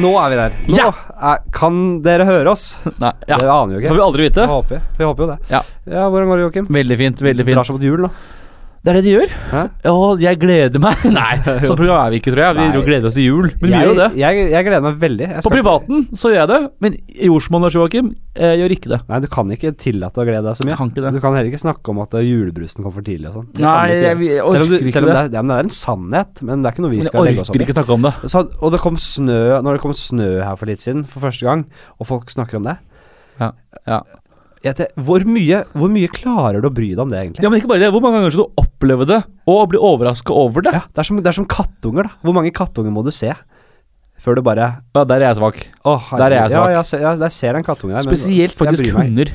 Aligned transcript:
Ja! 0.00 0.06
Nå 0.08 0.12
er 0.24 0.32
vi 0.32 0.38
der. 0.40 0.58
Nå 0.70 0.76
Ja! 0.80 0.88
er, 1.30 1.42
kan 1.52 1.80
dere 2.02 2.24
høre 2.28 2.54
oss? 2.54 2.78
Nei, 2.98 3.12
ja. 3.28 3.36
Det 3.36 3.46
aner 3.46 3.74
vi 3.74 3.76
jo 3.76 3.80
ikke. 3.84 3.92
får 3.92 3.98
vi 4.00 4.04
aldri 4.08 4.26
vite. 4.28 4.46
Vi 4.48 4.54
håper, 4.56 4.82
vi 4.98 5.04
håper 5.10 5.24
jo 5.26 5.30
det. 5.34 5.38
Ja. 5.52 5.60
Hvordan 5.86 6.30
går 6.32 6.36
det, 6.40 6.44
Joakim? 6.48 6.68
Veldig 6.80 6.98
fint. 7.02 7.20
veldig 7.28 7.44
Drar 7.46 7.52
fint 7.60 7.70
seg 7.70 7.76
mot 7.76 7.88
jul 7.90 8.04
nå. 8.06 8.10
Det 8.80 8.88
er 8.88 8.96
det 8.96 9.00
de 9.04 9.10
gjør. 9.12 9.32
Hæ? 9.50 9.62
Ja, 9.84 9.94
jeg 10.22 10.38
gleder 10.40 10.80
meg. 10.80 11.02
Nei, 11.12 11.34
sånn 11.68 11.76
program 11.76 11.98
er 12.00 12.14
vi 12.14 12.20
ikke, 12.22 12.32
tror 12.32 12.46
jeg. 12.46 12.56
Vi 12.56 12.62
Nei. 12.64 12.84
gleder 12.86 13.08
oss 13.10 13.16
til 13.18 13.26
jul. 13.26 13.48
Men 13.50 13.66
vi 13.66 13.72
jeg, 13.74 13.82
gjør 13.82 13.90
jo 13.90 13.96
det. 13.98 14.06
Jeg, 14.16 14.44
jeg 14.54 14.66
gleder 14.70 14.84
meg 14.86 15.02
veldig. 15.02 15.28
På 15.44 15.52
privaten 15.52 16.06
så 16.16 16.30
gjør 16.32 16.40
jeg 16.40 16.50
det, 16.52 16.60
men 16.86 16.96
i 16.96 17.28
Lars 17.28 17.76
Joakim 17.76 18.08
eh, 18.32 18.54
gjør 18.56 18.74
ikke 18.78 18.92
det. 18.94 19.00
Nei, 19.10 19.18
du 19.20 19.26
kan 19.36 19.52
ikke 19.52 19.74
tillate 19.84 20.22
å 20.22 20.24
glede 20.24 20.46
deg 20.46 20.56
så 20.56 20.64
mye. 20.64 20.78
Kan 20.80 20.94
ikke 20.94 21.04
det. 21.04 21.12
Du 21.18 21.20
kan 21.26 21.36
heller 21.36 21.50
ikke 21.52 21.60
snakke 21.60 21.92
om 21.92 22.00
at 22.06 22.16
eh, 22.16 22.24
julebrusen 22.24 22.86
kom 22.86 22.96
for 22.96 23.04
tidlig 23.04 23.28
og 23.28 23.36
sånn. 23.36 23.50
Nei, 23.66 23.74
jeg, 23.90 24.16
jeg, 24.30 24.40
orker 24.46 24.56
selv 24.56 24.64
om, 24.64 24.72
du, 24.72 24.88
selv 24.96 25.10
om 25.10 25.12
det. 25.12 25.18
det, 25.18 25.42
er, 25.42 25.50
det 25.52 25.58
er 25.58 25.68
en 25.68 25.76
sannhet, 25.76 26.42
men 26.48 26.64
det 26.64 26.70
er 26.72 26.78
ikke 26.78 26.86
noe 26.86 26.94
vi 26.94 27.04
skal 27.04 27.28
legge 27.28 27.44
oss 27.44 27.52
opp 27.52 27.58
orker 27.58 27.66
ikke 27.66 27.76
snakke 27.76 27.96
om 27.98 28.08
det. 28.08 28.14
Så, 28.32 28.44
og 28.48 28.72
det 28.72 28.80
kom 28.80 28.96
snø 28.96 29.38
Når 29.60 29.76
det 29.76 29.84
kom 29.84 29.96
snø 30.06 30.30
her 30.40 30.56
for 30.56 30.72
litt 30.72 30.80
siden, 30.80 31.04
for 31.04 31.28
første 31.28 31.44
gang, 31.44 31.68
og 32.00 32.08
folk 32.08 32.32
snakker 32.32 32.62
om 32.62 32.72
det 32.72 32.78
Ja, 33.42 33.52
ja. 33.84 34.00
Jeg 34.60 34.76
te- 34.76 34.88
hvor, 35.00 35.24
mye, 35.24 35.62
hvor 35.72 35.88
mye 35.92 36.08
klarer 36.12 36.60
du 36.60 36.68
å 36.68 36.74
bry 36.74 36.90
deg 36.92 37.00
om 37.00 37.12
det, 37.12 37.20
egentlig? 37.22 37.44
Ja, 37.44 37.48
men 37.52 37.62
ikke 37.62 37.70
bare 37.70 37.80
det. 37.80 37.92
Hvor 37.94 38.02
mange 38.04 38.20
ganger 38.20 38.34
skal 38.34 38.44
du 38.44 38.60
oppleve 38.60 39.06
det 39.08 39.20
og 39.48 39.62
bli 39.72 39.80
overraska 39.90 40.36
over 40.36 40.66
det? 40.66 40.74
Ja, 40.76 40.82
det, 40.84 41.00
er 41.00 41.08
som, 41.08 41.20
det 41.20 41.30
er 41.32 41.38
som 41.38 41.48
kattunger, 41.48 42.10
da. 42.10 42.20
Hvor 42.26 42.36
mange 42.36 42.52
kattunger 42.54 42.92
må 42.92 43.04
du 43.06 43.12
se 43.14 43.32
før 44.20 44.36
du 44.36 44.42
bare 44.44 44.66
Ja, 44.92 45.04
der 45.08 45.22
er 45.22 45.30
jeg 45.30 45.38
svak. 45.38 45.62
Åh, 45.88 46.10
Der 46.20 46.26
er 46.26 46.36
jeg 46.42 46.50
svak. 46.52 46.66
Ja, 46.68 46.74
jeg 46.76 46.88
ser, 46.90 47.04
ja, 47.06 47.14
jeg 47.24 47.32
ser 47.32 47.56
en 47.56 47.64
kattunge 47.64 47.96
der. 47.96 48.04
Spesielt 48.04 48.52
men, 48.52 48.66
faktisk 48.66 48.98
hunder. 48.98 49.32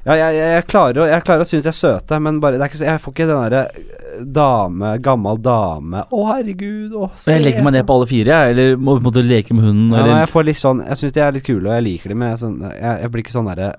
Ja, 0.00 0.14
jeg, 0.16 0.32
jeg, 0.32 0.52
jeg 0.56 0.64
klarer 0.64 1.10
jeg 1.10 1.22
klarer 1.26 1.44
å 1.44 1.46
synes 1.48 1.66
de 1.66 1.68
er 1.68 1.76
søte, 1.76 2.18
men 2.24 2.38
bare, 2.40 2.56
det 2.56 2.64
er 2.64 2.70
ikke, 2.72 2.84
jeg 2.88 3.00
får 3.04 3.12
ikke 3.12 3.26
den 3.28 3.40
derre 3.44 3.60
eh, 3.68 4.22
dame, 4.24 4.94
gammel 5.04 5.36
dame 5.44 6.06
Å, 6.08 6.22
herregud, 6.30 6.94
å, 6.96 7.10
se 7.20 7.34
Jeg 7.36 7.44
legger 7.44 7.66
meg 7.66 7.76
ned 7.76 7.84
på 7.86 7.98
alle 7.98 8.08
fire, 8.08 8.38
jeg. 8.38 8.54
Eller 8.54 8.80
må 8.80 8.96
på 8.96 9.02
en 9.02 9.08
måte 9.10 9.24
leke 9.26 9.54
med 9.54 9.68
hunden. 9.68 9.92
Ja, 9.92 10.00
eller 10.00 10.22
jeg 10.22 10.32
får 10.32 10.48
litt 10.48 10.60
sånn 10.62 10.80
Jeg 10.86 11.02
syns 11.02 11.14
de 11.14 11.22
er 11.26 11.36
litt 11.36 11.46
kule, 11.46 11.66
og 11.68 11.74
jeg 11.76 11.86
liker 11.86 12.14
dem, 12.14 12.22
men 12.24 12.32
jeg, 12.32 12.40
sånn, 12.40 12.56
jeg, 12.64 12.94
jeg 13.04 13.12
blir 13.12 13.26
ikke 13.26 13.36
sånn 13.36 13.52
derre 13.52 13.70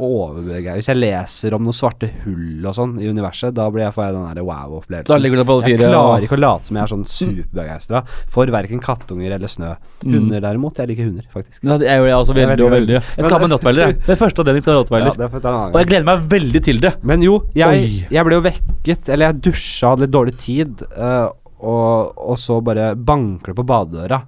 overbegeistret. 0.00 0.78
Hvis 0.80 0.88
jeg 0.88 0.98
leser 0.98 1.54
om 1.56 1.64
noen 1.66 1.76
svarte 1.76 2.08
hull 2.22 2.64
og 2.64 2.76
sånn 2.76 2.94
i 3.02 3.08
universet, 3.12 3.52
da 3.56 3.66
blir 3.72 3.84
jeg, 3.84 3.94
får 3.96 4.06
jeg 4.06 4.16
den 4.16 4.46
wow-opplevelsen. 4.48 5.10
Da 5.10 5.18
legger 5.20 5.42
du 5.42 5.44
på 5.48 5.56
alle 5.58 5.72
Jeg 5.72 5.80
klarer 5.82 6.26
ikke 6.26 6.38
å 6.38 6.40
late 6.40 6.68
som 6.68 6.78
jeg 6.78 6.84
er 6.84 6.92
sånn 6.92 7.04
superbegeistra 7.12 8.02
for 8.32 8.52
verken 8.54 8.82
kattunger 8.82 9.36
eller 9.36 9.52
snø. 9.52 9.74
Mm. 10.02 10.16
Hunder 10.16 10.46
derimot, 10.46 10.80
jeg 10.80 10.92
liker 10.92 11.10
hunder, 11.10 11.28
faktisk. 11.34 11.60
Ja, 11.60 11.78
det 11.82 11.90
er 11.92 12.00
jo 12.00 12.08
jeg 12.08 12.18
også 12.18 12.38
veldig 12.40 12.66
og 12.66 12.74
veldig. 12.76 12.98
Jeg 13.02 13.28
skal 13.28 13.36
ha 13.36 13.42
med 13.44 13.56
rottweiler. 13.56 13.84
jeg. 13.84 14.00
Det 14.08 14.16
er 14.16 14.22
første 14.22 14.44
avdeling 14.44 14.64
skal 14.64 14.72
ha 14.72 14.78
Ja, 14.78 14.82
rottweiler. 14.82 15.20
det 15.20 15.44
en 15.44 15.60
Og 15.68 15.80
jeg 15.82 15.90
gleder 15.92 16.08
meg 16.08 16.26
veldig 16.32 16.64
til 16.70 16.82
det. 16.82 16.94
Men 17.12 17.24
jo, 17.28 17.38
jeg, 17.56 17.88
jeg 18.12 18.28
ble 18.28 18.38
jo 18.38 18.46
vekket, 18.48 19.08
eller 19.12 19.28
jeg 19.28 19.40
dusja, 19.48 19.92
hadde 19.92 20.06
litt 20.06 20.16
dårlig 20.16 20.36
tid, 20.40 20.84
uh, 20.96 21.28
og, 21.62 22.16
og 22.18 22.38
så 22.40 22.58
bare 22.64 22.92
banker 22.96 23.52
det 23.52 23.60
på 23.60 23.66
badedøra. 23.68 24.22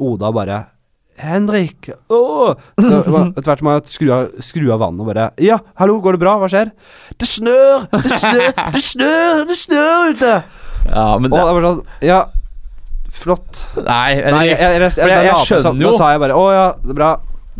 Oda 0.00 0.30
bare 0.32 0.60
Henrik! 1.22 1.90
Åh! 2.12 2.54
Så 2.80 2.98
etter 3.04 3.46
hvert 3.50 3.62
må 3.66 3.74
jeg 3.76 3.92
skru 3.92 4.10
av, 4.16 4.26
skru 4.44 4.66
av 4.74 4.80
vannet 4.82 5.04
og 5.04 5.10
bare 5.12 5.28
Ja, 5.44 5.58
hallo, 5.80 5.98
går 6.04 6.16
det 6.16 6.22
bra? 6.24 6.34
Hva 6.40 6.48
skjer? 6.52 6.72
Det 7.20 7.28
snør! 7.28 7.86
Det 7.94 8.18
snør! 8.20 8.52
Det 8.76 8.82
snør! 8.84 9.42
Det 9.50 9.58
snør 9.60 10.12
ute! 10.14 10.34
Ja, 10.90 11.06
men 11.20 11.28
Og 11.30 11.36
det, 11.36 11.42
var 11.58 11.66
sånn 11.68 11.82
Ja, 12.08 12.20
flott. 13.12 13.64
Nei, 13.84 14.06
jeg, 14.16 14.32
Nei, 14.32 14.44
jeg, 14.48 14.58
jeg, 14.60 14.80
jeg, 14.80 15.26
jeg- 15.28 15.44
skjønner 15.50 15.84
jo- 15.84 15.90
Da 15.92 15.98
sa 15.98 16.10
jeg 16.14 16.22
bare 16.24 16.38
Å 16.40 16.46
ja, 16.54 16.66
det 16.80 16.94
er 16.94 16.98
bra. 17.02 17.10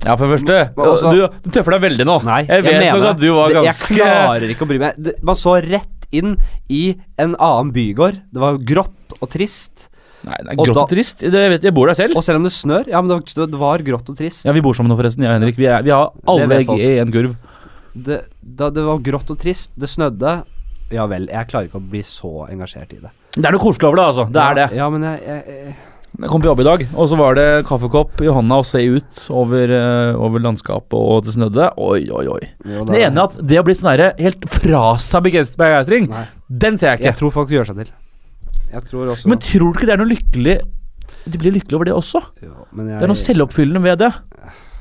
Ja, 0.00 0.14
for 0.16 0.25
det 0.25 0.38
første 0.38 0.58
også, 0.81 1.11
du, 1.12 1.19
du 1.44 1.48
tøffer 1.53 1.75
deg 1.77 1.83
veldig 1.84 2.06
nå. 2.08 2.14
Nei, 2.25 2.38
jeg 2.48 2.64
vet 2.64 2.87
nok 2.94 3.09
at 3.10 3.19
du 3.20 3.26
var 3.37 3.53
ganske 3.59 3.93
Jeg 3.93 4.00
klarer 4.00 4.53
ikke 4.54 4.65
å 4.65 4.69
bry 4.70 4.78
meg. 4.81 4.97
Det, 4.97 5.12
man 5.28 5.37
så 5.37 5.59
rett 5.60 6.06
inn 6.16 6.38
i 6.72 6.94
en 7.20 7.34
annen 7.37 7.69
bygård. 7.75 8.16
Det 8.32 8.41
var 8.41 8.56
grått 8.65 9.12
og 9.20 9.28
trist. 9.34 9.89
Nei, 10.26 10.36
det 10.44 10.53
er 10.53 10.58
Og 10.58 10.66
grått 10.66 10.76
da- 10.76 10.82
og 10.84 10.91
trist. 10.92 11.19
Det, 11.25 11.32
jeg, 11.32 11.50
vet, 11.54 11.62
jeg 11.70 11.75
bor 11.75 11.86
der 11.88 11.94
selv. 11.97 12.16
Og 12.16 12.25
selv 12.26 12.36
om 12.41 12.44
det 12.44 12.53
snør 12.53 12.88
Ja, 12.92 13.00
men 13.00 13.08
det 13.08 13.19
var, 13.36 13.47
det 13.54 13.60
var 13.60 13.78
grått 13.86 14.08
og 14.12 14.16
trist. 14.19 14.44
Ja, 14.44 14.53
Vi 14.53 14.60
bor 14.64 14.75
sammen 14.76 14.92
nå, 14.92 14.98
forresten. 15.00 15.22
Jeg 15.25 15.32
og 15.32 15.38
Henrik. 15.41 15.56
Vi, 15.56 15.66
er, 15.66 15.82
vi 15.86 15.91
har 15.94 16.10
alle 16.28 16.58
egg 16.60 16.69
i 16.76 16.91
én 17.00 17.12
kurv. 17.14 17.36
Det, 17.94 18.20
da 18.41 18.69
det 18.70 18.84
var 18.86 18.98
grått 19.03 19.31
og 19.32 19.38
trist, 19.41 19.72
det 19.81 19.88
snødde 19.91 20.42
Ja 20.94 21.06
vel, 21.10 21.25
jeg 21.31 21.48
klarer 21.50 21.66
ikke 21.70 21.78
å 21.81 21.88
bli 21.91 22.03
så 22.06 22.47
engasjert 22.50 22.92
i 22.94 23.00
det. 23.03 23.10
Det 23.36 23.47
er 23.47 23.54
noe 23.54 23.62
koselig 23.62 23.86
over 23.88 23.97
det, 24.00 24.04
altså. 24.10 24.25
Det 24.31 24.42
er 24.42 24.54
det. 24.58 24.69
Ja, 24.78 24.88
men 24.91 25.03
jeg, 25.06 25.20
jeg, 25.26 25.42
jeg 25.47 25.75
Jeg 26.20 26.28
kom 26.32 26.42
på 26.42 26.48
jobb 26.50 26.60
i 26.60 26.66
dag, 26.66 26.81
og 26.98 27.06
så 27.08 27.16
var 27.19 27.37
det 27.38 27.44
kaffekopp 27.69 28.19
i 28.26 28.26
hånda 28.34 28.56
og 28.58 28.66
se 28.66 28.81
ut 28.82 29.20
over, 29.31 29.70
eh, 29.70 30.19
over 30.19 30.42
landskapet, 30.42 30.97
og 30.98 31.22
det 31.25 31.34
snødde. 31.37 31.69
Oi, 31.78 32.00
oi, 32.10 32.25
oi. 32.26 32.41
jo, 32.66 32.82
det, 32.84 32.97
Det 32.97 33.02
ene 33.06 33.22
er 33.22 33.28
at 33.28 33.37
det 33.52 33.60
å 33.60 33.64
bli 33.69 33.76
sånn 33.78 33.91
her 33.92 34.02
helt 34.19 34.47
fra 34.50 34.97
seg 34.98 35.22
begeist- 35.28 35.56
begeistring, 35.60 36.08
den 36.50 36.76
ser 36.78 36.91
jeg 36.97 36.98
ikke. 36.98 37.10
Jeg 37.12 37.19
tror 37.22 37.31
folk 37.38 37.54
gjør 37.54 37.70
seg 37.70 37.78
til. 37.84 37.92
Jeg 38.72 38.84
tror 38.86 39.10
også 39.14 39.28
Men 39.32 39.38
tror 39.42 39.72
du 39.72 39.78
ikke 39.78 39.86
det 39.88 39.94
er 39.97 40.00
noe 40.03 40.10
lykkelig 40.10 40.56
De 41.31 41.38
blir 41.42 41.53
lykkelige 41.56 41.76
over 41.78 41.84
det 41.91 41.94
også? 41.94 42.20
jo, 42.42 42.53
men 42.72 42.88
jeg, 42.92 42.98
Det 43.00 43.06
er 43.08 43.12
noe 43.12 43.20
selvoppfyllende 43.25 43.82
ved 43.82 43.98
det. 44.04 44.12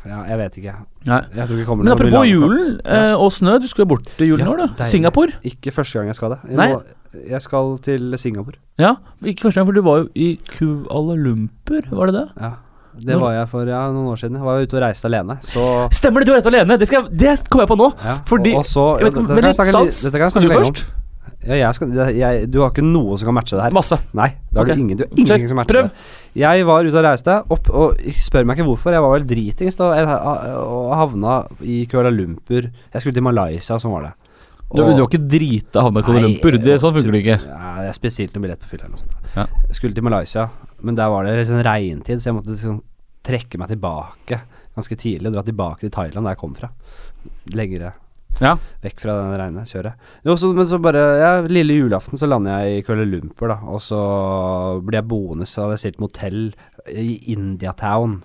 Ja, 0.07 0.21
jeg 0.29 0.37
vet 0.39 0.57
ikke. 0.61 0.73
Nei. 1.09 1.17
Jeg 1.35 1.47
tror 1.49 1.57
ikke 1.59 1.67
kommer 1.67 1.83
Men 1.83 1.91
apropos 1.93 2.27
julen 2.29 2.77
eh, 2.85 3.15
og 3.19 3.33
snø, 3.35 3.57
du 3.59 3.67
skal 3.67 3.83
jo 3.83 3.89
bort 3.91 4.07
til 4.17 4.29
julen 4.31 4.45
Ja, 4.45 4.53
nå, 4.55 4.69
du. 4.77 4.83
Singapore. 4.87 5.35
Ikke 5.43 5.73
første 5.75 5.99
gang 5.99 6.07
jeg 6.07 6.15
skal 6.15 6.31
det. 6.35 6.39
Jeg, 6.47 6.55
må, 6.55 7.19
jeg 7.33 7.41
skal 7.43 7.73
til 7.83 8.15
Singapore. 8.21 8.55
Ja, 8.79 8.93
ikke 9.25 9.49
første 9.49 9.59
gang, 9.59 9.67
for 9.67 9.75
du 9.75 9.81
var 9.83 9.97
jo 10.05 10.07
i 10.15 10.29
Kuala 10.55 11.17
Lumpur, 11.19 11.81
var 11.91 12.13
det 12.13 12.15
det? 12.21 12.25
Ja. 12.39 12.51
Det 12.99 13.15
var 13.19 13.31
jeg 13.35 13.47
for 13.51 13.67
ja, 13.69 13.81
noen 13.93 14.07
år 14.11 14.17
siden. 14.19 14.35
Jeg 14.39 14.43
var 14.47 14.63
ute 14.63 14.75
og 14.79 14.81
reiste 14.83 15.07
alene, 15.07 15.35
så 15.45 15.65
Stemmer 15.95 16.23
det, 16.23 16.27
du 16.27 16.31
er 16.33 16.39
reist 16.39 16.49
alene! 16.51 16.75
Det, 16.79 16.89
jeg- 16.91 17.11
det 17.11 17.35
kommer 17.49 17.63
jeg 17.67 17.71
på 17.71 17.77
nå. 17.79 17.89
ja. 18.03 18.15
Fordi- 18.27 18.55
og, 18.55 18.63
og 18.63 18.65
så 18.65 18.85
ja, 18.99 19.05
dette 19.09 19.25
kan 19.27 19.43
jeg 19.45 19.55
snakke. 19.59 19.83
Dette 19.87 20.11
kan 20.17 20.25
jeg 20.25 20.31
snakke 20.35 20.49
lenge 20.49 20.71
om. 20.71 20.98
Ja, 21.39 21.55
jeg 21.55 21.75
skal, 21.77 21.91
jeg, 22.17 22.47
du 22.51 22.57
har 22.59 22.73
ikke 22.73 22.83
noe 22.83 23.15
som 23.17 23.29
kan 23.29 23.35
matche 23.37 23.55
det 23.55 23.63
her. 23.63 23.75
Masse. 23.75 23.95
Nei, 24.17 24.27
det 24.49 24.59
har 24.59 24.65
okay. 24.65 24.75
du 24.75 24.81
ingen, 24.83 24.99
du 24.99 25.03
har 25.05 25.13
ingenting 25.15 25.51
som 25.51 25.59
matcher 25.61 25.77
Prøv. 25.77 25.85
det. 25.87 26.41
Jeg 26.41 26.65
var 26.67 26.87
ute 26.87 26.99
og 26.99 27.05
reiste, 27.05 27.35
opp, 27.55 27.69
og 27.71 28.17
spør 28.27 28.47
meg 28.49 28.59
ikke 28.59 28.67
hvorfor. 28.67 28.95
Jeg 28.95 29.05
var 29.05 29.13
vel 29.15 29.27
dritings 29.29 29.79
da 29.79 29.91
og 30.59 30.91
havna 30.99 31.37
i 31.63 31.77
Kuala 31.91 32.11
Lumpur. 32.11 32.67
Jeg 32.67 33.03
skulle 33.03 33.15
til 33.15 33.25
Malaysia, 33.25 33.79
sånn 33.79 33.95
var 33.95 34.09
det. 34.09 34.13
Du, 34.69 34.83
du 34.83 34.99
var 34.99 35.07
ikke 35.07 35.23
drita 35.31 35.85
havna 35.87 36.03
i 36.03 36.09
Kuala 36.09 36.25
Lumpur. 36.27 36.59
Det, 36.59 36.75
sånn 36.83 36.97
funker 36.99 37.15
det 37.15 37.23
ikke. 37.23 37.39
Ja, 37.47 37.71
jeg 37.87 37.95
spesielt 37.97 38.35
noen 38.35 38.49
billett 38.49 38.65
på 38.65 38.73
fylla 38.73 38.89
eller 38.89 38.97
noe 38.97 39.05
sånt. 39.05 39.31
Ja. 39.37 39.47
Jeg 39.69 39.79
skulle 39.79 39.95
til 39.95 40.05
Malaysia, 40.09 40.49
men 40.83 40.99
der 40.99 41.15
var 41.15 41.25
det 41.25 41.39
liksom 41.39 41.63
regntid, 41.65 42.19
så 42.19 42.33
jeg 42.33 42.39
måtte 42.41 42.57
liksom 42.57 42.83
trekke 43.29 43.63
meg 43.63 43.71
tilbake 43.71 44.43
ganske 44.75 44.99
tidlig 44.99 45.31
og 45.31 45.39
dra 45.39 45.47
tilbake 45.47 45.85
til 45.85 45.95
Thailand, 45.95 46.25
der 46.25 46.35
jeg 46.35 46.43
kom 46.43 46.55
fra. 46.57 46.71
Lenger 47.55 47.87
Ja. 48.39 48.53
vekk 48.85 49.01
fra 49.03 49.15
den 49.19 49.33
regnet, 49.41 49.67
kjøre. 49.67 49.93
Også, 50.31 50.53
men 50.55 50.65
så 50.69 50.77
bare 50.79 51.01
ja, 51.19 51.31
Lille 51.51 51.75
julaften 51.81 52.15
så 52.21 52.29
lander 52.29 52.61
jeg 52.63 52.79
i 52.79 52.85
Kuala 52.87 53.03
Lumpur, 53.03 53.51
da. 53.51 53.57
Og 53.67 53.81
så 53.83 53.99
blir 54.85 55.01
jeg 55.01 55.09
boende, 55.11 55.45
så 55.49 55.65
hadde 55.65 55.75
jeg 55.75 55.83
stilt 55.87 55.99
motell 56.05 56.49
i 56.93 57.17
Indiatown. 57.33 58.21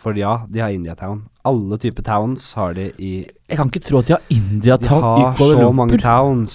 For 0.00 0.16
ja, 0.16 0.46
de 0.48 0.60
har 0.64 0.72
Indiatown. 0.72 1.26
Alle 1.44 1.76
typer 1.80 2.00
towns 2.04 2.54
har 2.56 2.72
de 2.76 2.86
i 3.04 3.10
Jeg 3.50 3.56
kan 3.58 3.68
ikke 3.68 3.82
tro 3.84 3.98
at 4.00 4.06
de 4.08 4.14
har 4.14 4.22
India 4.32 4.76
De 4.80 4.88
Lumpur. 4.88 5.16
De 5.18 5.24
har 5.26 5.58
så 5.60 5.72
mange 5.76 5.98
towns. 6.00 6.54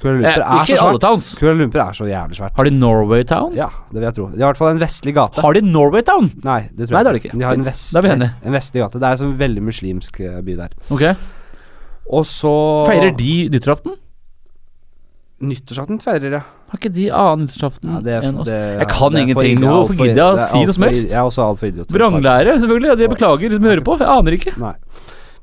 Kuala 0.00 0.14
Eh, 0.14 0.22
Lumpur 0.22 0.44
er 0.44 0.62
ikke 0.62 0.78
så 0.80 0.92
towns. 1.00 1.28
Kuala 1.40 1.56
Lumpur 1.60 1.82
er 1.84 1.92
så 1.98 2.08
jævlig 2.08 2.38
svært. 2.38 2.56
Har 2.56 2.64
de 2.64 2.70
Norway 2.76 3.24
Town? 3.28 3.52
Ja, 3.56 3.68
det 3.90 3.98
vil 4.00 4.06
jeg 4.08 4.16
tro. 4.16 4.26
De 4.32 4.40
har 4.40 4.46
i 4.46 4.48
hvert 4.54 4.60
fall 4.62 4.72
en 4.76 4.80
vestlig 4.80 5.14
gate. 5.16 5.40
Har 5.44 5.52
de 5.52 5.60
Norway 5.68 6.00
Town? 6.08 6.30
Nei, 6.44 6.62
det 6.72 6.88
tror 6.88 6.96
jeg 6.96 6.96
Nei, 6.96 7.02
det 7.04 7.12
har 7.12 7.12
de 7.18 7.22
ikke. 7.24 7.36
De 7.36 7.44
har 7.44 7.52
en, 7.52 7.60
Fint. 7.64 7.68
vest, 7.72 7.92
Da 7.92 8.00
er 8.00 8.08
vi 8.08 8.14
enige. 8.16 8.32
en 8.44 8.56
vestlig 8.56 8.84
gate. 8.86 8.98
Det 9.04 9.08
er 9.08 9.16
en 9.18 9.22
sånn 9.26 9.36
veldig 9.44 9.62
muslimsk 9.68 10.20
eh, 10.24 10.40
by 10.48 10.56
der. 10.64 10.76
Ok 10.92 11.04
Og 12.06 12.24
så 12.28 12.54
Feirer 12.88 13.14
de 13.18 13.34
nyttårsaften? 13.52 13.98
Nyttårsaften 15.42 15.98
feirer, 16.02 16.36
ja. 16.38 16.42
Har 16.70 16.78
ikke 16.78 16.92
de 16.94 17.08
annen 17.10 17.46
nyttårsaften 17.46 17.96
ja 17.96 18.00
det, 18.04 18.18
enn 18.28 18.36
oss? 18.42 18.50
Jeg 18.50 18.88
kan 18.92 19.16
ingenting. 19.18 19.58
nå. 19.62 19.72
Hvorfor 19.72 19.98
gidder 19.98 20.20
jeg 20.20 20.36
å 20.36 20.44
si 20.44 20.62
noe 20.62 20.76
som 20.76 20.86
helst? 20.86 21.08
Jeg 21.10 21.18
er 21.18 21.30
også 21.30 21.46
altfor 21.48 21.70
idiot. 21.72 21.90
Vranglære, 21.92 22.54
selvfølgelig. 22.62 22.98
Det 23.00 23.08
beklager 23.12 23.50
de 23.50 23.58
som 23.58 23.66
hører 23.70 23.84
på. 23.86 23.96
Jeg 24.02 24.10
aner 24.14 24.38
ikke. 24.38 24.54
Nei. 24.62 24.74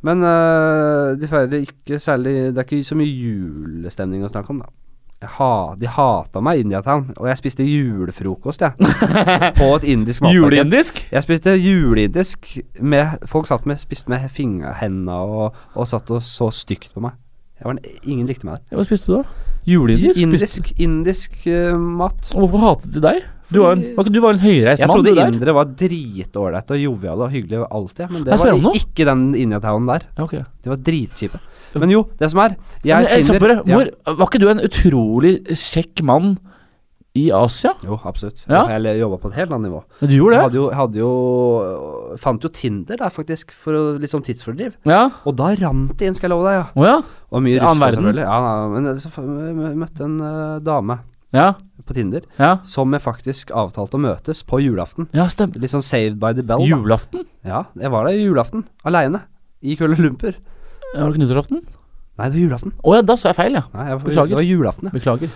Men 0.08 0.24
uh, 0.24 1.16
de 1.20 1.28
feirer 1.28 1.60
ikke 1.60 1.98
særlig 2.00 2.34
Det 2.56 2.62
er 2.62 2.68
ikke 2.70 2.88
så 2.88 2.96
mye 2.96 3.12
julestemning 3.12 4.24
å 4.24 4.30
snakke 4.32 4.54
om, 4.56 4.62
da. 4.64 4.72
Ha, 5.20 5.76
de 5.76 5.88
hata 5.92 6.40
meg 6.40 6.62
i 6.62 6.62
Indiatown, 6.64 7.10
og 7.20 7.26
jeg 7.28 7.40
spiste 7.42 7.66
julefrokost, 7.68 8.62
jeg. 8.64 8.92
på 9.60 9.66
et 9.76 9.88
indisk 9.92 10.24
matmarked. 10.24 10.38
Juleindisk? 10.40 11.02
Jeg 11.12 11.26
spiste 11.26 11.56
juleindisk 11.60 12.48
med 12.80 13.26
Folk 13.28 13.50
satt 13.50 13.68
med, 13.68 13.82
spiste 13.82 14.14
med 14.14 14.30
fingerhendene 14.32 15.18
og, 15.20 15.58
og 15.76 15.90
satt 15.92 16.08
og 16.16 16.24
så 16.24 16.48
stygt 16.56 16.96
på 16.96 17.04
meg. 17.04 17.20
Jeg 17.60 17.68
var, 17.68 17.82
ingen 18.08 18.30
likte 18.30 18.48
meg 18.48 18.62
der. 18.62 18.80
Hva 18.80 18.88
spiste 18.88 19.12
du 19.12 19.18
da? 19.18 19.50
Juleindisk? 19.68 20.22
Indisk, 20.24 20.72
indisk 20.80 21.36
uh, 21.52 21.76
mat. 21.76 22.32
Og 22.32 22.46
hvorfor 22.46 22.64
hatet 22.64 22.96
de 22.96 23.04
deg? 23.04 23.20
Du 23.50 23.60
var 23.66 23.76
en, 23.76 23.84
du 24.14 24.20
var 24.22 24.36
en 24.38 24.42
høyreist 24.44 24.80
Jeg 24.80 24.88
trodde 24.88 25.12
indere 25.18 25.56
var 25.58 25.72
dritålreite 25.74 26.76
og 26.78 26.84
joviale 26.84 27.26
og 27.26 27.34
hyggelige 27.34 27.68
alltid, 27.68 28.12
men 28.14 28.24
det 28.28 28.38
var 28.40 28.78
ikke 28.78 29.08
den 29.10 29.24
Indiatown 29.36 29.90
der. 29.90 30.06
Okay. 30.22 30.46
De 30.64 30.72
var 30.72 30.80
dritkjipe. 30.86 31.42
Men 31.76 31.92
jo, 31.94 32.04
det 32.20 32.32
som 32.32 32.40
er 32.46 32.56
Jeg 32.84 33.10
jeg 33.10 33.26
finner 33.28 33.44
bare, 33.44 33.58
hvor, 33.68 33.92
Var 34.08 34.26
ikke 34.26 34.42
du 34.42 34.48
en 34.50 34.64
utrolig 34.66 35.34
kjekk 35.54 36.02
mann 36.08 36.38
i 37.18 37.30
Asia? 37.34 37.72
Jo, 37.84 37.98
absolutt. 38.06 38.44
Ja. 38.48 38.64
Jeg 38.78 39.00
jobba 39.02 39.18
på 39.22 39.32
et 39.32 39.38
helt 39.40 39.54
annet 39.54 39.70
nivå. 39.70 39.82
Men 40.00 40.10
du 40.12 40.16
gjorde 40.16 40.36
det? 40.36 40.42
hadde 40.46 40.60
jo, 40.60 40.66
hadde 40.78 41.00
jo 41.02 41.14
Fant 42.22 42.44
jo 42.46 42.52
Tinder 42.54 43.00
der, 43.02 43.14
faktisk, 43.14 43.54
for 43.56 43.78
å, 43.78 43.84
litt 44.02 44.14
sånn 44.14 44.26
tidsfordriv. 44.26 44.76
Ja? 44.88 45.08
Og 45.26 45.38
da 45.40 45.52
rant 45.58 45.96
det 46.00 46.10
inn, 46.10 46.18
skal 46.18 46.30
jeg 46.30 46.36
love 46.36 46.50
deg, 46.50 46.60
ja. 46.60 46.68
Oh, 46.76 46.86
ja? 46.86 46.98
Og 47.30 47.46
mye 47.46 47.62
rusk, 47.62 47.82
selvfølgelig. 47.82 48.26
Ja, 48.26 48.68
men 48.74 48.92
så 49.02 49.26
møtte 49.84 50.06
en 50.06 50.20
uh, 50.22 50.60
dame 50.66 51.00
Ja, 51.36 51.52
på 51.86 51.94
Tinder, 51.98 52.24
ja. 52.40 52.56
som 52.66 52.94
jeg 52.96 53.04
faktisk 53.06 53.52
avtalte 53.54 53.98
å 53.98 54.02
møtes 54.02 54.42
på 54.46 54.62
julaften. 54.64 55.10
Ja, 55.14 55.28
stemmer. 55.30 55.62
Litt 55.62 55.74
sånn 55.74 55.86
saved 55.86 56.18
by 56.22 56.34
the 56.38 56.46
bell. 56.46 56.64
Da. 56.64 56.70
Julaften? 56.72 57.28
Ja, 57.46 57.66
jeg 57.78 57.94
var 57.94 58.10
der 58.10 58.18
julaften, 58.18 58.66
aleine. 58.86 59.26
I 59.62 59.76
Kuala 59.78 59.98
Lumpur. 60.00 60.38
Var 60.96 61.14
det 61.14 61.22
nyttårsaften? 61.22 61.62
Nei, 62.20 62.28
det 62.28 62.36
var 62.36 62.42
julaften. 62.42 62.74
Å 62.84 62.98
ja, 62.98 63.06
da 63.06 63.16
sa 63.20 63.30
jeg 63.32 63.38
feil, 63.38 63.56
ja. 63.56 63.64
Nei, 63.72 63.86
jeg 63.92 64.02
Beklager. 64.04 64.32
Det 64.34 64.40
var 64.40 64.48
julaften, 64.48 64.90
ja. 64.90 64.96
Beklager. 64.98 65.34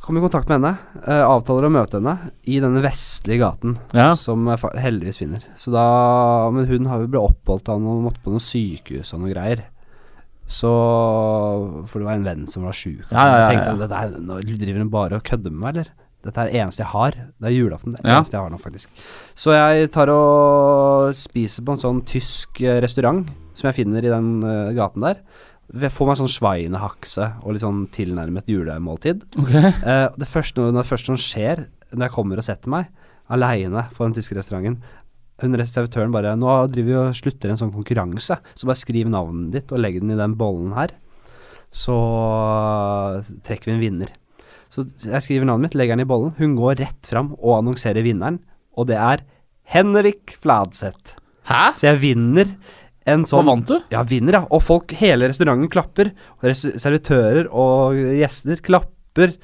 Kom 0.00 0.16
i 0.16 0.22
kontakt 0.22 0.48
med 0.48 0.60
henne. 0.60 0.70
Uh, 1.02 1.24
avtaler 1.28 1.66
å 1.66 1.72
møte 1.74 1.98
henne 1.98 2.14
i 2.48 2.60
denne 2.62 2.80
vestlige 2.84 3.42
gaten, 3.42 3.74
Ja. 3.96 4.14
som 4.16 4.46
jeg 4.48 4.62
heldigvis 4.80 5.18
finner. 5.20 5.42
Så 5.56 5.72
da 5.74 6.50
Men 6.50 6.66
hun 6.66 6.86
har 6.86 7.00
jo 7.00 7.08
blitt 7.10 7.20
oppholdt 7.34 7.68
av 7.68 7.80
noe, 7.80 8.00
måtte 8.06 8.22
på 8.24 8.32
noe 8.32 8.40
sykehus 8.40 9.12
og 9.14 9.20
noe 9.24 9.34
greier. 9.34 9.64
Så 10.50 10.70
For 11.86 11.98
det 12.00 12.06
var 12.06 12.14
en 12.14 12.24
venn 12.24 12.46
som 12.46 12.64
var 12.64 12.72
sjuk. 12.72 13.04
Ja, 13.10 13.18
ja, 13.18 13.26
ja, 13.26 13.50
Jeg 13.50 13.58
ja. 13.58 13.74
tenkte 13.76 14.24
nå 14.24 14.40
driver 14.42 14.78
hun 14.78 14.90
bare 14.90 15.16
og 15.16 15.22
kødder 15.26 15.50
med 15.50 15.60
meg, 15.60 15.74
eller? 15.74 15.92
Dette 16.22 16.36
er 16.36 16.50
det 16.50 16.60
eneste 16.60 16.82
jeg 16.84 16.92
har. 16.92 17.12
Det 17.40 17.48
er 17.48 17.54
julaften. 17.56 17.92
Det 17.92 18.00
er 18.00 18.04
det 18.04 18.16
eneste 18.18 18.36
jeg 18.36 18.42
har 18.44 18.50
nå, 18.52 18.58
faktisk. 18.60 18.88
Så 19.34 19.54
jeg 19.56 19.90
tar 19.90 20.10
og 20.12 21.14
spiser 21.16 21.64
på 21.64 21.72
en 21.76 21.80
sånn 21.80 22.02
tysk 22.04 22.60
eh, 22.60 22.80
restaurant 22.84 23.24
som 23.60 23.70
jeg 23.70 23.82
finner 23.82 24.04
i 24.04 24.12
den 24.12 24.30
uh, 24.42 24.72
gaten 24.76 25.04
der. 25.04 25.20
Jeg 25.70 25.94
får 25.94 26.08
meg 26.08 26.18
sånn 26.18 26.32
sveinehakse 26.32 27.26
og 27.44 27.54
litt 27.54 27.62
sånn 27.62 27.84
tilnærmet 27.94 28.48
julemåltid. 28.50 29.22
Okay. 29.38 29.74
Uh, 29.84 30.08
det, 30.18 30.28
første, 30.30 30.70
det 30.74 30.88
første 30.88 31.12
som 31.12 31.20
skjer 31.20 31.68
når 31.92 32.08
jeg 32.08 32.16
kommer 32.16 32.40
og 32.40 32.46
setter 32.46 32.72
meg 32.72 32.88
aleine 33.30 33.86
på 33.94 34.02
den 34.02 34.16
tyske 34.16 34.34
restauranten 34.34 34.80
Hun 35.40 35.54
servitøren 35.64 36.12
bare 36.12 36.34
'Nå 36.36 36.68
driver 36.68 36.88
vi 36.88 36.96
og 37.00 37.14
slutter 37.16 37.50
en 37.50 37.56
sånn 37.56 37.72
konkurranse, 37.72 38.36
så 38.36 38.66
bare 38.68 38.76
skriv 38.76 39.08
navnet 39.08 39.54
ditt 39.54 39.72
og 39.72 39.80
legg 39.80 40.00
den 40.00 40.12
i 40.12 40.18
den 40.18 40.34
bollen 40.36 40.74
her.' 40.76 40.92
Så 41.72 41.94
trekker 43.46 43.70
vi 43.70 43.76
en 43.76 43.84
vinner. 43.84 44.10
Så 44.70 44.84
jeg 45.06 45.22
skriver 45.22 45.46
navnet 45.46 45.70
mitt, 45.70 45.78
legger 45.78 45.96
den 45.96 46.04
i 46.04 46.10
bollen. 46.10 46.34
Hun 46.36 46.56
går 46.58 46.82
rett 46.82 47.06
fram 47.06 47.32
og 47.38 47.60
annonserer 47.60 48.02
vinneren, 48.02 48.40
og 48.76 48.90
det 48.90 48.98
er 48.98 49.22
Henrik 49.70 50.34
Fladseth. 50.42 51.16
Hæ? 51.46 51.74
Så 51.78 51.88
jeg 51.88 52.02
vinner 52.02 52.50
en 53.08 53.22
Hva 53.24 53.30
sånn 53.30 53.48
vant 53.48 53.70
du? 53.70 53.76
ja, 53.94 54.02
vinner, 54.04 54.36
ja. 54.40 54.42
Og 54.52 54.62
folk, 54.62 54.92
hele 55.00 55.30
restauranten 55.30 55.70
klapper. 55.72 56.12
Og 56.40 56.52
servitører 56.52 57.48
og 57.48 57.96
gjester 58.18 58.60
klapper. 58.66 59.36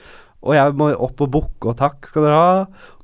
Og 0.46 0.54
jeg 0.58 0.76
må 0.78 0.90
opp 0.92 1.22
og 1.24 1.32
bukke 1.32 1.72
og 1.72 1.78
takk 1.80 2.10
skal 2.10 2.26
dere 2.28 2.42
ha. 2.42 2.58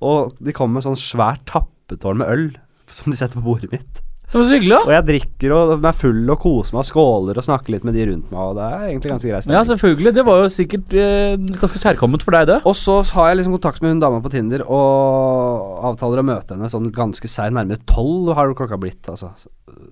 Og 0.04 0.36
de 0.38 0.52
kommer 0.56 0.78
med 0.78 0.86
sånn 0.86 0.98
svært 1.00 1.46
tappetårn 1.50 2.20
med 2.20 2.28
øl 2.34 2.46
som 2.92 3.08
de 3.10 3.16
setter 3.16 3.40
på 3.40 3.46
bordet 3.46 3.70
mitt. 3.72 4.01
Det 4.32 4.40
var 4.40 4.46
så 4.48 4.56
hyggelig, 4.56 4.76
Og 4.86 4.92
jeg 4.94 5.04
drikker 5.10 5.52
og 5.52 5.84
er 5.84 5.96
full 6.00 6.30
og 6.32 6.38
koser 6.40 6.72
meg 6.72 6.80
og 6.80 6.88
skåler 6.88 7.36
og 7.36 7.44
snakker 7.44 7.74
litt 7.74 7.82
med 7.84 7.98
de 7.98 8.06
rundt 8.08 8.30
meg, 8.32 8.40
og 8.40 8.54
det 8.56 8.64
er 8.64 8.86
egentlig 8.86 9.10
ganske 9.12 9.28
greit. 9.28 9.48
Ja, 9.52 9.60
selvfølgelig. 9.68 10.12
Det 10.16 10.24
var 10.24 10.38
jo 10.40 10.46
sikkert 10.54 10.96
eh, 10.96 11.34
ganske 11.60 11.82
kjærkomment 11.82 12.24
for 12.24 12.38
deg, 12.38 12.48
det. 12.48 12.56
Og 12.64 12.76
så 12.78 12.96
har 13.12 13.28
jeg 13.28 13.42
liksom 13.42 13.58
kontakt 13.58 13.84
med 13.84 13.92
hun 13.92 14.00
dama 14.00 14.22
på 14.24 14.32
Tinder 14.32 14.64
og 14.64 15.84
avtaler 15.90 16.22
å 16.22 16.26
møte 16.30 16.56
henne 16.56 16.72
sånn 16.72 16.88
ganske 16.96 17.28
seint, 17.28 17.58
nærmere 17.58 17.84
tolv 17.84 18.32
har 18.38 18.56
klokka 18.56 18.80
blitt, 18.80 19.04
altså. 19.12 19.34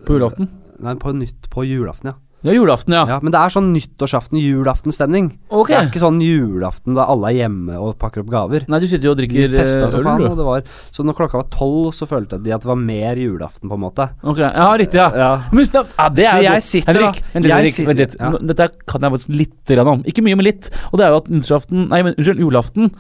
På 0.09 0.17
julaften. 0.17 0.49
Nei, 0.81 0.97
på 0.97 1.13
nytt 1.13 1.53
på 1.53 1.69
julaften, 1.69 2.15
ja. 2.15 2.17
Ja, 2.43 2.53
julaften, 2.57 2.95
ja. 2.97 3.03
Ja, 3.07 3.19
men 3.21 3.33
det 3.35 3.41
er 3.41 3.53
sånn 3.53 3.67
nyttårsaften, 3.75 4.39
julaften-stemning. 4.41 5.27
Okay. 5.53 5.75
Det 5.75 5.81
er 5.83 5.89
ikke 5.91 6.01
sånn 6.01 6.21
julaften 6.25 6.95
da 6.97 7.05
alle 7.13 7.29
er 7.33 7.37
hjemme 7.43 7.77
og 7.77 7.99
pakker 8.01 8.23
opp 8.25 8.31
gaver. 8.33 8.65
Nei, 8.71 8.81
du 8.81 8.87
sitter 8.89 9.11
jo 9.11 9.13
og 9.13 9.19
drikker 9.21 9.53
festa 9.53 9.91
så 9.93 10.01
som 10.01 10.09
øl, 10.15 10.25
du. 10.31 10.37
det 10.39 10.47
var 10.47 10.65
Så 10.91 11.05
når 11.05 11.19
klokka 11.19 11.41
var 11.43 11.49
tolv, 11.53 11.91
så 11.93 12.09
følte 12.09 12.41
de 12.43 12.55
at 12.57 12.65
det 12.65 12.71
var 12.71 12.81
mer 12.81 13.21
julaften, 13.21 13.69
på 13.69 13.77
en 13.77 13.85
måte. 13.85 14.09
Ok, 14.25 14.39
ja, 14.41 14.69
riktig, 14.81 15.01
ja. 15.03 15.11
Ja. 15.15 15.31
Men, 15.53 15.69
ja, 15.69 16.09
det 16.09 16.25
Så 16.25 16.31
er 16.31 16.41
så 16.41 16.47
jeg 16.49 16.63
sitter 16.71 16.93
da- 16.95 17.01
Henrik, 17.01 17.23
jeg 17.35 17.43
Henrik, 17.53 17.75
sitter- 17.75 17.91
vent 17.93 17.99
litt. 18.07 18.17
ja. 18.21 18.31
Dette 18.55 18.69
kan 18.87 19.01
jeg 19.03 19.13
faktisk 19.19 19.37
litt 19.37 19.77
om. 19.87 20.03
Ikke 20.05 20.23
mye, 20.25 20.37
men 20.37 20.45
litt. 20.49 20.71
Og 20.93 20.99
det 20.99 21.07
er 21.07 21.11
jo 21.11 21.17
at 21.21 21.29
nyttårsaften 21.29 21.89
Nei, 21.91 22.03
men 22.03 22.15
unnskyld, 22.17 22.41
julaften 22.41 22.91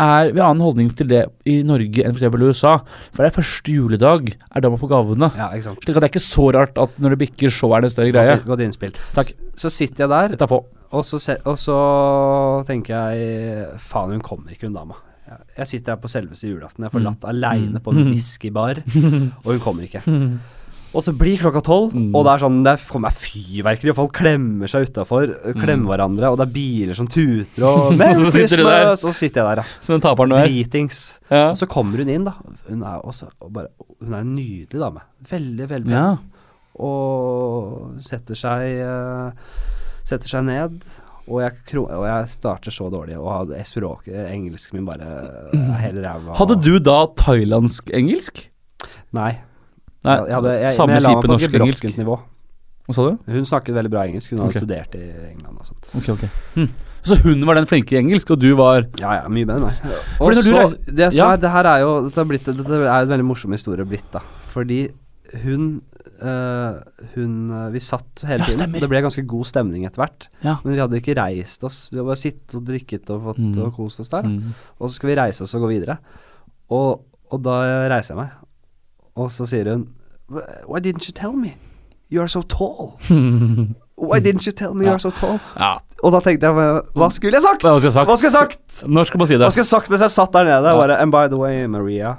er 0.00 0.32
Vi 0.32 0.40
har 0.40 0.50
en 0.54 0.62
holdning 0.64 0.88
til 0.96 1.08
det 1.10 1.20
i 1.46 1.58
Norge 1.66 2.04
enn 2.06 2.16
f.eks. 2.16 2.24
i 2.24 2.48
USA. 2.48 2.72
For 3.12 3.22
det 3.22 3.28
er 3.30 3.36
første 3.36 3.74
juledag 3.76 4.32
er 4.32 4.64
da 4.64 4.70
man 4.72 4.80
får 4.80 4.90
gavene. 4.94 5.28
Ja, 5.36 5.50
ikke 5.52 5.68
sant. 5.68 5.84
Slik 5.84 5.96
at 5.96 6.02
det 6.02 6.08
er 6.08 6.14
ikke 6.14 6.24
så 6.26 6.48
rart 6.56 6.80
at 6.80 6.98
når 7.02 7.14
det 7.14 7.20
bikker, 7.26 7.52
så 7.54 7.70
er 7.76 7.84
det 7.84 7.90
en 7.90 7.94
større 7.96 8.14
greie. 8.16 8.36
Godt, 8.40 8.46
godt 8.54 8.64
innspill. 8.66 8.94
Takk. 9.16 9.32
Så 9.60 9.70
sitter 9.74 10.06
jeg 10.06 10.12
der, 10.16 10.36
er 10.40 10.60
og 10.90 11.04
så, 11.06 11.20
og 11.46 11.54
så 11.60 11.76
tenker 12.66 12.96
jeg 13.14 13.78
Faen, 13.78 14.10
hun 14.16 14.20
kommer 14.26 14.50
ikke, 14.56 14.66
hun 14.66 14.74
dama. 14.74 14.94
Jeg- 15.56 15.66
sitter 15.70 15.92
her 15.94 16.00
på 16.02 16.08
selveste 16.10 16.48
julaften. 16.50 16.82
Jeg 16.82 16.90
er 16.90 16.96
forlatt 16.98 17.24
aleine 17.30 17.78
på 17.78 17.92
en 17.94 18.00
Mm. 18.04 18.10
whiskybar, 18.10 18.80
og 19.44 19.52
hun 19.52 19.60
kommer 19.60 19.82
ikke. 19.86 20.02
Og 20.90 21.04
så 21.06 21.12
blir 21.14 21.38
klokka 21.38 21.60
tolv, 21.62 21.92
Mm. 21.94 22.08
og 22.18 22.24
det 22.26 22.32
er 22.32 22.40
sånn 22.42 22.62
Det 22.66 22.72
kommer 22.90 23.12
fyrverkeri, 23.14 23.90
og 23.92 23.96
folk 24.00 24.12
klemmer 24.18 24.66
seg 24.66 24.88
utafor. 24.88 25.30
Klemmer 25.54 25.92
hverandre, 25.92 26.30
og 26.32 26.38
det 26.40 26.48
er 26.48 26.52
biler 26.54 26.94
som 26.98 27.06
tuter, 27.06 27.62
og 27.62 27.92
Og 28.00 28.16
så 28.24 28.32
sitter 28.34 28.56
du 28.56 28.64
der. 28.66 28.94
Så 28.98 29.12
sitter 29.14 29.40
jeg 29.44 29.46
der, 29.46 29.62
ja. 29.62 29.80
Som 29.86 29.94
en 29.94 30.00
taper 30.02 30.26
nå. 30.26 30.40
Dritings. 30.42 31.02
Ja. 31.30 31.50
Og 31.52 31.56
så 31.60 31.68
kommer 31.70 32.02
hun 32.02 32.08
inn, 32.10 32.24
da. 32.26 32.32
Hun 32.68 32.82
er 32.82 33.04
også 33.06 33.28
og 33.40 33.52
bare, 33.54 33.68
Hun 34.02 34.14
er 34.16 34.24
en 34.24 34.34
nydelig 34.34 34.80
dame. 34.82 35.04
Veldig, 35.30 35.68
veldig 35.76 35.92
pen. 35.92 35.94
ja. 35.94 36.16
Og 36.80 37.98
setter 38.06 38.38
seg 38.38 38.80
uh, 38.86 39.30
Setter 40.06 40.30
seg 40.32 40.44
ned. 40.48 40.80
Og 41.30 41.42
jeg, 41.44 41.52
og 41.78 42.04
jeg 42.08 42.28
starter 42.32 42.74
så 42.74 42.88
dårlig, 42.90 43.14
og 43.20 43.28
hadde 43.30 43.60
språket, 43.68 44.16
engelsken 44.32 44.80
min 44.80 44.86
bare 44.88 45.06
helt 45.78 46.00
ræva. 46.02 46.34
Hadde 46.40 46.56
du 46.64 46.72
da 46.82 47.04
thailandsk-engelsk? 47.20 48.40
Nei. 49.14 49.36
Nei, 50.04 50.14
jeg 50.26 50.34
hadde, 50.38 50.52
jeg, 50.62 50.72
samme 50.76 50.94
jeg 50.96 51.02
kjipe 51.04 51.28
norsk-engelsk. 51.28 51.96
nivå. 52.00 52.14
Hva 52.88 52.94
sa 52.96 53.02
du? 53.10 53.18
Hun 53.30 53.44
snakket 53.46 53.74
veldig 53.76 53.90
bra 53.92 54.04
engelsk. 54.08 54.30
Hun 54.32 54.40
hadde 54.46 54.62
studert 54.62 54.94
i 54.96 55.02
England 55.30 55.58
og 55.60 55.66
sånt. 55.68 55.90
Okay, 56.00 56.14
okay. 56.14 56.30
Hm. 56.56 56.70
Så 57.04 57.16
hun 57.22 57.44
var 57.48 57.54
den 57.56 57.66
flinke 57.68 57.94
i 57.96 57.98
engelsk, 58.00 58.30
og 58.34 58.40
du 58.42 58.48
var 58.58 58.82
Ja, 59.00 59.12
ja, 59.22 59.28
mye 59.32 59.46
bedre 59.48 59.60
enn 59.60 59.68
meg. 59.68 59.92
Og 60.20 60.24
Fordi 60.26 60.36
når 60.40 60.42
du 60.42 60.50
så, 60.50 60.56
reis- 60.64 60.94
det 61.00 61.06
som 61.12 61.20
Ja. 61.20 61.28
er, 61.32 61.36
det 61.44 61.50
her 61.52 61.68
er 61.70 61.78
jo 61.84 61.92
Dette 62.08 62.20
er, 62.20 62.24
blitt, 62.32 62.44
dette 62.48 62.80
er 62.80 62.88
en 63.02 63.08
veldig 63.12 63.24
morsom 63.28 63.52
historie 63.56 63.86
blitt, 63.88 64.08
da. 64.12 64.20
Fordi 64.52 64.80
hun 65.44 65.68
eh, 66.20 66.74
Hun 67.14 67.36
eh, 67.56 67.70
Vi 67.72 67.80
satt 67.80 68.24
hele 68.28 68.42
Ja, 68.44 68.50
tiden. 68.50 68.72
Det 68.80 68.88
ble 68.90 69.00
ganske 69.06 69.24
god 69.26 69.46
stemning 69.48 69.86
etter 69.88 70.02
hvert. 70.02 70.26
Ja. 70.44 70.58
Men 70.64 70.74
vi 70.74 70.80
hadde 70.82 71.00
ikke 71.00 71.16
reist 71.16 71.64
oss. 71.64 71.88
Vi 71.92 71.96
hadde 72.00 72.08
bare 72.10 72.20
sittet 72.20 72.54
og 72.58 72.64
drikket 72.68 73.08
og 73.14 73.22
fått 73.30 73.38
Mm. 73.44 73.62
og 73.64 73.72
kost 73.76 74.00
oss 74.00 74.08
der. 74.12 74.22
mm. 74.28 74.52
Og 74.80 74.88
så 74.90 74.94
skal 74.96 75.08
vi 75.12 75.16
reise 75.20 75.42
oss 75.46 75.54
og 75.54 75.62
gå 75.62 75.68
videre. 75.76 75.98
Og, 76.70 77.00
og 77.32 77.42
da 77.42 77.60
reiser 77.88 78.14
jeg 78.14 78.20
meg, 78.24 78.30
og 79.16 79.30
så 79.32 79.46
sier 79.46 79.70
hun 79.72 79.88
Why 80.68 80.78
didn't 80.78 81.08
you 81.08 81.12
tell 81.14 81.32
me? 81.32 81.56
You 82.10 82.20
are 82.22 82.28
so 82.28 82.42
tall. 82.42 82.92
Why 84.00 84.18
didn't 84.20 84.46
you 84.46 84.52
tell 84.52 84.74
me 84.74 84.86
you 84.86 84.92
are 84.92 84.98
so 85.02 85.10
tall? 85.10 85.38
Ja, 85.58 85.76
Og 86.02 86.12
da 86.12 86.20
tenkte 86.24 86.46
jeg 86.46 86.54
Hva 86.94 87.08
skulle 87.12 87.34
jeg 87.36 87.42
sagt? 87.42 87.62
hva 87.66 87.74
skulle 87.78 87.90
jeg 87.90 87.96
sagt? 87.98 88.08
Hva 88.08 88.16
skulle 88.16 88.30
jeg 88.30 88.38
sagt? 88.38 88.84
Når 88.88 89.04
skal 89.10 89.18
man 89.18 89.26
si 89.28 89.34
det? 89.34 89.42
Hva 89.44 89.50
skulle 89.50 89.66
jeg 89.66 89.72
sagt 89.74 89.90
mens 89.90 90.00
jeg 90.06 90.10
satt 90.14 90.32
der 90.32 90.44
nede? 90.48 90.68
Ja. 90.72 90.76
Bare, 90.78 90.96
And 91.02 91.12
by 91.12 91.26
the 91.28 91.36
way, 91.36 91.66
Maria, 91.66 92.14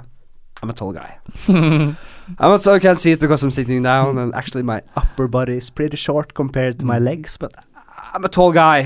I'm 0.62 0.70
a 0.70 0.72
tall 0.72 0.92
guy. 0.92 1.16
I'm 2.38 2.48
not, 2.52 2.62
so 2.62 2.72
I 2.74 2.78
can't 2.78 2.98
see 3.00 3.12
it 3.12 3.18
because 3.20 3.42
I'm 3.44 3.50
sitting 3.50 3.82
down, 3.82 4.16
and 4.18 4.32
actually 4.34 4.62
my 4.62 4.80
upper 4.96 5.26
body 5.26 5.56
is 5.56 5.70
pretty 5.70 5.96
short 5.96 6.34
compared 6.34 6.78
to 6.78 6.86
my 6.86 6.98
Mm. 7.00 7.04
legs, 7.04 7.36
but 7.36 7.52
I'm 8.14 8.24
a 8.24 8.28
tall 8.28 8.52
guy. 8.52 8.84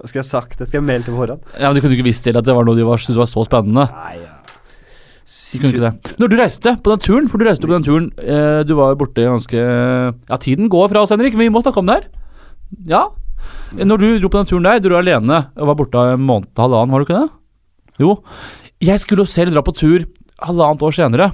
Hva 0.00 0.08
skulle 0.08 0.22
jeg 0.22 0.30
sagt? 0.30 0.58
Det 0.58 0.68
skal 0.68 0.78
jeg 0.80 0.84
melde 0.88 1.04
til 1.04 1.12
på 1.14 1.20
forhånd. 1.20 1.40
Ja, 1.60 1.68
men 1.68 1.76
Du 1.76 1.80
kunne 1.84 1.92
ikke 1.98 2.08
visst 2.08 2.24
til 2.24 2.36
at 2.36 2.44
det 2.44 2.54
var 2.56 2.64
noe 2.64 2.74
de 2.76 2.86
var- 2.86 2.96
syntes 2.98 3.18
var 3.20 3.26
så 3.30 3.44
spennende. 3.44 3.84
Nei, 3.92 4.16
ja. 4.22 4.31
Kunne 5.60 5.72
ikke 5.74 5.84
det. 5.84 6.14
Når 6.22 6.30
du 6.32 6.36
reiste 6.38 6.74
på 6.80 6.92
den 6.92 7.02
turen, 7.04 7.28
for 7.30 7.40
du 7.40 7.46
reiste 7.48 7.68
på 7.68 7.74
den 7.74 7.84
turen 7.86 8.08
eh, 8.20 8.62
Du 8.68 8.74
var 8.78 8.96
borte 9.00 9.24
ganske 9.26 9.58
Ja, 9.58 10.38
tiden 10.40 10.70
går 10.72 10.88
fra 10.92 11.02
oss, 11.04 11.12
Henrik, 11.14 11.36
men 11.36 11.48
vi 11.48 11.52
må 11.54 11.62
snakke 11.64 11.82
om 11.82 11.90
det 11.90 11.98
her. 11.98 12.08
Ja. 12.88 13.04
Når 13.76 14.00
du 14.00 14.08
dro 14.22 14.32
på 14.32 14.40
den 14.40 14.50
turen 14.50 14.66
der, 14.68 14.80
du 14.80 14.90
var 14.92 15.04
alene 15.04 15.46
og 15.56 15.70
var 15.72 15.78
borte 15.78 16.02
en 16.14 16.26
måned 16.26 16.50
og 16.54 16.64
halvannen, 16.66 16.92
var 16.92 17.02
du 17.02 17.08
ikke 17.08 17.22
det? 17.22 17.30
Jo. 18.02 18.16
Jeg 18.82 19.00
skulle 19.02 19.24
jo 19.26 19.30
selv 19.30 19.54
dra 19.54 19.62
på 19.64 19.74
tur 19.76 20.06
halvannet 20.42 20.84
år 20.84 20.96
senere. 20.96 21.30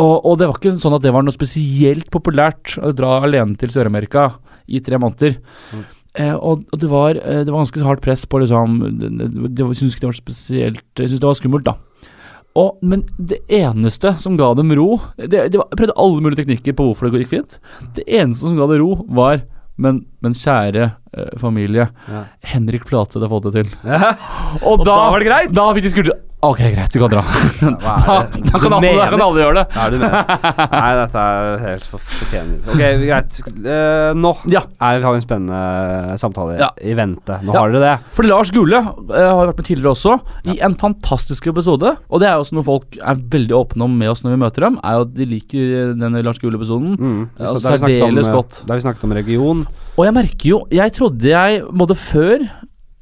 Og, 0.00 0.14
og 0.24 0.38
det 0.40 0.48
var 0.48 0.58
ikke 0.58 0.76
sånn 0.80 0.96
at 0.96 1.04
det 1.04 1.12
var 1.14 1.24
noe 1.24 1.34
spesielt 1.34 2.08
populært 2.12 2.78
å 2.80 2.94
dra 2.96 3.18
alene 3.26 3.58
til 3.60 3.72
Sør-Amerika 3.74 4.30
i 4.72 4.80
tre 4.84 4.98
måneder. 5.00 5.36
Mm. 5.72 5.82
Eh, 6.12 6.34
og, 6.36 6.64
og 6.72 6.80
det 6.80 6.88
var, 6.90 7.16
eh, 7.16 7.42
det 7.44 7.52
var 7.52 7.62
ganske 7.62 7.84
hardt 7.86 8.02
press 8.04 8.24
på 8.28 8.42
liksom 8.42 8.80
det 8.92 9.64
syntes 9.64 9.94
ikke 9.94 10.02
det 10.02 10.10
var 10.10 10.18
spesielt 10.18 10.82
Jeg 11.00 11.08
syntes 11.08 11.22
det 11.22 11.28
var 11.30 11.38
skummelt, 11.38 11.64
da. 11.70 11.76
Og, 12.58 12.76
men 12.84 13.06
det 13.16 13.40
eneste 13.48 14.12
som 14.20 14.36
ga 14.36 14.50
dem 14.58 14.74
ro 14.76 14.98
det, 15.16 15.46
Jeg 15.54 15.78
prøvde 15.78 15.96
alle 15.96 16.20
mulige 16.20 16.42
teknikker 16.42 16.76
på 16.76 16.90
hvorfor 16.90 17.08
det 17.08 17.22
gikk 17.22 17.32
fint. 17.32 17.58
Det 17.96 18.04
eneste 18.04 18.44
som 18.44 18.58
ga 18.58 18.68
det 18.68 18.80
ro, 18.82 19.06
var 19.08 19.44
Men, 19.80 20.02
men 20.22 20.32
kjære 20.38 20.90
eh, 21.16 21.32
familie, 21.40 21.88
Ja. 22.08 22.24
Henrik 22.54 22.84
Platseth 22.88 23.22
har 23.24 23.30
fått 23.32 23.50
det 23.52 23.64
til. 23.64 23.72
Og, 24.68 24.84
da 24.86 24.98
var 25.12 25.18
det 25.22 25.26
greit? 25.30 25.52
Da 25.56 25.70
fikk 25.76 25.88
de 25.88 25.94
skuldre 25.96 26.20
Ok, 26.42 26.58
greit, 26.58 26.90
du 26.90 26.98
kan 26.98 27.12
dra. 27.12 27.20
Hva 27.22 27.92
Da, 28.02 28.14
er 28.18 28.24
det 28.34 28.48
da, 28.50 28.58
kan 28.58 28.72
alle, 28.74 28.80
da 28.80 28.80
mener? 28.82 29.10
kan 29.12 29.20
alle 29.22 29.42
gjøre 29.44 29.60
det. 29.60 29.62
Er 29.78 29.92
du 29.92 29.96
mener? 30.02 30.32
Nei, 30.72 30.88
dette 30.98 31.22
er 31.22 31.60
helt 31.62 31.84
for 31.86 32.08
sjokkerende. 32.18 32.56
Ok, 32.66 32.80
greit. 33.04 33.36
Eh, 33.62 34.08
nå 34.18 34.32
Ja, 34.50 34.64
er, 34.82 35.04
har 35.04 35.14
vi 35.14 35.20
en 35.20 35.22
spennende 35.22 36.16
samtale 36.18 36.56
Ja. 36.58 36.72
i 36.82 36.96
vente. 36.98 37.36
Nå 37.46 37.54
Ja. 37.54 37.60
har 37.62 37.70
dere 37.70 37.84
det. 37.84 37.92
for 38.18 38.26
Lars 38.26 38.50
Gule 38.50 38.74
eh, 38.82 39.28
har 39.30 39.52
vært 39.52 39.62
med 39.62 39.68
tidligere 39.70 39.94
også, 39.94 40.16
i 40.50 40.58
en 40.66 40.74
fantastisk 40.82 41.46
episode. 41.46 41.94
Og 42.10 42.18
det 42.24 42.26
er 42.26 42.34
jo 42.34 42.42
også 42.42 42.58
noe 42.58 42.66
folk 42.72 42.98
er 42.98 43.22
veldig 43.38 43.54
åpne 43.62 43.86
om 43.86 43.94
med 44.02 44.10
oss 44.10 44.24
når 44.26 44.34
vi 44.34 44.42
møter 44.42 44.66
dem, 44.66 44.80
er 44.82 44.98
jo 44.98 45.06
at 45.06 45.14
de 45.14 45.28
liker 45.36 45.94
denne 45.94 46.24
Lars 46.26 46.42
Gule-episoden. 46.42 46.98
Mm. 46.98 47.22
Ja, 47.38 47.54
særdeles 47.54 48.26
eh, 48.26 48.34
godt. 48.34 48.64
Da 48.66 48.74
har 48.74 48.82
vi 48.82 48.88
snakket 48.88 49.06
om 49.06 49.14
region. 49.14 49.62
Og 49.94 50.06
jeg 50.08 50.11
merker 50.14 50.48
jo 50.48 50.60
Jeg 50.72 50.92
trodde 50.96 51.28
jeg 51.28 51.62
både 51.72 51.96
før 51.98 52.44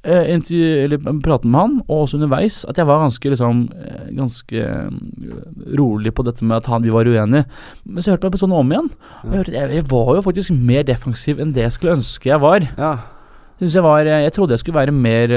eh, 0.04 0.30
eller 0.32 0.98
praten 1.22 1.50
med 1.52 1.60
han, 1.60 1.76
og 1.88 2.06
også 2.06 2.18
underveis, 2.18 2.64
at 2.68 2.78
jeg 2.80 2.88
var 2.88 3.02
ganske 3.04 3.32
liksom 3.34 3.62
eh, 3.76 4.08
Ganske 4.16 4.64
eh, 4.64 5.76
rolig 5.78 6.12
på 6.16 6.24
dette 6.26 6.44
med 6.44 6.56
at 6.60 6.66
han, 6.72 6.82
vi 6.82 6.92
var 6.94 7.08
uenige. 7.08 7.44
Men 7.84 8.02
så 8.02 8.12
hørte 8.14 8.26
jeg 8.26 8.34
episoden 8.34 8.56
om 8.56 8.72
igjen. 8.72 8.90
Og 9.22 9.30
jeg, 9.30 9.36
hørte, 9.38 9.56
jeg, 9.58 9.72
jeg 9.78 9.86
var 9.90 10.12
jo 10.16 10.26
faktisk 10.26 10.52
mer 10.56 10.82
defensiv 10.88 11.40
enn 11.40 11.54
det 11.56 11.66
jeg 11.66 11.76
skulle 11.76 11.96
ønske 12.00 12.30
jeg 12.32 12.42
var. 12.42 12.66
Ja. 12.78 12.92
Jeg, 13.60 13.84
var 13.84 14.08
eh, 14.08 14.22
jeg 14.24 14.32
trodde 14.36 14.56
jeg 14.56 14.64
skulle 14.64 14.80
være 14.80 14.96
mer, 14.96 15.34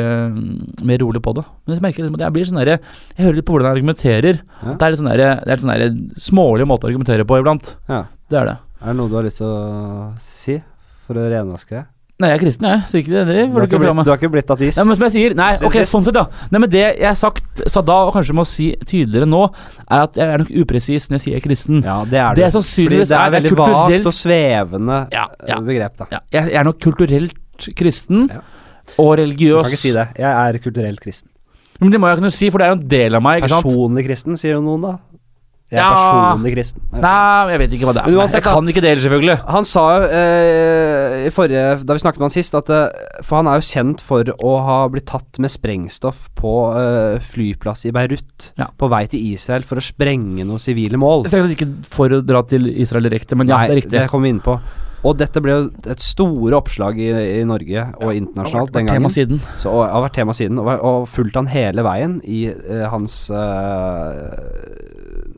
mer 0.87 1.01
rolig 1.03 1.21
på 1.21 1.35
det. 1.37 1.45
Men 1.65 1.75
jeg 1.75 1.83
merker 1.83 2.05
liksom 2.05 2.19
at 2.19 2.25
jeg 2.25 2.35
blir 2.37 2.49
sånn 2.49 2.61
der, 2.63 2.75
Jeg 3.17 3.25
hører 3.27 3.39
litt 3.39 3.47
på 3.47 3.55
hvordan 3.57 3.69
jeg 3.69 3.77
argumenterer. 3.81 4.43
Ja. 4.63 4.75
Det 4.79 4.85
er 4.87 4.93
litt 4.93 5.01
sånn 5.03 5.11
der, 5.11 5.23
Det 5.43 5.49
er 5.51 5.55
litt 5.57 5.65
sånn 5.65 5.73
der 5.75 6.21
smålig 6.31 6.69
måte 6.71 6.87
å 6.87 6.93
argumentere 6.93 7.27
på 7.27 7.41
iblant. 7.43 7.75
ja. 7.91 8.05
Det 8.31 8.39
er 8.39 8.47
det. 8.47 8.55
Er 8.81 8.87
det 8.87 8.97
noe 8.97 9.11
du 9.11 9.13
har 9.19 9.25
lyst 9.27 9.37
til 9.43 9.47
å 9.51 10.13
si 10.19 10.55
for 11.07 11.19
å 11.19 11.27
renvaske 11.31 11.75
det? 11.79 11.83
Nei, 12.21 12.27
jeg 12.29 12.37
er 12.37 12.41
kristen, 12.43 12.65
jeg. 12.69 12.81
Så 12.87 12.99
ikke 13.01 13.09
det, 13.11 13.21
det 13.27 13.35
Du 13.49 13.53
får 13.55 13.59
har 13.59 13.65
du 13.65 13.71
ikke 13.73 13.79
blitt, 13.81 14.05
du 14.05 14.09
har 14.13 14.19
ikke 14.21 14.29
blitt 14.31 14.51
ateist? 14.53 14.77
Nei, 14.77 14.83
men 14.85 14.95
som 14.99 15.03
jeg 15.07 15.13
sier 15.15 15.33
Nei, 15.35 15.47
ok, 15.65 15.77
sånn 15.89 16.03
sett, 16.05 16.15
ja. 16.19 16.27
Nei, 16.53 16.59
men 16.61 16.69
det 16.71 16.83
jeg 17.01 17.17
sagt 17.19 17.63
sa 17.73 17.81
da, 17.81 17.95
og 18.07 18.13
kanskje 18.13 18.35
må 18.37 18.45
si 18.47 18.67
tydeligere 18.85 19.25
nå, 19.27 19.39
er 19.89 20.03
at 20.05 20.19
jeg 20.21 20.29
er 20.35 20.43
nok 20.43 20.51
upresis 20.61 21.09
når 21.09 21.17
jeg 21.17 21.23
sier 21.25 21.41
kristen. 21.43 21.81
Ja, 21.83 21.97
det 22.05 22.19
er 22.21 22.37
Det 22.37 22.43
du. 22.43 22.47
er 22.47 22.53
sannsynligvis 22.53 23.09
Fordi 23.09 23.17
det 23.17 23.17
er 23.17 23.25
er 23.25 23.35
veldig 23.39 23.57
vagt 23.57 24.09
og 24.13 24.17
svevende 24.19 24.99
Ja, 25.11 25.25
ja. 25.49 25.59
begrep, 25.59 25.97
da. 26.03 26.07
Ja, 26.13 26.19
jeg, 26.37 26.51
jeg 26.53 26.59
er 26.61 26.69
nok 26.69 26.79
kulturelt 26.85 27.67
kristen 27.81 28.29
Ja. 28.29 28.41
og 28.99 29.17
Du 29.17 29.25
kan 29.33 29.65
ikke 29.65 29.81
si 29.81 29.91
det. 29.97 30.07
Jeg 30.21 30.29
er 30.53 30.59
kulturelt 30.63 31.01
kristen. 31.01 31.29
Men 31.81 31.91
det 31.91 31.99
må 31.99 32.07
jeg 32.13 32.21
kunne 32.21 32.31
si, 32.31 32.49
for 32.53 32.61
det 32.61 32.67
er 32.67 32.75
jo 32.75 32.79
en 32.79 32.87
del 32.87 33.15
av 33.17 33.23
meg. 33.25 33.41
Personlig 33.49 34.05
kristen, 34.05 34.37
sier 34.37 34.53
jo 34.53 34.61
noen, 34.61 34.81
da. 34.85 34.93
Jeg 35.73 35.81
er 35.81 35.83
Ja. 35.83 35.93
personlig 35.97 36.53
kristen. 36.53 36.81
Nei, 36.93 37.49
jeg 37.51 37.59
vet 37.63 37.71
ikke 37.77 37.87
hva 37.89 37.93
det 37.97 38.03
er. 38.05 38.13
Uansett, 38.13 38.43
Jeg 38.43 38.43
kan 38.45 38.67
ikke 38.69 38.83
dele, 38.85 39.01
selvfølgelig. 39.01 39.37
Han 39.55 39.65
sa 39.65 39.83
jo 39.97 40.07
eh, 40.13 41.25
i 41.27 41.31
forrige 41.33 41.63
Da 41.83 41.93
vi 41.97 42.03
snakket 42.03 42.21
med 42.21 42.27
han 42.29 42.35
sist, 42.35 42.53
at 42.59 42.69
eh, 42.69 42.87
For 43.25 43.41
han 43.41 43.49
er 43.49 43.57
jo 43.59 43.65
kjent 43.67 44.03
for 44.05 44.23
å 44.23 44.53
ha 44.67 44.77
blitt 44.93 45.07
tatt 45.09 45.39
med 45.41 45.49
sprengstoff 45.53 46.27
på 46.37 46.53
eh, 46.77 47.17
flyplass 47.33 47.85
i 47.89 47.91
Beirut. 47.95 48.51
Ja. 48.61 48.69
På 48.77 48.89
vei 48.93 49.05
til 49.09 49.33
Israel 49.33 49.65
for 49.67 49.81
å 49.81 49.83
sprenge 49.83 50.45
noen 50.45 50.61
sivile 50.61 50.99
mål. 51.01 51.25
Strengt 51.27 51.57
ikke 51.57 51.69
for 51.89 52.13
å 52.13 52.21
dra 52.23 52.43
til 52.47 52.69
Israel 52.69 53.09
direkte, 53.09 53.35
men 53.39 53.49
ja, 53.49 53.57
Nei, 53.57 53.67
det 53.67 53.73
er 53.77 53.81
riktig. 53.81 53.97
det 53.97 54.07
kommer 54.13 54.29
vi 54.29 54.35
inn 54.37 54.43
på. 54.45 54.59
Og 55.03 55.17
dette 55.19 55.41
ble 55.43 55.51
jo 55.51 55.63
et 55.91 55.99
store 55.99 56.55
oppslag 56.55 56.95
i, 57.03 57.09
i 57.11 57.43
Norge 57.43 57.81
og 57.99 58.13
internasjonalt 58.15 58.71
den 58.71 58.87
Tema 58.87 59.01
gangen. 59.01 59.11
siden. 59.11 59.41
Så 59.59 59.67
og, 59.73 59.81
har 59.91 59.99
vært 60.05 60.13
tema 60.15 60.31
siden, 60.37 60.61
og, 60.63 60.69
og 60.79 61.09
fulgt 61.11 61.35
han 61.35 61.49
hele 61.51 61.83
veien 61.83 62.21
i 62.23 62.45
eh, 62.47 62.85
hans 62.87 63.17
eh, 63.35 64.92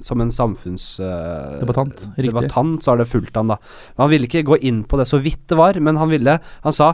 Som 0.05 0.21
en 0.21 0.29
samfunnsdebattant, 0.31 2.07
uh, 2.13 2.21
Debattant, 2.21 2.83
så 2.85 2.93
har 2.93 3.01
det 3.01 3.07
fulgt 3.09 3.35
han, 3.39 3.49
da. 3.49 3.57
Men 3.95 4.03
han 4.05 4.11
ville 4.13 4.27
ikke 4.29 4.43
gå 4.45 4.59
inn 4.61 4.83
på 4.85 4.99
det 5.01 5.07
så 5.09 5.17
vidt 5.21 5.47
det 5.49 5.57
var, 5.57 5.79
men 5.81 5.97
han 5.97 6.11
ville 6.13 6.39
Han 6.65 6.73
sa 6.75 6.93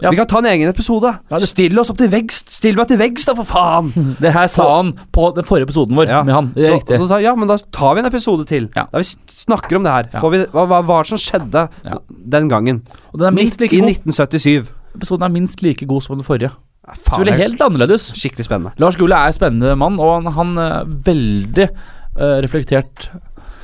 Ja. 0.00 0.08
Vi 0.08 0.16
kan 0.16 0.26
ta 0.26 0.38
en 0.38 0.46
egen 0.48 0.68
episode. 0.70 1.10
Ja, 1.30 1.36
det- 1.36 1.46
Still 1.50 1.78
oss 1.78 1.90
opp 1.92 1.98
til 2.00 2.08
vegst! 2.08 2.48
Still 2.48 2.74
meg 2.78 2.88
til 2.88 2.96
vegst, 2.96 3.26
da, 3.28 3.34
for 3.36 3.44
faen! 3.44 3.90
Det 4.24 4.32
her 4.32 4.46
sa 4.48 4.64
han 4.78 4.94
på 5.12 5.26
den 5.36 5.44
forrige 5.44 5.66
episoden 5.68 5.94
vår 5.94 6.08
Ja. 6.08 6.22
med 6.24 6.32
han. 6.34 6.46
Det 6.54 6.64
er 6.64 6.70
så, 6.70 6.78
riktig. 6.78 6.98
så 7.02 7.08
sa 7.10 7.18
ja, 7.20 7.34
men 7.36 7.46
da 7.50 7.58
tar 7.70 7.94
vi 7.98 8.00
en 8.00 8.06
episode 8.08 8.46
til. 8.48 8.70
Ja. 8.74 8.86
Da 8.90 8.96
vi 9.02 9.04
snakker 9.04 9.76
om 9.76 9.84
det 9.84 9.92
her. 9.92 10.08
Vi, 10.30 10.40
hva, 10.54 10.64
hva 10.70 10.80
hva 10.88 11.02
som 11.04 11.18
skjedde 11.20 11.68
den 12.08 12.48
gangen? 12.48 12.80
Og 13.12 13.20
den 13.20 13.34
minst 13.36 13.60
like 13.60 13.76
I 13.76 13.82
1977. 13.84 14.72
Episoden 14.96 15.22
er 15.28 15.28
minst 15.36 15.60
like 15.62 15.84
god 15.84 16.00
som 16.02 16.16
den 16.16 16.24
forrige. 16.24 16.48
Så 16.50 16.96
faen, 17.04 17.20
veldig 17.20 17.26
det 17.26 17.36
blir 17.36 17.42
helt 17.44 17.60
annerledes. 17.60 18.08
skikkelig 18.16 18.48
spennende. 18.48 18.72
Lars 18.80 18.96
Gule 18.96 19.12
er 19.20 19.26
en 19.26 19.36
spennende 19.36 19.76
mann, 19.76 20.00
og 20.00 20.22
han, 20.24 20.32
han 20.32 20.56
er 20.58 20.84
veldig 21.04 21.68
eh, 22.16 22.40
reflektert. 22.44 23.10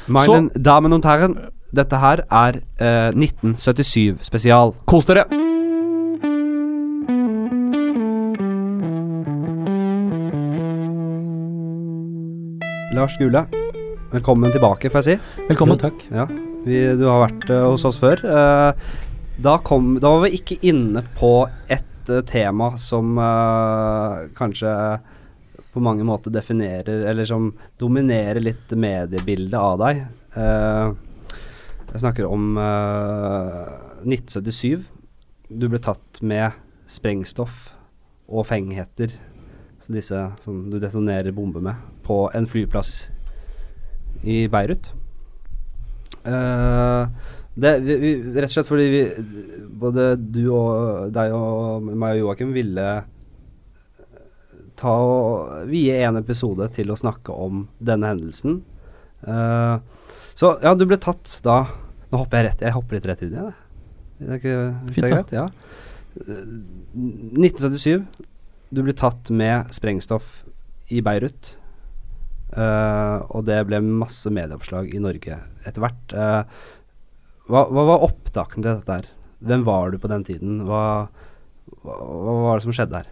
Så 0.06 0.48
Damen 0.54 0.92
und 0.92 1.04
Herren, 1.04 1.38
dette 1.74 2.00
her 2.00 2.22
er 2.30 2.60
eh, 2.78 3.10
1977 3.10 4.22
spesial. 4.22 4.74
Kos 4.86 5.08
dere. 5.08 5.26
Lars 12.96 13.18
Gule, 13.20 13.42
velkommen 14.08 14.52
tilbake, 14.54 14.88
får 14.88 15.02
jeg 15.02 15.18
si. 15.18 15.42
Velkommen. 15.50 15.76
takk. 15.76 15.98
Ja, 16.08 16.24
vi, 16.64 16.78
du 16.96 17.04
har 17.10 17.26
vært 17.26 17.44
uh, 17.52 17.66
hos 17.68 17.84
oss 17.84 17.98
før. 18.00 18.22
Uh, 18.24 18.72
da, 19.36 19.58
kom, 19.60 19.98
da 20.00 20.14
var 20.14 20.24
vi 20.24 20.38
ikke 20.38 20.56
inne 20.64 21.02
på 21.18 21.32
et 21.68 22.08
uh, 22.08 22.22
tema 22.24 22.70
som 22.80 23.18
eh, 23.20 24.24
kanskje 24.38 24.72
på 25.76 25.82
mange 25.84 26.04
måter 26.08 26.32
definerer, 26.32 27.02
eller 27.04 27.28
som 27.28 27.50
dominerer 27.76 28.40
litt 28.40 28.70
mediebildet 28.72 29.58
av 29.60 29.74
deg. 29.82 29.98
Eh, 30.32 30.92
jeg 31.90 32.00
snakker 32.00 32.28
om 32.32 32.56
eh, 32.56 33.58
1977. 34.08 34.86
Du 35.52 35.66
ble 35.68 35.80
tatt 35.84 36.22
med 36.24 36.56
sprengstoff 36.88 37.74
og 38.24 38.46
fengheter, 38.48 39.12
så 39.76 39.92
disse 39.92 40.22
som 40.40 40.62
du 40.72 40.78
detonerer 40.80 41.36
bombe 41.36 41.60
med, 41.60 41.76
på 42.06 42.22
en 42.32 42.48
flyplass 42.48 43.10
i 44.24 44.46
Beirut. 44.48 44.88
Eh, 46.24 47.02
det, 47.52 47.74
vi, 47.84 47.98
vi, 48.00 48.14
rett 48.32 48.48
og 48.48 48.56
slett 48.56 48.68
fordi 48.68 48.86
vi 48.92 49.02
Både 49.80 50.10
du 50.16 50.42
og 50.52 51.12
deg 51.14 51.32
og 51.32 51.84
meg 51.88 52.16
og 52.16 52.22
Joakim 52.22 52.50
ville 52.56 52.86
ta 54.78 54.92
og 54.92 55.68
vie 55.70 55.96
en 56.06 56.18
episode 56.20 56.68
til 56.76 56.92
å 56.92 56.98
snakke 56.98 57.34
om 57.34 57.66
denne 57.78 58.12
hendelsen. 58.12 58.60
Uh, 59.26 59.80
så 60.36 60.56
ja, 60.62 60.74
du 60.76 60.84
ble 60.84 60.98
tatt 61.00 61.38
da 61.42 61.64
Nå 62.12 62.18
hopper 62.20 62.38
jeg 62.38 62.44
rett 62.46 62.60
Jeg 62.62 62.74
hopper 62.76 62.94
litt 62.98 63.06
rett 63.08 63.22
inn 63.24 63.32
i 63.32 63.38
det. 63.40 63.52
Det 64.18 64.26
er 64.28 64.36
ikke, 64.38 64.58
hvis 64.86 64.98
det 64.98 65.08
er 65.08 65.14
greit? 65.14 65.32
Ja. 65.34 65.46
Uh, 66.20 66.42
1977. 67.40 68.04
Du 68.74 68.82
ble 68.82 68.94
tatt 68.96 69.30
med 69.34 69.72
sprengstoff 69.74 70.42
i 70.92 71.02
Beirut. 71.04 71.56
Uh, 72.54 73.26
og 73.34 73.44
det 73.48 73.58
ble 73.66 73.82
masse 73.82 74.30
medieoppslag 74.30 74.92
i 74.94 75.02
Norge 75.02 75.40
etter 75.66 75.82
hvert. 75.82 76.14
Eh, 76.14 76.58
hva, 77.50 77.64
hva 77.66 77.84
var 77.90 78.04
opptakene 78.06 78.62
til 78.62 78.78
dette 78.78 78.98
her? 79.00 79.08
Hvem 79.46 79.64
var 79.66 79.90
du 79.90 79.98
på 80.02 80.10
den 80.10 80.24
tiden? 80.26 80.60
Hva, 80.66 81.08
hva, 81.82 81.96
hva 81.98 82.36
var 82.46 82.58
det 82.58 82.66
som 82.66 82.76
skjedde 82.76 83.02
her? 83.02 83.10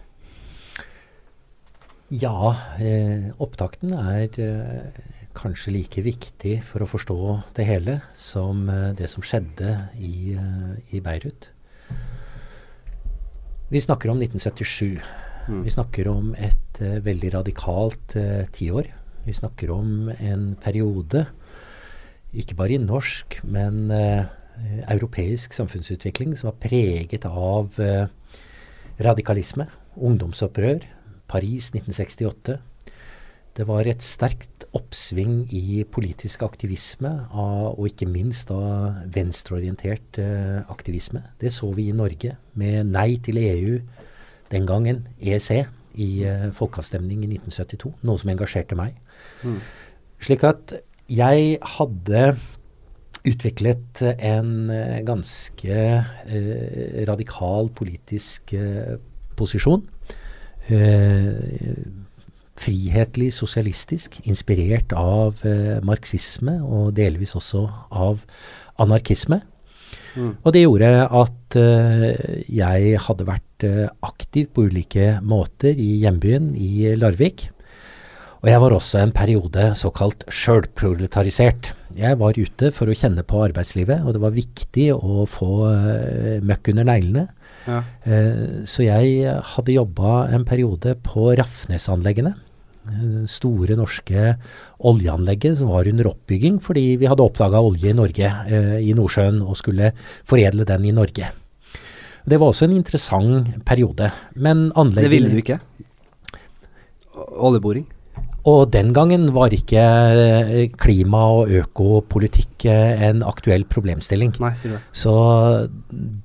Ja, 2.15 2.55
eh, 2.79 3.31
opptakten 3.41 3.91
er 3.97 4.37
eh, 4.39 4.99
kanskje 5.35 5.73
like 5.73 6.03
viktig 6.05 6.59
for 6.63 6.85
å 6.85 6.87
forstå 6.87 7.17
det 7.57 7.65
hele 7.67 7.95
som 8.15 8.69
eh, 8.71 8.93
det 8.95 9.09
som 9.11 9.25
skjedde 9.25 9.73
i, 9.99 10.35
eh, 10.37 10.95
i 10.95 11.01
Beirut. 11.03 11.49
Vi 13.73 13.81
snakker 13.83 14.13
om 14.13 14.21
1977. 14.21 15.01
Mm. 15.49 15.63
Vi 15.65 15.73
snakker 15.75 16.07
om 16.13 16.31
et 16.37 16.79
eh, 16.79 17.01
veldig 17.03 17.33
radikalt 17.35 18.15
eh, 18.21 18.45
tiår. 18.53 18.87
Vi 19.25 19.35
snakker 19.35 19.73
om 19.75 20.07
en 20.15 20.53
periode, 20.61 21.25
ikke 22.31 22.55
bare 22.55 22.77
i 22.77 22.83
norsk, 22.83 23.41
men 23.49 23.89
europeisk 24.85 25.55
samfunnsutvikling 25.55 26.35
som 26.37 26.51
var 26.51 26.59
preget 26.61 27.25
av 27.25 27.73
radikalisme, 29.01 29.65
ungdomsopprør, 29.95 30.85
Paris 31.27 31.71
1968. 31.73 32.57
Det 33.55 33.63
var 33.69 33.87
et 33.87 34.03
sterkt 34.03 34.65
oppsving 34.75 35.45
i 35.55 35.85
politisk 35.87 36.43
aktivisme, 36.43 37.13
av, 37.31 37.77
og 37.79 37.87
ikke 37.87 38.09
minst 38.11 38.51
av 38.51 39.05
venstreorientert 39.15 40.19
eh, 40.19 40.59
aktivisme. 40.71 41.23
Det 41.39 41.53
så 41.55 41.71
vi 41.75 41.87
i 41.87 41.95
Norge 41.95 42.35
med 42.59 42.91
nei 42.91 43.15
til 43.23 43.39
EU 43.39 43.79
den 44.51 44.67
gangen, 44.67 45.07
EEC, 45.23 45.65
i 45.95 46.09
eh, 46.27 46.49
folkeavstemning 46.55 47.23
i 47.23 47.29
1972. 47.37 47.93
Noe 48.07 48.21
som 48.21 48.31
engasjerte 48.33 48.77
meg. 48.77 48.97
Mm. 49.45 49.59
Slik 50.23 50.45
at 50.47 50.75
jeg 51.11 51.57
hadde 51.77 52.25
utviklet 53.25 54.03
en 54.15 54.69
eh, 54.73 55.01
ganske 55.07 55.79
eh, 55.95 57.01
radikal 57.09 57.71
politisk 57.75 58.55
posisjon. 59.39 59.85
Eh, 60.65 61.33
frihetlig 62.55 63.33
sosialistisk, 63.35 64.15
inspirert 64.23 64.93
av 64.95 65.41
eh, 65.45 65.81
marxisme 65.85 66.55
og 66.63 66.93
delvis 66.95 67.35
også 67.35 67.65
av 67.91 68.23
anarkisme. 68.81 69.41
Mm. 70.15 70.31
Og 70.41 70.53
det 70.55 70.63
gjorde 70.63 70.91
at 71.03 71.57
eh, 71.59 72.45
jeg 72.47 73.01
hadde 73.03 73.27
vært 73.27 73.67
eh, 73.67 73.83
aktiv 74.07 74.47
på 74.55 74.69
ulike 74.69 75.17
måter 75.21 75.75
i 75.75 75.97
hjembyen 76.05 76.53
i 76.55 76.95
Larvik. 76.95 77.49
Og 78.45 78.51
jeg 78.51 78.61
var 78.61 78.75
også 78.75 78.99
en 79.01 79.13
periode 79.15 79.71
såkalt 79.75 80.23
sjølproletarisert. 80.29 81.73
Jeg 81.97 82.19
var 82.21 82.37
ute 82.37 82.69
for 82.75 82.87
å 82.87 82.95
kjenne 82.95 83.25
på 83.27 83.41
arbeidslivet, 83.41 84.05
og 84.05 84.15
det 84.15 84.21
var 84.21 84.35
viktig 84.35 84.91
å 84.95 85.25
få 85.29 85.51
eh, 85.71 86.43
møkk 86.45 86.71
under 86.75 86.87
neglene. 86.87 87.27
Ja. 87.65 87.81
Eh, 88.05 88.65
så 88.69 88.85
jeg 88.85 89.29
hadde 89.53 89.75
jobba 89.75 90.25
en 90.33 90.45
periode 90.47 90.95
på 91.05 91.31
Rafnesanleggene. 91.37 92.35
Det 92.85 93.29
Store 93.33 93.73
norske 93.79 94.35
oljeanlegget 94.85 95.57
som 95.57 95.71
var 95.73 95.87
under 95.89 96.11
oppbygging 96.11 96.59
fordi 96.61 96.83
vi 97.01 97.09
hadde 97.09 97.25
oppdaga 97.25 97.63
olje 97.65 97.89
i 97.89 97.97
Norge, 97.97 98.29
eh, 98.45 98.77
i 98.85 98.93
Nordsjøen, 98.93 99.41
og 99.41 99.57
skulle 99.57 99.89
foredle 100.27 100.67
den 100.69 100.85
i 100.85 100.93
Norge. 100.93 101.31
Det 102.25 102.39
var 102.41 102.49
også 102.49 102.65
en 102.69 102.77
interessant 102.77 103.49
periode. 103.65 104.11
Men 104.35 104.71
Det 105.05 105.11
ville 105.11 105.29
du 105.29 105.41
ikke? 105.41 105.59
Oljeboring? 107.15 107.85
Og 108.45 108.67
den 108.69 108.91
gangen 108.93 109.31
var 109.33 109.53
ikke 109.55 109.81
eh, 109.81 110.67
klima- 110.77 111.23
og 111.33 111.49
økopolitikk 111.49 112.67
eh, 112.69 113.01
en 113.07 113.23
aktuell 113.25 113.65
problemstilling. 113.65 114.35
Nei, 114.41 114.51
det. 114.61 114.81
Så 114.93 115.13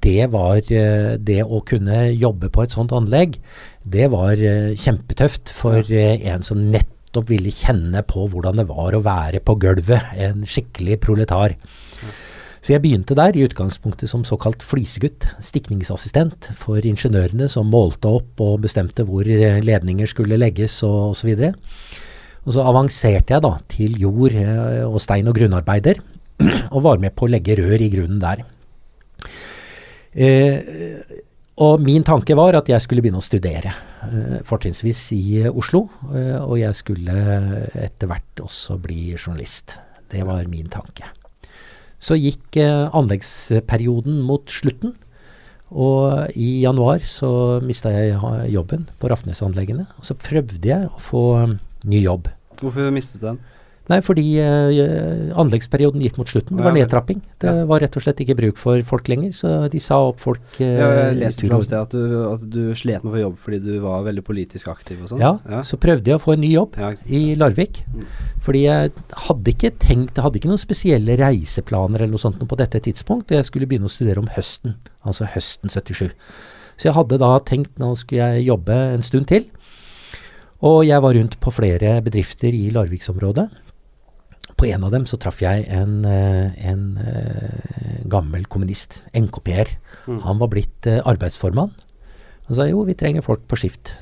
det 0.05 0.29
var 0.35 0.61
eh, 0.61 1.17
Det 1.17 1.41
å 1.41 1.63
kunne 1.65 2.11
jobbe 2.13 2.51
på 2.53 2.67
et 2.67 2.75
sånt 2.77 2.93
anlegg, 2.93 3.39
det 3.81 4.11
var 4.13 4.37
kjempetøft 4.77 5.49
for 5.57 5.87
ja. 5.89 6.19
en 6.35 6.45
som 6.45 6.61
nettopp 6.69 7.31
ville 7.31 7.49
kjenne 7.55 8.03
på 8.05 8.27
hvordan 8.29 8.61
det 8.61 8.67
var 8.69 8.93
å 8.93 9.01
være 9.07 9.41
på 9.41 9.57
gulvet. 9.63 10.13
En 10.21 10.45
skikkelig 10.45 11.01
proletar. 11.01 11.57
Så 12.61 12.75
jeg 12.75 12.85
begynte 12.85 13.17
der, 13.17 13.33
i 13.33 13.47
utgangspunktet 13.49 14.13
som 14.13 14.27
såkalt 14.29 14.61
flisegutt, 14.61 15.31
stikningsassistent 15.41 16.51
for 16.53 16.85
ingeniørene 16.85 17.49
som 17.49 17.73
målte 17.73 18.13
opp 18.21 18.45
og 18.45 18.61
bestemte 18.67 19.09
hvor 19.09 19.25
ledninger 19.25 20.13
skulle 20.13 20.37
legges 20.37 20.77
og 20.85 21.15
osv. 21.17 21.33
Og 21.33 21.41
så 21.41 22.09
avanserte 22.47 23.35
jeg 23.35 23.43
da 23.45 23.53
til 23.69 23.99
jord- 24.01 24.35
eh, 24.35 24.85
og 24.87 25.01
stein- 25.01 25.29
og 25.29 25.37
grunnarbeider, 25.37 26.01
og 26.75 26.83
var 26.83 26.99
med 26.99 27.15
på 27.15 27.27
å 27.27 27.31
legge 27.31 27.57
rør 27.59 27.81
i 27.81 27.91
grunnen 27.93 28.21
der. 28.23 28.45
Eh, 30.15 30.61
og 31.61 31.83
min 31.85 32.03
tanke 32.07 32.33
var 32.39 32.57
at 32.57 32.71
jeg 32.73 32.81
skulle 32.81 33.03
begynne 33.05 33.21
å 33.21 33.25
studere, 33.25 33.75
eh, 34.09 34.39
fortrinnsvis 34.49 35.13
i 35.13 35.25
Oslo. 35.51 35.89
Eh, 36.09 36.39
og 36.41 36.57
jeg 36.59 36.75
skulle 36.79 37.13
etter 37.77 38.09
hvert 38.09 38.41
også 38.41 38.79
bli 38.81 39.13
journalist. 39.13 39.77
Det 40.11 40.25
var 40.27 40.49
min 40.49 40.69
tanke. 40.73 41.05
Så 42.01 42.17
gikk 42.17 42.57
eh, 42.57 42.89
anleggsperioden 42.97 44.23
mot 44.25 44.49
slutten. 44.49 44.97
Og 45.71 46.33
i 46.35 46.63
januar 46.65 47.05
så 47.07 47.61
mista 47.63 47.93
jeg 47.93 48.17
jobben 48.51 48.89
på 48.99 49.11
Rafnesanleggene. 49.13 49.85
Og 50.01 50.09
så 50.09 50.17
prøvde 50.19 50.67
jeg 50.67 50.89
å 50.89 50.99
få 50.99 51.25
ny 51.85 52.03
jobb. 52.05 52.29
Hvorfor 52.61 52.91
mistet 52.93 53.21
du 53.21 53.27
den? 53.31 53.41
Nei, 53.91 53.97
fordi 54.07 54.23
uh, 54.39 55.33
anleggsperioden 55.41 56.03
gikk 56.05 56.19
mot 56.21 56.29
slutten. 56.31 56.55
Det 56.55 56.63
var 56.63 56.75
nedtrapping. 56.77 57.23
Det 57.43 57.49
Ja. 57.51 57.65
var 57.67 57.81
rett 57.83 57.97
og 57.99 58.03
slett 58.05 58.21
ikke 58.23 58.37
bruk 58.39 58.57
for 58.61 58.79
folk 58.87 59.09
lenger, 59.11 59.33
så 59.35 59.69
de 59.73 59.81
sa 59.83 59.97
opp 60.07 60.21
folk. 60.21 60.41
eh, 60.61 60.79
Jeg 60.79 61.17
leste 61.19 61.47
et 61.51 61.65
sted 61.65 61.79
at 61.81 61.91
du, 61.91 62.33
at 62.33 62.45
du 62.51 62.71
slet 62.79 63.03
med 63.03 63.11
å 63.11 63.17
få 63.17 63.23
jobb 63.25 63.37
fordi 63.39 63.59
du 63.65 63.81
var 63.81 64.05
veldig 64.07 64.23
politisk 64.23 64.69
aktiv 64.69 65.01
og 65.03 65.09
sånn. 65.09 65.19
Ja, 65.25 65.33
ja. 65.49 65.63
så 65.67 65.77
prøvde 65.81 66.07
jeg 66.07 66.21
å 66.21 66.23
få 66.23 66.35
en 66.37 66.41
ny 66.45 66.53
jobb 66.53 66.77
Ja, 66.79 66.93
i 67.07 67.35
Larvik. 67.35 67.83
Mm. 67.91 68.05
Fordi 68.41 68.63
jeg 68.63 68.93
hadde 69.27 69.51
ikke 69.57 69.73
tenkt, 69.81 70.15
jeg 70.15 70.23
hadde 70.23 70.39
ikke 70.39 70.53
noen 70.53 70.63
spesielle 70.63 71.17
reiseplaner 71.19 72.03
eller 72.05 72.15
noe 72.15 72.23
sånt 72.23 72.39
på 72.39 72.57
dette 72.63 72.79
tidspunkt, 72.79 73.33
og 73.33 73.41
jeg 73.41 73.45
skulle 73.45 73.67
begynne 73.67 73.91
å 73.91 73.91
studere 73.91 74.19
om 74.23 74.29
høsten, 74.37 74.77
altså 75.05 75.27
høsten 75.35 75.69
77. 75.69 76.13
Så 76.79 76.89
jeg 76.89 76.95
hadde 76.95 77.19
da 77.19 77.39
tenkt 77.41 77.75
nå 77.81 77.91
skulle 77.99 78.23
jeg 78.37 78.47
jobbe 78.47 78.73
en 78.95 79.03
stund 79.03 79.27
til. 79.27 79.51
Og 80.67 80.83
jeg 80.85 81.01
var 81.01 81.17
rundt 81.17 81.39
på 81.41 81.53
flere 81.55 81.99
bedrifter 82.05 82.53
i 82.53 82.69
Larviksområdet. 82.75 83.47
På 84.61 84.67
en 84.69 84.85
av 84.85 84.93
dem 84.93 85.07
så 85.09 85.17
traff 85.17 85.41
jeg 85.41 85.65
en, 85.73 86.05
eh, 86.05 86.53
en 86.69 86.99
eh, 87.01 88.03
gammel 88.13 88.45
kommunist, 88.45 88.99
NKP-er. 89.17 89.73
Mm. 90.07 90.21
Han 90.27 90.39
var 90.43 90.51
blitt 90.53 90.87
eh, 90.87 91.01
arbeidsformann. 91.01 91.73
Han 92.51 92.59
sa 92.59 92.67
jo, 92.69 92.85
vi 92.85 92.99
trenger 92.99 93.25
folk 93.25 93.47
på 93.49 93.57
skift. 93.57 93.95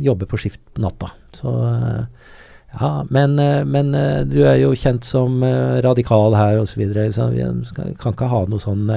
Jobbe 0.00 0.26
på 0.26 0.38
skift 0.40 0.62
på 0.74 0.82
natta. 0.82 1.10
Så 1.36 1.52
ja, 2.72 2.88
men, 3.12 3.36
men 3.68 3.90
du 4.30 4.38
er 4.48 4.56
jo 4.62 4.70
kjent 4.72 5.04
som 5.04 5.42
radikal 5.84 6.32
her 6.38 6.62
osv., 6.62 6.72
så, 6.72 6.80
videre, 6.80 7.10
så 7.12 7.26
vi 7.28 7.44
kan 8.00 8.16
ikke 8.16 8.30
ha 8.32 8.40
noe 8.48 8.62
sånn 8.62 8.88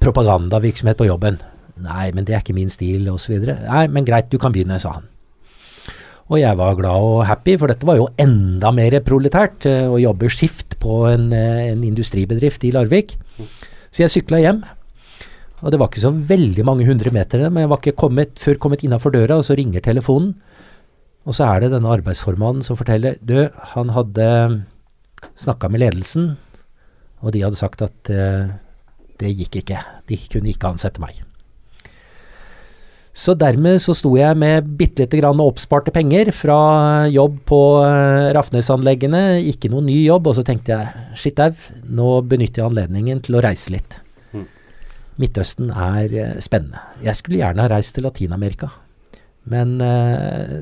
propagandavirksomhet 0.00 0.96
på 0.96 1.10
jobben. 1.10 1.36
Nei, 1.84 2.08
men 2.16 2.24
det 2.24 2.38
er 2.38 2.40
ikke 2.40 2.56
min 2.56 2.72
stil 2.72 3.04
osv. 3.12 3.36
Nei, 3.52 3.84
men 3.92 4.08
greit, 4.08 4.32
du 4.32 4.40
kan 4.40 4.56
begynne, 4.56 4.80
sa 4.80 4.96
han. 4.96 5.10
Og 6.26 6.40
jeg 6.40 6.58
var 6.58 6.74
glad 6.78 7.04
og 7.06 7.20
happy, 7.28 7.54
for 7.60 7.70
dette 7.70 7.86
var 7.86 8.00
jo 8.00 8.08
enda 8.18 8.72
mer 8.74 8.98
proletært 9.06 9.68
eh, 9.70 9.86
å 9.86 10.00
jobbe 10.02 10.30
skift 10.32 10.74
på 10.82 11.04
en, 11.12 11.28
eh, 11.34 11.68
en 11.70 11.84
industribedrift 11.86 12.66
i 12.66 12.72
Larvik. 12.74 13.14
Så 13.94 14.02
jeg 14.02 14.14
sykla 14.16 14.40
hjem. 14.42 14.64
Og 15.62 15.72
det 15.72 15.78
var 15.80 15.88
ikke 15.88 16.02
så 16.02 16.12
veldig 16.12 16.64
mange 16.66 16.86
hundre 16.88 17.12
meter, 17.14 17.46
men 17.48 17.62
jeg 17.64 17.70
var 17.70 17.80
ikke 17.80 18.00
kommet, 18.02 18.34
før 18.42 18.58
kommet 18.60 18.82
innafor 18.84 19.14
døra, 19.14 19.38
og 19.38 19.46
så 19.46 19.56
ringer 19.56 19.84
telefonen. 19.84 20.34
Og 21.26 21.34
så 21.34 21.46
er 21.48 21.62
det 21.62 21.72
denne 21.72 21.90
arbeidsformannen 21.90 22.62
som 22.62 22.78
forteller 22.78 23.16
Du, 23.24 23.48
han 23.72 23.90
hadde 23.96 24.26
snakka 25.40 25.70
med 25.72 25.82
ledelsen, 25.82 26.36
og 27.24 27.32
de 27.34 27.42
hadde 27.42 27.58
sagt 27.58 27.82
at 27.82 28.12
uh, 28.12 28.52
det 29.18 29.32
gikk 29.34 29.62
ikke. 29.62 29.80
De 30.06 30.20
kunne 30.30 30.52
ikke 30.52 30.70
ansette 30.70 31.02
meg. 31.02 31.25
Så 33.16 33.32
dermed 33.32 33.80
så 33.80 33.94
sto 33.96 34.10
jeg 34.18 34.36
med 34.36 34.66
bitte 34.76 35.06
lite 35.06 35.16
grann 35.16 35.40
oppsparte 35.40 35.92
penger 35.94 36.28
fra 36.36 36.58
jobb 37.08 37.38
på 37.48 37.60
Rafnes-anleggene. 38.36 39.40
ikke 39.40 39.70
noen 39.72 39.88
ny 39.88 40.02
jobb, 40.04 40.28
og 40.28 40.36
så 40.36 40.44
tenkte 40.44 40.74
jeg 40.74 41.06
skittau, 41.16 41.54
nå 41.88 42.20
benytter 42.28 42.60
jeg 42.60 42.68
anledningen 42.68 43.22
til 43.24 43.38
å 43.38 43.42
reise 43.46 43.72
litt. 43.72 43.96
Mm. 44.36 44.44
Midtøsten 45.16 45.72
er 45.72 46.12
eh, 46.12 46.34
spennende. 46.44 46.82
Jeg 47.00 47.16
skulle 47.16 47.40
gjerne 47.40 47.64
ha 47.64 47.72
reist 47.72 47.96
til 47.96 48.04
Latin-Amerika, 48.04 48.68
men 49.46 49.76
eh, 49.80 50.54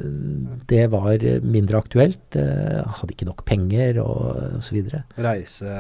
det 0.69 0.83
var 0.93 1.23
mindre 1.45 1.79
aktuelt. 1.81 2.37
Eh, 2.37 2.81
hadde 2.99 3.15
ikke 3.15 3.27
nok 3.29 3.43
penger 3.49 3.99
og 4.03 4.59
osv. 4.61 4.83
Reise, 5.25 5.77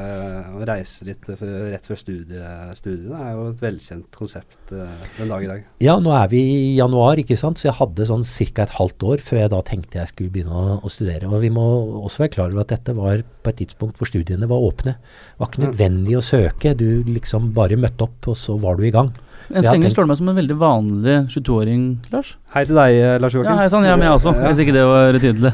reise 0.68 1.04
litt 1.08 1.28
rett 1.28 1.88
før 1.88 2.00
studiet, 2.00 2.72
studiene 2.78 3.20
er 3.26 3.34
jo 3.36 3.46
et 3.52 3.62
velkjent 3.64 4.08
konsept 4.16 4.72
eh, 4.72 5.08
den 5.18 5.28
dag 5.32 5.44
i 5.44 5.50
dag. 5.50 5.66
Ja, 5.84 5.98
nå 6.00 6.14
er 6.16 6.30
vi 6.32 6.40
i 6.40 6.76
januar, 6.78 7.20
ikke 7.20 7.36
sant, 7.40 7.60
så 7.60 7.68
jeg 7.70 7.78
hadde 7.80 8.08
sånn 8.08 8.24
ca. 8.24 8.64
et 8.66 8.76
halvt 8.78 9.06
år 9.12 9.24
før 9.24 9.42
jeg 9.42 9.52
da 9.54 9.60
tenkte 9.68 10.00
jeg 10.00 10.12
skulle 10.12 10.34
begynne 10.34 10.54
å, 10.64 10.78
å 10.84 10.92
studere. 10.92 11.28
Og 11.28 11.44
vi 11.44 11.52
må 11.54 11.64
også 12.04 12.24
være 12.24 12.34
klar 12.38 12.52
over 12.54 12.64
at 12.64 12.72
dette 12.76 12.96
var 12.96 13.20
på 13.44 13.52
et 13.52 13.60
tidspunkt 13.60 14.00
hvor 14.00 14.08
studiene 14.10 14.48
var 14.50 14.64
åpne. 14.64 14.96
Det 14.96 15.40
var 15.42 15.50
ikke 15.52 15.62
Mm. 15.64 15.68
nødvendig 15.70 16.14
å 16.18 16.24
søke, 16.24 16.74
du 16.76 17.04
liksom 17.06 17.52
bare 17.54 17.76
møtte 17.78 18.04
opp, 18.08 18.26
og 18.32 18.36
så 18.36 18.56
var 18.60 18.76
du 18.76 18.82
i 18.84 18.90
gang. 18.94 19.12
En 19.50 19.60
Ja, 19.60 19.70
slenger 19.70 19.92
slår 19.92 20.06
det 20.06 20.10
meg 20.12 20.18
som 20.20 20.28
en 20.32 20.38
veldig 20.38 20.56
vanlig 20.56 21.16
22-åring, 21.34 21.82
Lars. 22.14 22.30
Hei 22.54 22.62
til 22.64 22.78
deg, 22.78 22.94
eh, 22.96 23.18
Lars 23.20 23.34
Joakim. 23.36 23.50
Ja, 23.50 23.56
hei 23.60 23.68
sann, 23.68 23.84
ja, 23.84 23.96
meg 24.00 24.08
også, 24.08 24.32
Ja. 24.32 24.48
hvis 24.48 24.62
ikke 24.64 24.72
det 24.72 24.84
var 24.88 25.18
tydelig. 25.20 25.52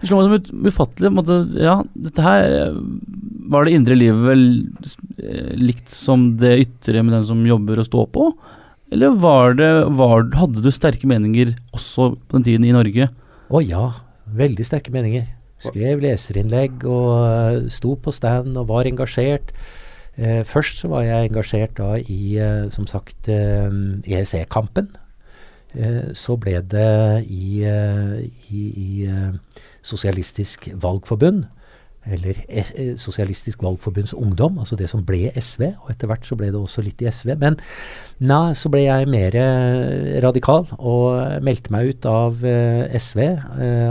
Det 0.00 0.08
slår 0.08 0.18
meg 0.18 0.26
som 0.26 0.36
ut, 0.38 0.50
ufattelig 0.72 1.10
på 1.10 1.16
måte, 1.18 1.38
Ja, 1.62 1.76
dette 1.96 2.22
her 2.22 2.42
eh, 2.48 2.74
Var 3.48 3.64
det 3.64 3.72
indre 3.72 3.96
livet 3.96 4.20
vel 4.26 4.42
eh, 5.22 5.54
likt 5.56 5.88
som 5.88 6.36
det 6.36 6.58
ytre 6.66 7.02
med 7.02 7.14
den 7.14 7.24
som 7.24 7.46
jobber 7.46 7.78
og 7.78 7.86
står 7.86 8.06
på? 8.12 8.32
Eller 8.92 9.14
var 9.16 9.54
det, 9.54 9.70
var, 9.96 10.28
hadde 10.34 10.62
du 10.62 10.70
sterke 10.72 11.06
meninger 11.08 11.54
også 11.72 12.16
på 12.28 12.36
den 12.36 12.44
tiden 12.44 12.64
i 12.64 12.72
Norge? 12.72 13.08
Å 13.48 13.62
ja, 13.64 13.92
veldig 14.28 14.64
sterke 14.66 14.92
meninger. 14.92 15.26
Skrev 15.58 16.00
leserinnlegg 16.04 16.84
og 16.86 17.66
sto 17.72 17.96
på 17.96 18.12
stand 18.14 18.56
og 18.56 18.68
var 18.68 18.84
engasjert. 18.84 19.50
Eh, 20.18 20.40
først 20.44 20.80
så 20.82 20.88
var 20.90 21.04
jeg 21.06 21.30
engasjert 21.30 21.76
da 21.78 21.92
i, 22.00 22.36
eh, 22.42 22.70
som 22.74 22.86
sagt, 22.90 23.28
eh, 23.28 23.70
EEC-kampen. 24.08 24.88
Eh, 25.76 26.14
så 26.16 26.38
ble 26.40 26.56
det 26.64 27.26
i, 27.28 27.62
eh, 27.68 28.24
i, 28.50 28.64
i 28.72 29.04
eh, 29.06 29.36
Sosialistisk 29.84 30.68
Valgforbund, 30.80 31.44
eller 32.08 32.38
S 32.48 32.70
Sosialistisk 32.96 33.60
Valgforbunds 33.62 34.14
Ungdom, 34.16 34.56
altså 34.62 34.78
det 34.80 34.88
som 34.88 35.02
ble 35.04 35.28
SV, 35.36 35.66
og 35.84 35.90
etter 35.92 36.08
hvert 36.08 36.24
så 36.24 36.38
ble 36.40 36.48
det 36.48 36.56
også 36.56 36.80
litt 36.86 37.02
i 37.04 37.08
SV. 37.12 37.34
Men 37.36 37.58
nei, 38.24 38.54
så 38.56 38.70
ble 38.72 38.86
jeg 38.86 39.10
mer 39.12 39.36
radikal 40.24 40.64
og 40.78 41.42
meldte 41.44 41.74
meg 41.74 41.90
ut 41.92 42.08
av 42.08 42.40
SV, 42.40 43.20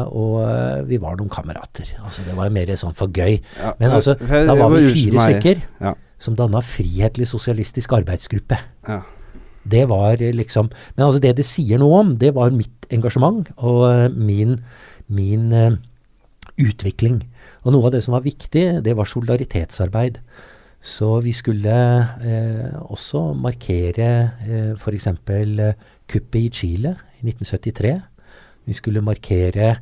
og 0.10 0.88
vi 0.90 0.98
var 1.04 1.20
noen 1.20 1.30
kamerater. 1.30 1.94
Altså 2.02 2.26
det 2.26 2.34
var 2.40 2.50
mer 2.58 2.74
sånn 2.80 2.98
for 2.98 3.14
gøy. 3.14 3.38
Ja, 3.62 3.76
Men 3.78 3.94
altså, 4.00 4.18
da 4.18 4.58
var 4.58 4.74
vi 4.74 4.88
fire 4.98 5.30
stykker 5.30 5.62
Ja. 5.86 5.94
Som 6.20 6.36
danna 6.38 6.62
Frihetlig 6.66 7.28
Sosialistisk 7.30 7.94
Arbeidsgruppe. 7.98 8.60
Ja. 8.88 9.02
Det 9.68 9.84
var 9.90 10.22
eh, 10.22 10.34
liksom 10.36 10.70
Men 10.96 11.06
altså 11.06 11.20
det 11.20 11.36
det 11.38 11.46
sier 11.46 11.80
noe 11.82 12.00
om, 12.00 12.16
det 12.18 12.34
var 12.36 12.56
mitt 12.56 12.88
engasjement 12.94 13.50
og 13.58 13.84
eh, 13.92 14.10
min, 14.10 14.62
min 15.08 15.52
uh, 15.52 15.78
utvikling. 16.58 17.22
Og 17.64 17.74
noe 17.74 17.90
av 17.90 17.96
det 17.96 18.04
som 18.06 18.16
var 18.16 18.26
viktig, 18.26 18.84
det 18.84 18.96
var 18.96 19.10
solidaritetsarbeid. 19.10 20.22
Så 20.82 21.18
vi 21.26 21.34
skulle 21.36 21.76
eh, 22.24 22.76
også 22.88 23.34
markere 23.36 24.10
eh, 24.48 24.74
f.eks. 24.78 25.10
Kuppet 26.08 26.40
i 26.40 26.50
Chile 26.54 26.94
i 27.20 27.28
1973. 27.28 27.94
Vi 28.68 28.76
skulle 28.78 29.04
markere 29.04 29.76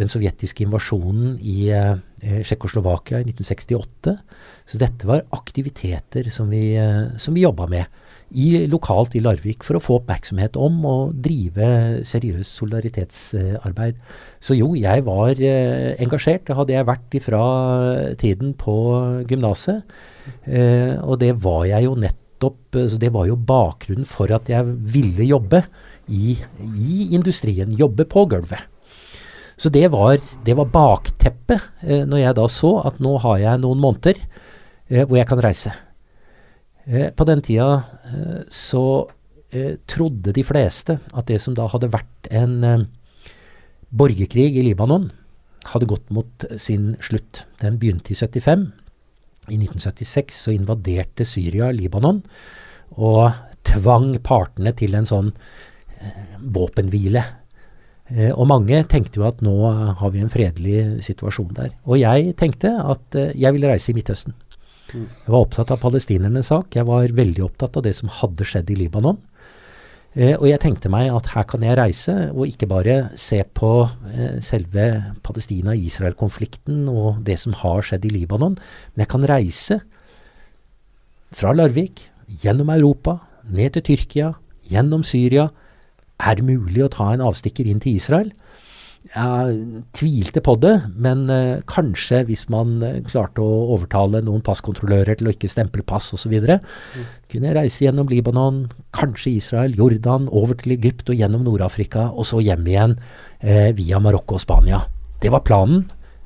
den 0.00 0.10
sovjetiske 0.10 0.64
invasjonen 0.66 1.36
i 1.38 1.68
eh, 1.70 1.96
eh, 2.22 2.40
i 2.42 2.44
1968. 2.44 4.16
Så 4.66 4.80
dette 4.80 5.06
var 5.06 5.26
aktiviteter 5.36 6.30
som 6.34 6.50
vi, 6.50 6.74
eh, 6.76 7.30
vi 7.34 7.44
jobba 7.44 7.68
med 7.70 7.86
i, 8.34 8.66
lokalt 8.70 9.14
i 9.14 9.22
Larvik 9.22 9.64
for 9.66 9.78
å 9.78 9.82
få 9.82 9.98
oppmerksomhet 10.00 10.56
om 10.58 10.80
å 10.88 10.96
drive 11.12 12.02
seriøst 12.08 12.58
solidaritetsarbeid. 12.58 14.00
Så 14.42 14.56
jo, 14.58 14.72
jeg 14.78 15.04
var 15.06 15.38
eh, 15.38 15.94
engasjert. 16.02 16.46
Det 16.48 16.58
hadde 16.58 16.74
jeg 16.74 16.88
vært 16.90 17.18
ifra 17.20 17.44
tiden 18.20 18.54
på 18.58 18.76
gymnaset. 19.30 19.84
Eh, 20.48 20.96
og 21.04 21.20
det 21.22 21.34
var 21.44 21.66
jeg 21.70 21.86
jo 21.86 21.96
nettopp 22.00 22.78
eh, 22.80 22.88
så 22.90 22.98
Det 23.00 23.12
var 23.14 23.28
jo 23.28 23.36
bakgrunnen 23.38 24.08
for 24.08 24.32
at 24.34 24.50
jeg 24.50 24.66
ville 24.66 25.28
jobbe 25.28 25.62
i, 26.10 26.34
i 26.60 27.10
industrien. 27.14 27.76
Jobbe 27.78 28.08
på 28.10 28.26
gulvet. 28.32 28.73
Så 29.56 29.70
det 29.70 29.86
var, 29.94 30.18
det 30.44 30.56
var 30.58 30.72
bakteppet 30.72 31.62
eh, 31.86 32.02
når 32.08 32.20
jeg 32.20 32.38
da 32.40 32.46
så 32.50 32.72
at 32.88 33.00
nå 33.02 33.16
har 33.22 33.40
jeg 33.42 33.62
noen 33.62 33.82
måneder 33.82 34.18
eh, 34.20 35.04
hvor 35.04 35.18
jeg 35.18 35.28
kan 35.30 35.42
reise. 35.44 35.74
Eh, 36.84 37.10
på 37.14 37.26
den 37.28 37.42
tida 37.44 37.68
eh, 38.10 38.40
så 38.50 38.84
eh, 39.54 39.76
trodde 39.90 40.34
de 40.34 40.44
fleste 40.46 40.98
at 41.14 41.30
det 41.30 41.40
som 41.42 41.56
da 41.56 41.68
hadde 41.70 41.92
vært 41.94 42.30
en 42.34 42.56
eh, 42.66 42.86
borgerkrig 43.94 44.56
i 44.58 44.64
Libanon, 44.66 45.12
hadde 45.70 45.88
gått 45.88 46.10
mot 46.12 46.44
sin 46.60 46.92
slutt. 47.00 47.44
Den 47.62 47.78
begynte 47.80 48.12
i 48.12 48.18
75. 48.18 48.66
I 49.48 49.56
1976 49.60 50.42
så 50.46 50.52
invaderte 50.54 51.24
Syria 51.28 51.70
Libanon 51.72 52.22
og 52.96 53.30
tvang 53.64 54.14
partene 54.24 54.74
til 54.76 54.96
en 54.98 55.08
sånn 55.08 55.30
eh, 56.00 56.36
våpenhvile. 56.40 57.22
Eh, 58.12 58.32
og 58.32 58.48
mange 58.50 58.82
tenkte 58.90 59.20
jo 59.20 59.28
at 59.28 59.40
nå 59.44 59.54
har 60.00 60.10
vi 60.12 60.22
en 60.24 60.32
fredelig 60.32 61.04
situasjon 61.06 61.54
der. 61.56 61.70
Og 61.88 62.00
jeg 62.02 62.34
tenkte 62.40 62.74
at 62.82 63.18
eh, 63.18 63.32
jeg 63.32 63.56
ville 63.56 63.70
reise 63.70 63.92
i 63.92 63.96
Midtøsten. 63.96 64.36
Jeg 64.94 65.32
var 65.32 65.40
opptatt 65.40 65.72
av 65.74 65.80
palestinernes 65.82 66.50
sak. 66.52 66.76
Jeg 66.76 66.86
var 66.86 67.08
veldig 67.16 67.46
opptatt 67.48 67.78
av 67.80 67.86
det 67.86 67.94
som 67.98 68.12
hadde 68.20 68.46
skjedd 68.46 68.68
i 68.70 68.76
Libanon. 68.84 69.18
Eh, 70.14 70.36
og 70.36 70.46
jeg 70.46 70.60
tenkte 70.62 70.90
meg 70.92 71.08
at 71.10 71.32
her 71.32 71.46
kan 71.50 71.64
jeg 71.66 71.74
reise 71.74 72.12
og 72.30 72.46
ikke 72.46 72.68
bare 72.70 72.96
se 73.18 73.40
på 73.58 73.70
eh, 74.12 74.36
selve 74.46 74.86
Palestina-Israel-konflikten 75.26 76.84
og 76.92 77.24
det 77.26 77.40
som 77.42 77.56
har 77.64 77.82
skjedd 77.82 78.06
i 78.06 78.12
Libanon, 78.20 78.54
men 78.54 79.02
jeg 79.02 79.10
kan 79.10 79.26
reise 79.26 79.80
fra 81.34 81.50
Larvik, 81.50 82.06
gjennom 82.44 82.70
Europa, 82.70 83.18
ned 83.50 83.74
til 83.74 83.82
Tyrkia, 83.88 84.30
gjennom 84.70 85.02
Syria. 85.04 85.48
Er 86.24 86.38
det 86.38 86.46
mulig 86.48 86.84
å 86.84 86.92
ta 86.92 87.12
en 87.12 87.24
avstikker 87.24 87.68
inn 87.68 87.82
til 87.84 87.98
Israel? 88.00 88.32
Jeg 89.04 89.56
tvilte 89.92 90.40
på 90.40 90.54
det, 90.62 90.72
men 90.96 91.26
eh, 91.28 91.60
kanskje 91.68 92.22
hvis 92.24 92.46
man 92.48 92.78
eh, 92.80 93.02
klarte 93.04 93.44
å 93.44 93.74
overtale 93.74 94.22
noen 94.24 94.40
passkontrollører 94.44 95.18
til 95.20 95.28
å 95.28 95.34
ikke 95.34 95.50
stemple 95.52 95.84
pass 95.84 96.08
osv., 96.16 96.32
kunne 96.32 97.50
jeg 97.50 97.56
reise 97.58 97.84
gjennom 97.84 98.08
Libanon, 98.08 98.62
kanskje 98.96 99.34
Israel, 99.34 99.76
Jordan, 99.76 100.30
over 100.32 100.56
til 100.56 100.72
Egypt 100.78 101.12
og 101.12 101.20
gjennom 101.20 101.44
Nord-Afrika, 101.44 102.08
og 102.16 102.24
så 102.30 102.40
hjem 102.40 102.64
igjen 102.64 102.96
eh, 103.42 103.74
via 103.76 104.00
Marokko 104.00 104.38
og 104.38 104.44
Spania. 104.46 104.80
Det 105.20 105.34
var 105.34 105.44
planen. 105.44 105.84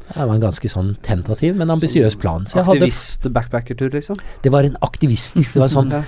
Det 0.08 0.22
var 0.22 0.36
en 0.38 0.46
ganske 0.46 0.70
sånn 0.70 0.94
tentativ, 1.04 1.58
men 1.58 1.74
ambisiøs 1.74 2.14
plan. 2.22 2.46
Så 2.46 2.60
jeg 2.60 2.68
hadde, 2.70 2.86
Aktivist-backpackertur, 2.86 3.90
liksom? 3.92 4.22
det 4.46 4.54
var 4.54 4.64
en 4.64 4.78
aktivistisk 4.86 5.58
Det 5.58 5.66
var 5.66 5.74
sånn 5.74 5.92
Ja. 5.98 6.06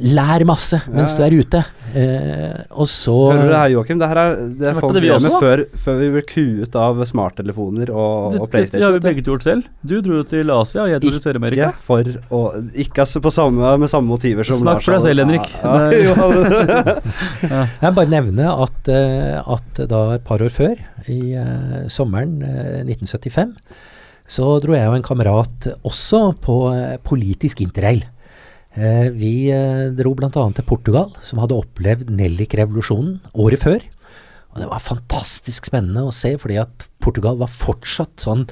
Lær 0.00 0.42
masse 0.48 0.80
mens 0.90 1.14
Ja, 1.14 1.20
du 1.20 1.24
er 1.26 1.36
ute. 1.44 1.60
Eh, 1.90 2.58
og 2.70 2.86
så 2.86 3.14
Hører 3.32 3.42
du 3.42 3.50
det 3.50 3.58
her, 3.58 3.72
Joakim? 3.74 3.98
Det 3.98 4.08
her 4.10 4.18
er 4.20 4.34
det 4.60 4.72
folk 4.78 4.94
det 4.94 5.02
vi 5.02 5.10
med 5.10 5.16
også, 5.16 5.40
før, 5.42 5.62
før 5.84 5.96
vi 5.98 6.08
ble 6.14 6.22
kuet 6.28 6.76
av 6.78 7.00
smarttelefoner 7.10 7.90
og, 7.90 8.36
og 8.38 8.46
PlayStation. 8.52 8.76
det, 8.76 8.78
det 8.78 8.86
har 8.86 8.94
vi 8.94 9.02
begge 9.08 9.24
gjort 9.26 9.46
selv. 9.46 9.66
Du 9.82 9.96
dro 10.04 10.22
til 10.30 10.52
Asia, 10.54 10.84
og 10.84 10.92
jeg 10.92 11.02
dro 11.02 11.12
til 11.16 11.24
Sør-Amerika. 11.24 11.70
Ikke 11.72 11.86
for 11.88 12.12
å 12.36 12.42
Ikke 12.84 13.06
på 13.26 13.34
samme, 13.34 13.72
med 13.82 13.90
samme 13.90 14.10
motiver 14.10 14.46
som 14.46 14.62
Snakk 14.62 14.84
for 14.86 14.96
deg 14.96 15.08
selv, 15.08 15.24
Henrik. 15.26 15.50
Ja, 15.62 15.74
ja, 15.98 17.64
Jeg 17.84 17.96
bare 17.98 18.14
nevne 18.14 18.54
at, 18.54 18.92
eh, 18.92 19.38
at 19.40 19.82
da 19.90 20.04
et 20.14 20.26
par 20.26 20.42
år 20.44 20.54
før, 20.54 20.78
i 21.10 21.34
uh, 21.34 21.88
sommeren 21.90 22.38
uh, 22.44 22.82
1975, 22.84 23.56
så 24.30 24.46
dro 24.62 24.76
jeg 24.76 24.86
og 24.86 24.98
en 25.00 25.06
kamerat 25.06 25.70
også 25.82 26.22
på 26.44 26.62
uh, 26.70 26.96
politisk 27.02 27.64
interrail. 27.64 28.04
Eh, 28.78 29.08
vi 29.10 29.50
eh, 29.50 29.88
dro 29.98 30.12
bl.a. 30.14 30.30
til 30.30 30.66
Portugal, 30.66 31.10
som 31.24 31.40
hadde 31.42 31.58
opplevd 31.58 32.12
Nellik-revolusjonen 32.14 33.18
året 33.34 33.62
før. 33.62 33.86
Og 34.54 34.60
det 34.62 34.68
var 34.70 34.82
fantastisk 34.82 35.66
spennende 35.70 36.04
å 36.06 36.14
se, 36.14 36.36
fordi 36.38 36.58
at 36.62 36.86
Portugal 37.02 37.38
var 37.40 37.50
fortsatt 37.50 38.22
sånn 38.22 38.46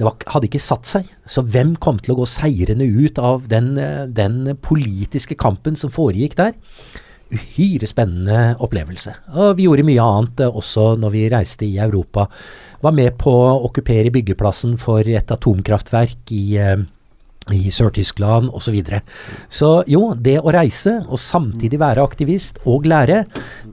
det 0.00 0.06
var, 0.06 0.16
hadde 0.32 0.48
ikke 0.48 0.62
satt 0.62 0.88
seg. 0.88 1.08
Så 1.28 1.44
hvem 1.44 1.74
kom 1.80 1.98
til 2.00 2.14
å 2.14 2.22
gå 2.22 2.26
seirende 2.28 2.86
ut 2.88 3.20
av 3.20 3.48
den, 3.48 3.74
eh, 3.78 4.06
den 4.08 4.56
politiske 4.60 5.36
kampen 5.38 5.76
som 5.76 5.92
foregikk 5.92 6.36
der? 6.40 6.56
Uhyre 7.32 7.88
spennende 7.88 8.56
opplevelse. 8.60 9.14
Og 9.40 9.56
vi 9.56 9.68
gjorde 9.68 9.86
mye 9.88 10.04
annet 10.04 10.42
også 10.48 10.98
når 11.00 11.12
vi 11.14 11.28
reiste 11.32 11.68
i 11.68 11.78
Europa. 11.80 12.26
Var 12.82 12.92
med 12.92 13.16
på 13.20 13.32
å 13.32 13.68
okkupere 13.68 14.12
byggeplassen 14.12 14.78
for 14.80 15.00
et 15.00 15.32
atomkraftverk 15.32 16.32
i, 16.32 16.58
eh, 16.58 16.84
i 17.50 17.70
Sør-Tyskland 17.74 18.50
osv. 18.52 18.60
Så, 18.62 18.72
videre. 18.74 19.00
så 19.50 19.70
jo, 19.90 20.12
det 20.14 20.38
å 20.40 20.52
reise 20.54 20.94
og 21.08 21.18
samtidig 21.20 21.80
være 21.82 22.04
aktivist 22.04 22.60
og 22.70 22.86
lære, 22.88 23.24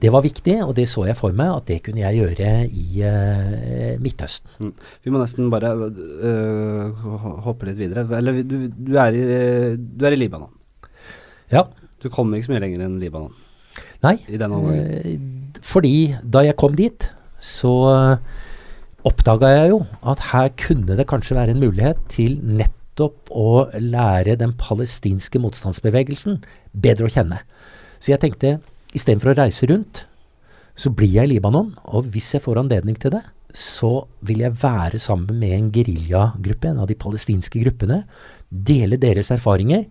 det 0.02 0.10
var 0.12 0.24
viktig, 0.26 0.56
og 0.64 0.74
det 0.76 0.88
så 0.90 1.06
jeg 1.06 1.18
for 1.18 1.36
meg 1.36 1.52
at 1.54 1.68
det 1.70 1.78
kunne 1.86 2.02
jeg 2.02 2.18
gjøre 2.18 2.50
i 2.66 3.04
uh, 3.06 4.00
Midtøsten. 4.02 4.50
Mm. 4.58 4.72
Vi 5.04 5.14
må 5.14 5.22
nesten 5.22 5.52
bare 5.52 5.70
uh, 5.76 7.04
hoppe 7.46 7.70
litt 7.70 7.78
videre. 7.78 8.08
Eller 8.18 8.42
du, 8.42 8.56
du, 8.74 8.96
er 8.98 9.14
i, 9.16 9.22
du 9.78 10.04
er 10.08 10.16
i 10.16 10.20
Libanon. 10.20 10.50
Ja, 11.52 11.68
Du 12.00 12.08
kommer 12.08 12.38
ikke 12.38 12.48
så 12.48 12.54
mye 12.54 12.62
lenger 12.62 12.86
enn 12.86 13.00
Libanon 13.00 13.34
nei. 14.04 14.16
Eh, 14.26 15.16
fordi 15.60 16.14
da 16.24 16.44
jeg 16.46 16.56
kom 16.60 16.76
dit, 16.78 17.10
så 17.40 17.72
oppdaga 19.06 19.52
jeg 19.54 19.70
jo 19.72 19.80
at 20.12 20.26
her 20.32 20.50
kunne 20.60 20.96
det 20.98 21.08
kanskje 21.08 21.36
være 21.38 21.54
en 21.54 21.62
mulighet 21.62 22.00
til 22.12 22.38
nettopp 22.42 22.79
å 23.08 23.50
lære 23.78 24.36
den 24.40 24.52
palestinske 24.58 25.40
motstandsbevegelsen 25.42 26.40
bedre 26.72 27.08
å 27.08 27.12
kjenne. 27.12 27.40
Så 28.00 28.12
jeg 28.12 28.22
tenkte 28.22 28.58
istedenfor 28.96 29.32
å 29.32 29.38
reise 29.40 29.68
rundt, 29.70 30.04
så 30.76 30.92
blir 30.94 31.12
jeg 31.12 31.28
i 31.28 31.34
Libanon, 31.34 31.74
og 31.92 32.08
hvis 32.14 32.32
jeg 32.34 32.44
får 32.44 32.62
anledning 32.62 32.96
til 33.00 33.12
det, 33.14 33.22
så 33.56 34.06
vil 34.26 34.44
jeg 34.44 34.58
være 34.62 35.00
sammen 35.02 35.40
med 35.40 35.54
en 35.56 35.70
geriljagruppe, 35.74 36.70
en 36.70 36.84
av 36.84 36.90
de 36.90 36.96
palestinske 36.98 37.62
gruppene, 37.62 38.04
dele 38.50 38.98
deres 39.00 39.32
erfaringer. 39.34 39.86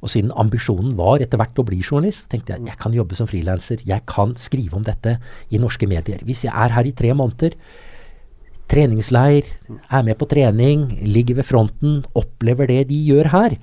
Og 0.00 0.10
siden 0.10 0.32
ambisjonen 0.40 0.94
var 0.98 1.22
etter 1.22 1.40
hvert 1.40 1.58
å 1.60 1.66
bli 1.66 1.80
journalist, 1.82 2.26
tenkte 2.32 2.56
jeg 2.56 2.70
jeg 2.70 2.80
kan 2.80 2.94
jobbe 2.96 3.16
som 3.18 3.28
frilanser. 3.30 3.84
Jeg 3.86 4.06
kan 4.08 4.34
skrive 4.40 4.78
om 4.78 4.84
dette 4.86 5.18
i 5.52 5.60
norske 5.60 5.88
medier. 5.90 6.24
Hvis 6.26 6.46
jeg 6.46 6.54
er 6.54 6.74
her 6.74 6.88
i 6.88 6.94
tre 6.96 7.12
måneder, 7.14 7.56
treningsleir, 8.70 9.48
er 9.68 10.06
med 10.06 10.18
på 10.20 10.28
trening, 10.30 10.88
ligger 11.02 11.40
ved 11.40 11.48
fronten, 11.48 12.00
opplever 12.18 12.70
det 12.70 12.84
de 12.90 12.98
gjør 13.10 13.30
her, 13.34 13.56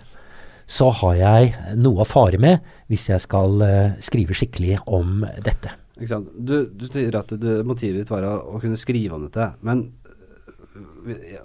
så 0.68 0.90
har 1.02 1.16
jeg 1.16 1.76
noe 1.80 2.04
å 2.04 2.08
fare 2.08 2.40
med 2.44 2.64
hvis 2.92 3.08
jeg 3.14 3.24
skal 3.24 3.62
eh, 3.64 3.94
skrive 4.04 4.36
skikkelig 4.36 4.82
om 4.84 5.24
dette. 5.44 5.72
Du, 5.98 6.68
du 6.70 6.84
sier 6.86 7.16
at 7.18 7.32
du, 7.40 7.48
motivet 7.66 8.04
ditt 8.04 8.12
var 8.12 8.28
å, 8.28 8.36
å 8.58 8.60
kunne 8.62 8.78
skrive 8.80 9.16
om 9.18 9.24
dette, 9.30 9.54
men 9.66 9.88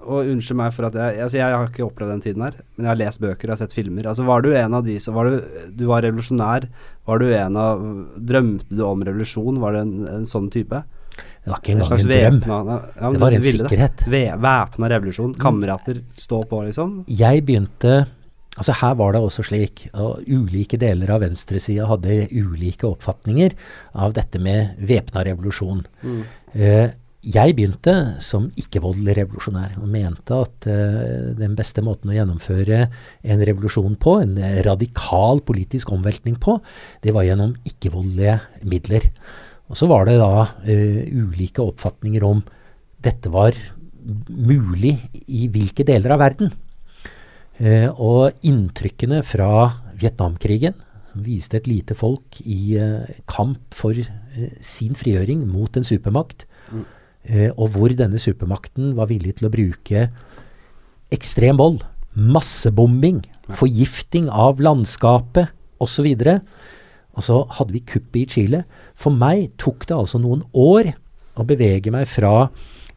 og 0.03 0.27
unnskyld 0.29 0.59
meg 0.59 0.73
for 0.75 0.89
at 0.89 0.97
jeg, 0.99 1.19
altså 1.25 1.39
jeg 1.39 1.55
har 1.55 1.69
ikke 1.69 1.85
opplevd 1.87 2.13
den 2.13 2.25
tiden 2.25 2.45
her, 2.45 2.57
men 2.75 2.85
jeg 2.85 2.91
har 2.91 2.99
lest 3.01 3.21
bøker 3.23 3.53
og 3.53 3.61
sett 3.61 3.75
filmer. 3.77 4.09
Altså 4.11 4.27
Var 4.27 4.43
du 4.45 4.51
en 4.59 4.77
av 4.77 4.85
de 4.87 4.97
som 5.01 5.17
var 5.17 5.31
du, 5.31 5.39
du 5.73 5.85
var 5.89 6.05
revolusjonær? 6.05 6.67
Var 7.09 7.23
du 7.23 7.29
en 7.31 7.59
av 7.61 7.85
Drømte 8.33 8.75
du 8.75 8.83
om 8.87 9.05
revolusjon? 9.07 9.61
Var 9.63 9.77
det 9.77 9.85
en, 9.87 9.95
en 10.19 10.29
sånn 10.29 10.51
type? 10.53 10.83
Det 11.43 11.51
var 11.51 11.59
ikke 11.59 11.75
engang 11.75 11.93
en 11.99 12.11
drøm. 12.13 12.41
ja, 13.03 13.11
Det 13.11 13.21
var 13.21 13.37
en 13.37 13.43
sikkerhet. 13.43 14.05
Væpna 14.07 14.91
revolusjon. 14.95 15.35
Kamerater, 15.35 16.03
stå 16.15 16.43
på, 16.47 16.65
liksom. 16.69 17.05
Jeg 17.11 17.47
begynte 17.47 18.03
Altså 18.53 18.75
Her 18.83 18.95
var 19.01 19.15
det 19.15 19.21
også 19.25 19.43
slik, 19.49 19.87
og 19.97 20.27
ulike 20.29 20.77
deler 20.77 21.09
av 21.15 21.23
venstresida 21.25 21.87
hadde 21.89 22.27
ulike 22.37 22.85
oppfatninger 22.85 23.55
av 23.97 24.13
dette 24.13 24.37
med 24.45 24.75
væpna 24.77 25.23
revolusjon. 25.25 25.81
Eh, 26.53 26.91
jeg 27.23 27.55
begynte 27.57 27.95
som 28.21 28.51
ikke-voldelig 28.59 29.15
revolusjonær, 29.23 29.79
og 29.81 29.89
mente 29.89 30.37
at 30.37 30.69
eh, 30.69 31.33
den 31.39 31.57
beste 31.57 31.81
måten 31.87 32.13
å 32.13 32.17
gjennomføre 32.19 32.83
en 33.23 33.47
revolusjon 33.49 33.97
på, 33.97 34.19
en 34.21 34.37
radikal 34.67 35.41
politisk 35.49 35.95
omveltning 35.97 36.37
på, 36.37 36.59
det 37.01 37.17
var 37.17 37.25
gjennom 37.25 37.55
ikke-voldelige 37.73 38.37
midler. 38.69 39.09
Og 39.73 39.79
så 39.81 39.89
var 39.89 40.05
det 40.05 40.19
da 40.21 40.45
uh, 40.45 41.01
ulike 41.09 41.65
oppfatninger 41.65 42.25
om 42.29 42.43
dette 43.03 43.31
var 43.33 43.57
mulig 44.29 44.99
i 45.25 45.47
hvilke 45.51 45.87
deler 45.89 46.13
av 46.15 46.21
verden. 46.21 46.53
Uh, 47.57 47.89
og 47.97 48.45
inntrykkene 48.45 49.23
fra 49.25 49.71
Vietnamkrigen, 49.97 50.77
som 51.13 51.25
viste 51.25 51.57
et 51.57 51.71
lite 51.71 51.97
folk 51.97 52.43
i 52.45 52.77
uh, 52.77 53.09
kamp 53.31 53.73
for 53.77 53.97
sin 54.65 54.97
frigjøring 54.97 55.47
mot 55.49 55.73
en 55.77 55.85
supermakt, 55.85 56.47
eh, 57.29 57.51
og 57.53 57.75
hvor 57.75 57.93
denne 57.93 58.17
supermakten 58.17 58.95
var 58.97 59.11
villig 59.11 59.35
til 59.37 59.49
å 59.49 59.53
bruke 59.53 60.07
ekstrem 61.13 61.61
vold, 61.61 61.83
massebombing, 62.17 63.21
forgifting 63.53 64.31
av 64.33 64.63
landskapet 64.65 65.53
osv. 65.83 66.09
Og 66.09 66.17
så 66.17 66.41
hadde 67.17 67.73
vi 67.75 67.85
kuppet 67.85 68.23
i 68.23 68.27
Chile. 68.29 68.65
For 68.95 69.13
meg 69.15 69.53
tok 69.61 69.87
det 69.89 69.97
altså 69.97 70.21
noen 70.23 70.45
år 70.53 70.95
å 71.37 71.45
bevege 71.49 71.93
meg 71.93 72.09
fra 72.09 72.49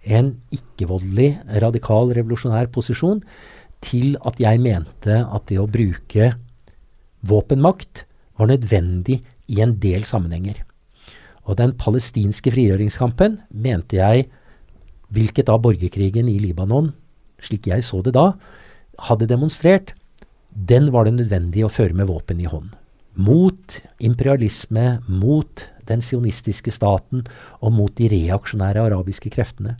en 0.05 0.35
ikke-voldelig, 0.53 1.31
radikal, 1.61 2.13
revolusjonær 2.13 2.69
posisjon 2.73 3.23
til 3.85 4.15
at 4.25 4.39
jeg 4.41 4.61
mente 4.61 5.17
at 5.23 5.47
det 5.49 5.59
å 5.61 5.69
bruke 5.69 6.33
våpenmakt 7.25 8.05
var 8.37 8.51
nødvendig 8.51 9.21
i 9.51 9.61
en 9.63 9.75
del 9.81 10.05
sammenhenger. 10.05 10.61
Og 11.45 11.57
den 11.59 11.75
palestinske 11.77 12.53
frigjøringskampen 12.53 13.39
mente 13.49 13.99
jeg, 13.99 14.27
hvilket 15.13 15.49
da 15.49 15.57
borgerkrigen 15.61 16.29
i 16.29 16.39
Libanon, 16.41 16.91
slik 17.41 17.69
jeg 17.69 17.85
så 17.85 18.01
det 18.05 18.15
da, 18.17 18.31
hadde 19.09 19.29
demonstrert, 19.29 19.93
den 20.49 20.89
var 20.93 21.05
det 21.05 21.17
nødvendig 21.19 21.65
å 21.65 21.71
føre 21.71 21.97
med 21.97 22.09
våpen 22.09 22.41
i 22.41 22.49
hånd. 22.49 22.71
Mot 23.15 23.79
imperialisme, 24.03 24.99
mot 25.07 25.67
den 25.87 26.01
sionistiske 26.01 26.73
staten 26.73 27.23
og 27.61 27.73
mot 27.75 27.93
de 27.97 28.09
reaksjonære 28.11 28.87
arabiske 28.87 29.29
kreftene. 29.33 29.75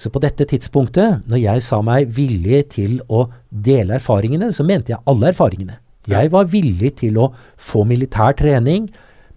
Så 0.00 0.10
på 0.10 0.22
dette 0.22 0.46
tidspunktet, 0.48 1.22
når 1.30 1.42
jeg 1.42 1.64
sa 1.66 1.82
meg 1.84 2.10
villig 2.16 2.64
til 2.74 2.98
å 3.12 3.26
dele 3.50 3.98
erfaringene, 4.00 4.50
så 4.52 4.66
mente 4.66 4.94
jeg 4.94 5.04
alle 5.06 5.30
erfaringene. 5.30 5.78
Jeg 6.10 6.32
var 6.32 6.48
villig 6.50 6.96
til 6.98 7.20
å 7.22 7.28
få 7.60 7.84
militær 7.86 8.34
trening, 8.38 8.88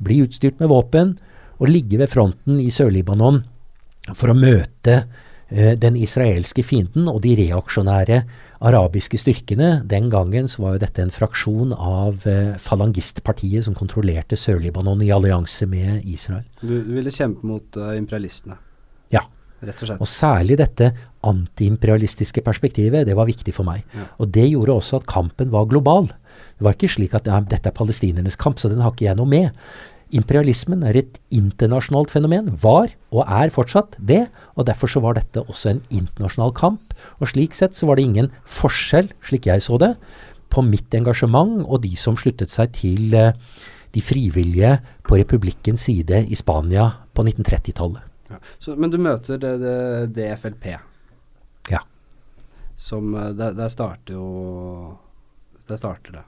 bli 0.01 0.23
utstyrt 0.23 0.58
med 0.60 0.71
våpen 0.71 1.13
og 1.60 1.69
ligge 1.69 1.99
ved 2.01 2.10
fronten 2.12 2.58
i 2.60 2.71
Sør-Libanon 2.73 3.43
for 4.13 4.31
å 4.31 4.38
møte 4.38 5.03
den 5.49 5.95
israelske 5.99 6.63
fienden 6.65 7.05
og 7.12 7.19
de 7.21 7.36
reaksjonære 7.38 8.23
arabiske 8.65 9.19
styrkene. 9.21 9.84
Den 9.86 10.10
gangen 10.10 10.47
så 10.49 10.63
var 10.63 10.79
dette 10.81 11.03
en 11.03 11.13
fraksjon 11.13 11.73
av 11.75 12.25
eh, 12.29 12.55
falangistpartiet 12.62 13.67
som 13.67 13.77
kontrollerte 13.77 14.38
Sør-Libanon 14.39 15.03
i 15.05 15.12
allianse 15.13 15.67
med 15.69 16.05
Israel. 16.10 16.45
Du, 16.62 16.73
du 16.81 16.93
ville 16.97 17.13
kjempe 17.13 17.45
mot 17.45 17.77
uh, 17.77 17.93
imperialistene, 17.97 18.58
Ja. 19.13 19.21
rett 19.62 19.81
og 19.81 19.89
slett. 19.89 20.01
Og 20.01 20.10
særlig 20.10 20.58
dette 20.62 20.91
antiimperialistiske 21.25 22.41
perspektivet, 22.45 23.05
det 23.05 23.15
var 23.17 23.29
viktig 23.29 23.53
for 23.53 23.67
meg. 23.67 23.86
Ja. 23.93 24.10
Og 24.21 24.31
det 24.34 24.49
gjorde 24.49 24.79
også 24.79 25.01
at 25.01 25.10
kampen 25.10 25.51
var 25.53 25.69
global. 25.69 26.10
Det 26.58 26.65
var 26.65 26.77
ikke 26.77 26.91
slik 26.91 27.13
at 27.17 27.27
ja, 27.29 27.39
dette 27.41 27.69
er 27.69 27.75
palestinernes 27.75 28.38
kamp, 28.39 28.60
så 28.60 28.71
den 28.71 28.81
har 28.84 28.93
ikke 28.93 29.10
jeg 29.10 29.19
noe 29.19 29.29
med. 29.29 29.51
Imperialismen 30.13 30.84
er 30.86 31.00
et 31.00 31.18
internasjonalt 31.34 32.12
fenomen, 32.13 32.52
var 32.62 32.91
og 33.12 33.24
er 33.26 33.50
fortsatt 33.54 33.96
det, 33.98 34.28
og 34.56 34.68
derfor 34.70 34.91
så 34.91 35.02
var 35.02 35.18
dette 35.18 35.41
også 35.41 35.72
en 35.74 35.82
internasjonal 35.89 36.54
kamp. 36.56 36.94
Og 37.20 37.32
slik 37.32 37.56
sett 37.58 37.76
så 37.76 37.89
var 37.89 37.98
det 37.98 38.06
ingen 38.06 38.30
forskjell, 38.46 39.10
slik 39.26 39.48
jeg 39.50 39.63
så 39.65 39.80
det, 39.82 39.96
på 40.54 40.62
mitt 40.63 40.94
engasjement 40.96 41.63
og 41.65 41.82
de 41.84 41.96
som 42.00 42.15
sluttet 42.20 42.54
seg 42.54 42.72
til 42.78 43.15
eh, 43.18 43.34
de 43.96 44.04
frivillige 44.04 44.76
på 45.08 45.18
republikkens 45.20 45.88
side 45.88 46.22
i 46.30 46.36
Spania 46.38 46.89
på 47.15 47.26
1930-tallet. 47.26 48.04
Ja. 48.30 48.39
Men 48.76 48.91
du 48.94 48.98
møter 49.02 49.41
DFLP, 50.12 50.65
Ja. 51.72 51.82
som 52.78 53.13
eh, 53.15 53.34
der, 53.34 53.54
der 53.58 53.70
starter 53.70 54.13
jo 54.13 54.98
Der 55.68 55.78
starter 55.82 56.12
det. 56.20 56.24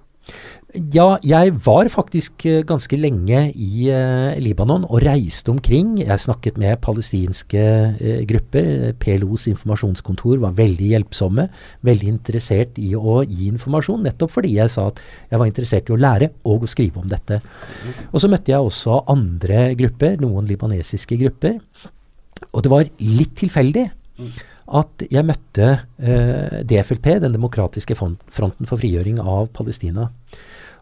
Ja, 0.78 1.16
jeg 1.26 1.54
var 1.66 1.88
faktisk 1.90 2.44
eh, 2.46 2.60
ganske 2.68 2.98
lenge 3.00 3.40
i 3.56 3.88
eh, 3.90 4.38
Libanon 4.44 4.84
og 4.86 5.02
reiste 5.02 5.50
omkring. 5.50 5.96
Jeg 6.04 6.22
snakket 6.22 6.60
med 6.62 6.78
palestinske 6.84 7.63
eh, 7.98 8.20
grupper. 8.30 8.92
PLOs 9.02 9.48
informasjonskontor 9.50 10.38
var 10.44 10.54
veldig 10.58 10.92
hjelpsomme, 10.92 11.48
veldig 11.88 12.12
interessert 12.12 12.78
i 12.82 12.92
å 12.94 13.24
gi 13.24 13.48
informasjon, 13.50 14.04
nettopp 14.06 14.36
fordi 14.36 14.54
jeg 14.60 14.74
sa 14.74 14.90
at 14.92 15.02
jeg 15.32 15.42
var 15.42 15.50
interessert 15.50 15.90
i 15.90 15.96
å 15.96 16.02
lære 16.04 16.30
og 16.46 16.68
å 16.68 16.70
skrive 16.70 17.02
om 17.02 17.10
dette. 17.10 17.40
Og 18.12 18.22
så 18.22 18.30
møtte 18.30 18.54
jeg 18.54 18.70
også 18.70 19.02
andre 19.10 19.72
grupper, 19.80 20.20
noen 20.22 20.46
libanesiske 20.52 21.18
grupper. 21.24 21.58
Og 22.52 22.62
det 22.62 22.74
var 22.74 22.94
litt 23.02 23.34
tilfeldig 23.40 23.88
at 24.78 25.04
jeg 25.08 25.24
møtte 25.26 25.68
eh, 25.98 26.62
DFLP, 26.68 27.13
Den 27.24 27.36
demokratiske 27.36 27.96
fronten 27.96 28.68
for 28.68 28.78
frigjøring 28.80 29.22
av 29.24 29.50
Palestina. 29.56 30.10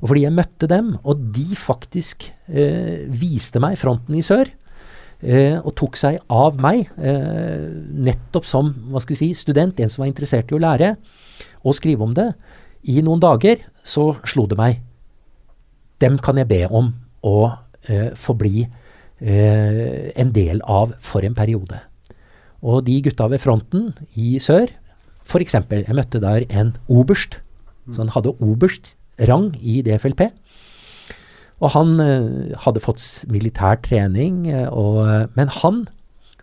Og 0.01 0.10
fordi 0.10 0.25
jeg 0.25 0.36
møtte 0.36 0.69
dem, 0.69 0.93
og 1.03 1.23
de 1.36 1.47
faktisk 1.58 2.27
eh, 2.49 3.05
viste 3.10 3.62
meg 3.63 3.77
fronten 3.79 4.17
i 4.17 4.23
sør, 4.25 4.49
eh, 5.21 5.58
og 5.62 5.73
tok 5.79 5.99
seg 5.99 6.19
av 6.31 6.60
meg, 6.62 6.89
eh, 6.99 7.69
nettopp 8.10 8.47
som 8.47 8.73
hva 8.91 9.01
skal 9.03 9.15
vi 9.15 9.21
si, 9.23 9.31
student, 9.38 9.79
en 9.79 9.91
som 9.91 10.03
var 10.03 10.12
interessert 10.12 10.51
i 10.51 10.58
å 10.58 10.62
lære 10.62 10.95
og 11.65 11.77
skrive 11.77 12.05
om 12.05 12.13
det, 12.15 12.29
i 12.86 13.01
noen 13.01 13.21
dager 13.23 13.63
så 13.86 14.12
slo 14.27 14.45
det 14.49 14.60
meg. 14.60 14.81
Dem 16.03 16.19
kan 16.21 16.38
jeg 16.38 16.49
be 16.51 16.62
om 16.67 16.91
å 17.25 17.38
eh, 17.89 18.12
få 18.19 18.36
bli 18.38 18.65
eh, 18.65 20.12
en 20.13 20.34
del 20.36 20.62
av 20.62 20.93
for 21.01 21.25
en 21.25 21.38
periode. 21.38 21.79
Og 22.65 22.84
de 22.86 22.99
gutta 23.05 23.29
ved 23.31 23.41
fronten 23.41 23.93
i 24.17 24.36
sør, 24.41 24.69
f.eks. 25.25 25.58
Jeg 25.71 25.97
møtte 25.97 26.21
der 26.21 26.45
en 26.49 26.75
oberst. 26.91 27.39
Så 27.89 28.01
han 28.01 28.13
hadde 28.13 28.34
oberst-rang 29.15 29.56
i 29.62 29.82
DFLP. 29.84 30.32
Og 31.63 31.71
han 31.71 31.99
eh, 32.04 32.56
hadde 32.65 32.84
fått 32.84 33.25
militær 33.32 33.80
trening, 33.82 34.47
eh, 34.51 34.67
og, 34.67 35.08
eh, 35.08 35.28
men 35.36 35.47
han 35.47 35.88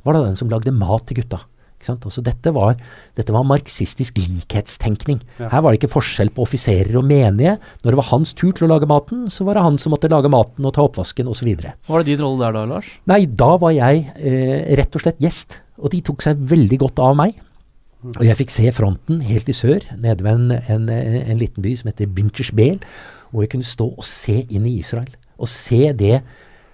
var 0.05 0.15
da 0.15 0.25
den 0.25 0.37
som 0.37 0.49
lagde 0.49 0.73
mat 0.73 1.07
til 1.07 1.21
gutta. 1.21 1.45
Ikke 1.77 1.91
sant? 1.91 2.05
Altså 2.07 2.23
dette, 2.23 2.53
var, 2.55 2.77
dette 3.19 3.33
var 3.35 3.45
marxistisk 3.45 4.17
likhetstenkning. 4.17 5.21
Ja. 5.39 5.51
Her 5.51 5.63
var 5.63 5.73
det 5.73 5.83
ikke 5.83 5.93
forskjell 5.93 6.31
på 6.33 6.47
offiserer 6.47 6.97
og 6.97 7.05
menige. 7.05 7.59
Når 7.83 7.91
det 7.91 7.99
var 7.99 8.11
hans 8.13 8.33
tur 8.39 8.53
til 8.55 8.69
å 8.69 8.73
lage 8.73 8.89
maten, 8.89 9.27
så 9.29 9.45
var 9.45 9.59
det 9.59 9.67
han 9.67 9.79
som 9.83 9.93
måtte 9.93 10.11
lage 10.11 10.31
maten 10.33 10.65
og 10.65 10.75
ta 10.77 10.87
oppvasken 10.87 11.29
osv. 11.29 11.51
Var 11.61 12.03
det 12.03 12.09
din 12.09 12.23
rolle 12.23 12.47
der 12.47 12.57
da, 12.57 12.65
Lars? 12.71 12.89
Nei, 13.11 13.25
da 13.27 13.57
var 13.61 13.75
jeg 13.75 14.07
eh, 14.17 14.73
rett 14.79 14.97
og 14.97 15.05
slett 15.05 15.21
gjest, 15.23 15.59
og 15.83 15.93
de 15.93 16.01
tok 16.07 16.23
seg 16.25 16.41
veldig 16.55 16.81
godt 16.87 17.03
av 17.03 17.19
meg. 17.19 17.37
Og 18.03 18.23
jeg 18.27 18.39
fikk 18.41 18.51
se 18.51 18.71
fronten 18.75 19.21
helt 19.23 19.51
i 19.51 19.55
sør, 19.55 19.85
nede 19.95 20.25
ved 20.27 20.33
en, 20.35 20.55
en, 20.75 20.89
en 20.91 21.39
liten 21.39 21.63
by 21.63 21.75
som 21.79 21.91
heter 21.93 22.11
Bintersbel, 22.11 22.81
hvor 23.31 23.45
jeg 23.45 23.53
kunne 23.53 23.67
stå 23.67 23.87
og 23.95 24.07
se 24.07 24.41
inn 24.51 24.67
i 24.67 24.79
Israel. 24.81 25.13
Og 25.39 25.51
se 25.51 25.93
det, 25.95 26.17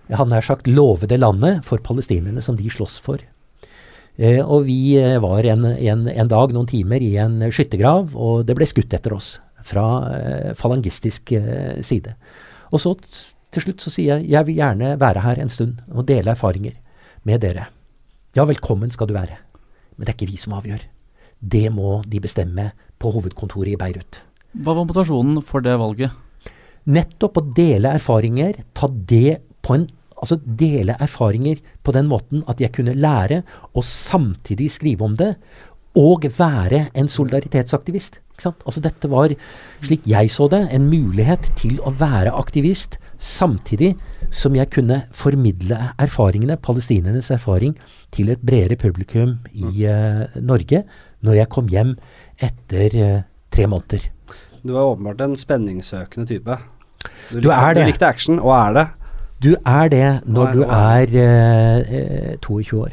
jeg 0.09 0.17
hadde 0.17 0.33
nær 0.33 0.47
sagt, 0.47 0.71
lovede 0.71 1.21
landet 1.21 1.61
for 1.69 1.85
palestinerne 1.85 2.43
som 2.45 2.57
de 2.57 2.73
slåss 2.73 2.97
for. 3.05 3.21
Eh, 4.17 4.41
og 4.41 4.65
vi 4.67 4.97
eh, 4.99 5.19
var 5.23 5.47
en, 5.53 5.69
en 5.69 6.33
dag, 6.33 6.55
noen 6.57 6.69
timer, 6.71 7.05
i 7.05 7.15
en 7.21 7.43
skyttergrav, 7.53 8.17
og 8.17 8.49
det 8.49 8.57
ble 8.57 8.67
skutt 8.69 8.97
etter 8.97 9.15
oss 9.15 9.37
fra 9.69 9.87
eh, 10.17 10.53
falangistisk 10.59 11.37
eh, 11.37 11.79
side. 11.85 12.17
Og 12.73 12.83
så 12.83 12.97
til 13.53 13.65
slutt 13.65 13.85
så 13.85 13.93
sier 13.93 14.19
jeg 14.19 14.33
jeg 14.33 14.49
vil 14.49 14.63
gjerne 14.63 14.97
være 15.01 15.25
her 15.25 15.41
en 15.43 15.53
stund 15.53 15.83
og 15.93 16.09
dele 16.09 16.33
erfaringer 16.33 16.77
med 17.29 17.45
dere. 17.45 17.69
Ja, 18.37 18.49
velkommen 18.49 18.93
skal 18.95 19.09
du 19.11 19.17
være. 19.17 19.39
Men 19.97 20.07
det 20.07 20.15
er 20.15 20.19
ikke 20.19 20.33
vi 20.33 20.41
som 20.41 20.57
avgjør. 20.57 20.85
Det 21.39 21.69
må 21.75 22.01
de 22.07 22.21
bestemme 22.23 22.71
på 22.99 23.13
hovedkontoret 23.15 23.75
i 23.75 23.79
Beirut. 23.81 24.23
Hva 24.59 24.75
var 24.75 24.87
motivasjonen 24.89 25.43
for 25.47 25.63
det 25.65 25.77
valget? 25.79 26.15
Nettopp 26.89 27.39
å 27.39 27.47
dele 27.55 27.93
erfaringer, 27.99 28.63
ta 28.75 28.89
det 28.89 29.41
på 29.63 29.79
en 29.79 29.89
Altså 30.19 30.35
dele 30.43 30.97
erfaringer 30.99 31.61
på 31.87 31.93
den 31.95 32.09
måten 32.11 32.41
at 32.51 32.59
jeg 32.59 32.73
kunne 32.75 32.97
lære 32.99 33.45
og 33.71 33.85
samtidig 33.87 34.67
skrive 34.75 35.05
om 35.07 35.13
det, 35.15 35.37
og 35.95 36.27
være 36.35 36.89
en 36.99 37.07
solidaritetsaktivist. 37.07 38.19
Ikke 38.35 38.47
sant? 38.49 38.65
Altså 38.67 38.83
dette 38.83 39.11
var, 39.11 39.31
slik 39.83 40.07
jeg 40.11 40.31
så 40.31 40.49
det, 40.51 40.65
en 40.75 40.89
mulighet 40.91 41.53
til 41.59 41.79
å 41.87 41.93
være 41.95 42.35
aktivist 42.35 42.99
samtidig 43.19 43.97
som 44.35 44.55
jeg 44.55 44.71
kunne 44.75 45.05
formidle 45.15 45.79
erfaringene, 45.99 46.59
palestinernes 46.63 47.31
erfaring, 47.35 47.75
til 48.11 48.31
et 48.31 48.43
bredere 48.43 48.79
publikum 48.79 49.39
i 49.55 49.87
uh, 49.87 50.27
Norge 50.39 50.85
når 51.23 51.35
jeg 51.41 51.49
kom 51.55 51.69
hjem 51.73 51.97
etter 52.39 52.95
eh, 53.03 53.23
tre 53.51 53.67
måneder. 53.67 54.09
Du 54.65 54.75
er 54.77 54.83
åpenbart 54.85 55.21
en 55.25 55.37
spenningssøkende 55.39 56.27
type. 56.29 56.57
Du 57.33 57.49
er 57.51 57.75
det. 57.75 57.85
Du 57.85 57.91
likte 57.93 58.07
action, 58.09 58.39
og 58.41 58.53
er 58.57 58.73
det. 58.79 58.87
Du 59.43 59.53
er 59.67 59.89
det 59.93 60.07
når 60.27 60.49
er- 60.49 60.55
du 60.55 60.63
er 60.63 61.15
eh, 61.23 62.33
eh, 62.33 62.37
22 62.43 62.81
år. 62.83 62.93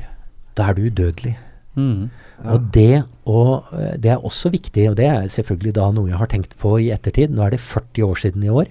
Da 0.58 0.70
er 0.70 0.74
du 0.78 0.82
udødelig. 0.90 1.38
Mm. 1.76 2.10
Og 2.46 2.68
det, 2.74 3.04
og 3.26 3.66
eh, 3.74 3.96
det 3.98 4.12
er 4.12 4.24
også 4.24 4.50
viktig, 4.54 4.90
og 4.90 4.98
det 4.98 5.06
er 5.10 5.28
selvfølgelig 5.28 5.74
da 5.76 5.90
noe 5.92 6.08
jeg 6.12 6.18
har 6.22 6.28
tenkt 6.32 6.54
på 6.62 6.78
i 6.80 6.92
ettertid. 6.94 7.34
Nå 7.34 7.44
er 7.44 7.56
det 7.56 7.60
40 7.60 8.04
år 8.06 8.16
siden 8.22 8.44
i 8.44 8.50
år, 8.54 8.70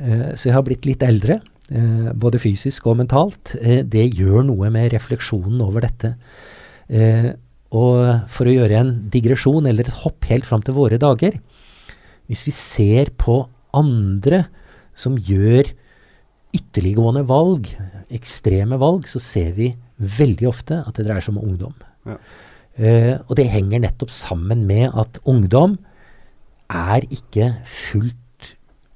eh, 0.00 0.34
så 0.36 0.50
jeg 0.50 0.54
har 0.54 0.62
blitt 0.66 0.86
litt 0.86 1.02
eldre. 1.02 1.40
Eh, 1.70 2.10
både 2.18 2.38
fysisk 2.42 2.86
og 2.90 2.96
mentalt. 2.98 3.56
Eh, 3.60 3.82
det 3.82 4.08
gjør 4.18 4.44
noe 4.46 4.70
med 4.70 4.92
refleksjonen 4.92 5.60
over 5.62 5.80
dette. 5.86 6.14
Og 7.76 8.30
for 8.30 8.50
å 8.50 8.54
gjøre 8.54 8.80
en 8.80 8.92
digresjon, 9.12 9.68
eller 9.70 9.86
et 9.86 10.00
hopp 10.02 10.26
helt 10.30 10.46
fram 10.48 10.62
til 10.66 10.74
våre 10.74 10.98
dager 10.98 11.36
Hvis 12.26 12.42
vi 12.42 12.54
ser 12.54 13.12
på 13.14 13.44
andre 13.74 14.48
som 14.98 15.14
gjør 15.14 15.70
ytterliggående 16.54 17.22
valg, 17.28 17.68
ekstreme 18.10 18.78
valg, 18.80 19.06
så 19.06 19.22
ser 19.22 19.52
vi 19.54 19.70
veldig 20.00 20.48
ofte 20.50 20.80
at 20.82 20.96
det 20.98 21.06
dreier 21.06 21.22
seg 21.22 21.36
om 21.36 21.44
ungdom. 21.44 21.76
Ja. 22.08 22.16
Uh, 22.80 23.14
og 23.28 23.36
det 23.38 23.50
henger 23.52 23.82
nettopp 23.84 24.10
sammen 24.14 24.64
med 24.66 24.90
at 24.98 25.20
ungdom 25.28 25.76
er 26.70 27.06
ikke 27.12 27.52
fullt 27.66 28.16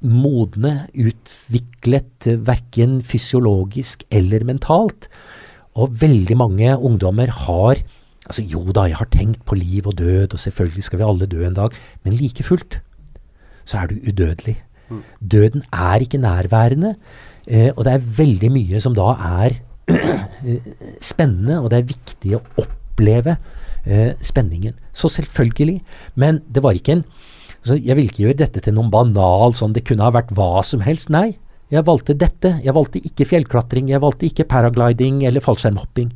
modne, 0.04 0.86
utviklet 0.92 2.28
verken 2.46 3.00
fysiologisk 3.06 4.04
eller 4.14 4.44
mentalt. 4.46 5.08
Og 5.78 5.94
veldig 6.02 6.36
mange 6.38 6.74
ungdommer 6.76 7.32
har 7.44 7.82
Altså 8.24 8.44
jo 8.48 8.62
da, 8.72 8.86
jeg 8.88 8.96
har 8.96 9.10
tenkt 9.12 9.44
på 9.44 9.56
liv 9.58 9.86
og 9.86 9.98
død, 9.98 10.32
og 10.32 10.40
selvfølgelig 10.40 10.86
skal 10.86 11.00
vi 11.00 11.06
alle 11.06 11.28
dø 11.28 11.44
en 11.46 11.56
dag, 11.56 11.74
men 12.04 12.16
like 12.16 12.42
fullt 12.46 12.80
så 13.64 13.80
er 13.80 13.90
du 13.90 14.00
udødelig. 14.08 14.58
Døden 15.20 15.62
er 15.72 16.02
ikke 16.04 16.20
nærværende. 16.20 16.94
Eh, 17.46 17.70
og 17.76 17.84
det 17.84 17.92
er 17.92 18.08
veldig 18.18 18.50
mye 18.52 18.80
som 18.80 18.96
da 18.96 19.12
er 19.42 19.58
eh, 19.94 20.72
spennende, 21.00 21.60
og 21.60 21.70
det 21.72 21.80
er 21.80 21.92
viktig 21.92 22.34
å 22.38 22.42
oppleve 22.62 23.36
eh, 23.84 24.12
spenningen. 24.24 24.76
Så 24.92 25.10
selvfølgelig. 25.12 25.80
Men 26.20 26.42
det 26.48 26.64
var 26.64 26.76
ikke 26.76 27.00
en 27.00 27.06
så 27.64 27.78
Jeg 27.80 27.96
vil 27.96 28.10
ikke 28.10 28.26
gjøre 28.26 28.36
dette 28.42 28.60
til 28.60 28.74
noen 28.76 28.90
banal 28.92 29.54
sånn 29.56 29.72
det 29.72 29.86
kunne 29.88 30.04
ha 30.04 30.12
vært 30.12 30.34
hva 30.36 30.60
som 30.60 30.82
helst. 30.84 31.08
Nei, 31.08 31.38
jeg 31.72 31.86
valgte 31.88 32.12
dette. 32.12 32.58
Jeg 32.60 32.74
valgte 32.76 33.00
ikke 33.00 33.24
fjellklatring, 33.24 33.88
jeg 33.88 34.02
valgte 34.04 34.28
ikke 34.28 34.44
paragliding 34.50 35.22
eller 35.24 35.40
fallskjermhopping. 35.40 36.10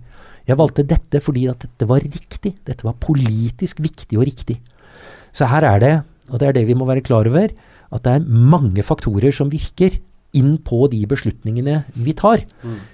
Jeg 0.49 0.59
valgte 0.59 0.87
dette 0.89 1.21
fordi 1.23 1.47
at 1.51 1.61
dette 1.67 1.89
var 1.89 2.05
riktig. 2.05 2.55
Dette 2.67 2.87
var 2.87 2.97
politisk 3.03 3.83
viktig 3.85 4.19
og 4.19 4.27
riktig. 4.29 4.59
Så 5.37 5.49
her 5.51 5.67
er 5.69 5.83
det, 5.83 5.95
og 6.33 6.41
det 6.41 6.49
er 6.49 6.57
det 6.57 6.67
vi 6.69 6.77
må 6.79 6.89
være 6.89 7.05
klar 7.05 7.29
over, 7.29 7.53
at 7.89 8.05
det 8.05 8.15
er 8.15 8.29
mange 8.29 8.85
faktorer 8.85 9.33
som 9.35 9.53
virker 9.53 9.99
inn 10.37 10.59
på 10.61 10.87
de 10.93 11.01
beslutningene 11.09 11.83
vi 11.97 12.13
tar. 12.17 12.43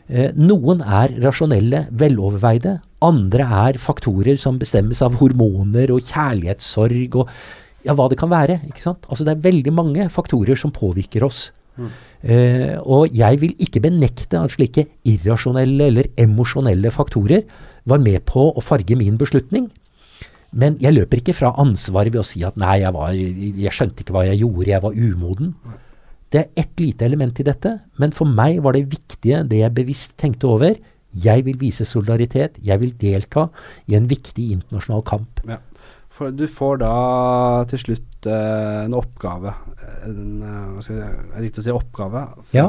Eh, 0.07 0.31
noen 0.38 0.83
er 0.83 1.17
rasjonelle, 1.25 1.87
veloverveide. 1.90 2.79
Andre 3.05 3.47
er 3.67 3.81
faktorer 3.83 4.38
som 4.40 4.61
bestemmes 4.61 5.03
av 5.03 5.19
hormoner 5.21 5.90
og 5.95 6.05
kjærlighetssorg 6.07 7.19
og 7.21 7.33
ja, 7.85 7.93
hva 7.93 8.07
det 8.09 8.19
kan 8.21 8.31
være. 8.33 8.61
ikke 8.71 8.85
sant? 8.85 9.07
Altså 9.11 9.27
Det 9.27 9.35
er 9.35 9.47
veldig 9.51 9.75
mange 9.75 10.09
faktorer 10.09 10.57
som 10.59 10.73
påvirker 10.73 11.27
oss. 11.27 11.51
Eh, 11.78 12.74
og 12.80 13.14
jeg 13.14 13.40
vil 13.42 13.54
ikke 13.62 13.82
benekte 13.84 14.40
at 14.40 14.54
slike 14.54 14.87
irrasjonelle 15.10 15.88
eller 15.90 16.10
emosjonelle 16.20 16.92
faktorer 16.94 17.42
var 17.84 18.02
med 18.02 18.22
på 18.28 18.46
å 18.54 18.64
farge 18.64 18.96
min 18.98 19.18
beslutning. 19.20 19.68
Men 20.54 20.78
jeg 20.82 20.94
løper 20.94 21.20
ikke 21.20 21.34
fra 21.34 21.50
ansvaret 21.58 22.14
ved 22.14 22.22
å 22.22 22.26
si 22.26 22.44
at 22.46 22.56
nei, 22.60 22.78
jeg, 22.84 22.94
var, 22.94 23.10
jeg 23.14 23.74
skjønte 23.74 24.04
ikke 24.04 24.14
hva 24.14 24.26
jeg 24.28 24.40
gjorde, 24.44 24.70
jeg 24.70 24.84
var 24.84 24.94
umoden. 24.94 25.54
Det 26.30 26.40
er 26.40 26.62
ett 26.64 26.80
lite 26.82 27.06
element 27.06 27.38
i 27.42 27.46
dette, 27.46 27.76
men 27.98 28.14
for 28.14 28.30
meg 28.30 28.60
var 28.62 28.74
det 28.74 28.87
viktige 28.90 29.42
det 29.50 29.60
jeg 29.60 29.74
bevisst 29.74 30.14
tenkte 30.18 30.50
over. 30.50 30.78
Jeg 31.14 31.44
vil 31.46 31.58
vise 31.60 31.87
solidaritet, 31.87 32.56
jeg 32.62 32.80
vil 32.82 32.94
delta 32.98 33.48
i 33.90 33.98
en 33.98 34.08
viktig 34.10 34.48
internasjonal 34.56 35.04
kamp. 35.06 35.42
Ja. 35.46 35.60
For 36.14 36.31
du 36.31 36.44
får 36.46 36.79
da 36.85 36.90
til 37.70 37.81
slutt 37.83 38.29
uh, 38.31 38.85
en 38.85 38.94
oppgave 38.94 39.50
en, 40.07 40.18
uh, 40.44 40.77
skal 40.85 41.00
jeg, 41.00 41.24
riktig 41.48 41.64
å 41.64 41.66
si 41.66 41.72
oppgave? 41.74 42.22
Fra, 42.53 42.55
Ja. 42.55 42.68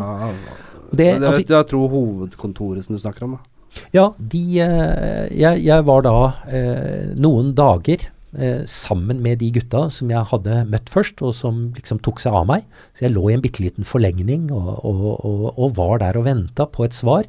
Det, 0.91 1.19
Det- 1.19 1.27
altså- 1.27 1.45
jeg 1.45 1.67
tror 1.69 1.89
hovedkontoret 1.93 2.85
som 2.85 2.95
du 2.95 3.01
snakker 3.01 3.23
om. 3.27 3.37
da. 3.37 3.81
Ja, 3.93 4.05
de, 4.17 4.41
uh, 4.63 5.27
jeg, 5.35 5.63
jeg 5.65 5.85
var 5.85 6.01
da 6.01 6.33
eh, 6.47 7.13
noen 7.19 7.53
dager 7.53 8.05
eh, 8.37 8.63
sammen 8.65 9.21
med 9.21 9.39
de 9.39 9.51
gutta 9.51 9.89
som 9.91 10.09
jeg 10.09 10.25
hadde 10.31 10.61
møtt 10.71 10.89
først, 10.89 11.21
og 11.21 11.33
som 11.35 11.73
liksom 11.75 11.99
tok 12.01 12.19
seg 12.23 12.33
av 12.33 12.47
meg. 12.47 12.63
Så 12.95 13.05
jeg 13.05 13.13
lå 13.13 13.29
i 13.29 13.33
en 13.35 13.41
bitte 13.43 13.61
liten 13.63 13.83
forlengning 13.87 14.49
og, 14.51 14.79
og, 14.85 15.05
og, 15.25 15.45
og 15.59 15.75
var 15.75 15.99
der 15.99 16.17
og 16.17 16.25
venta 16.25 16.65
på 16.65 16.85
et 16.87 16.93
svar 16.95 17.25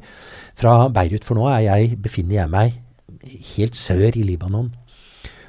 fra 0.55 0.87
Beirut. 0.89 1.23
For 1.27 1.35
nå 1.35 1.47
er 1.51 1.61
jeg, 1.67 1.97
befinner 2.01 2.41
jeg 2.41 2.49
meg 2.49 2.81
helt 3.57 3.75
sør 3.79 4.15
i 4.15 4.23
Libanon. 4.23 4.71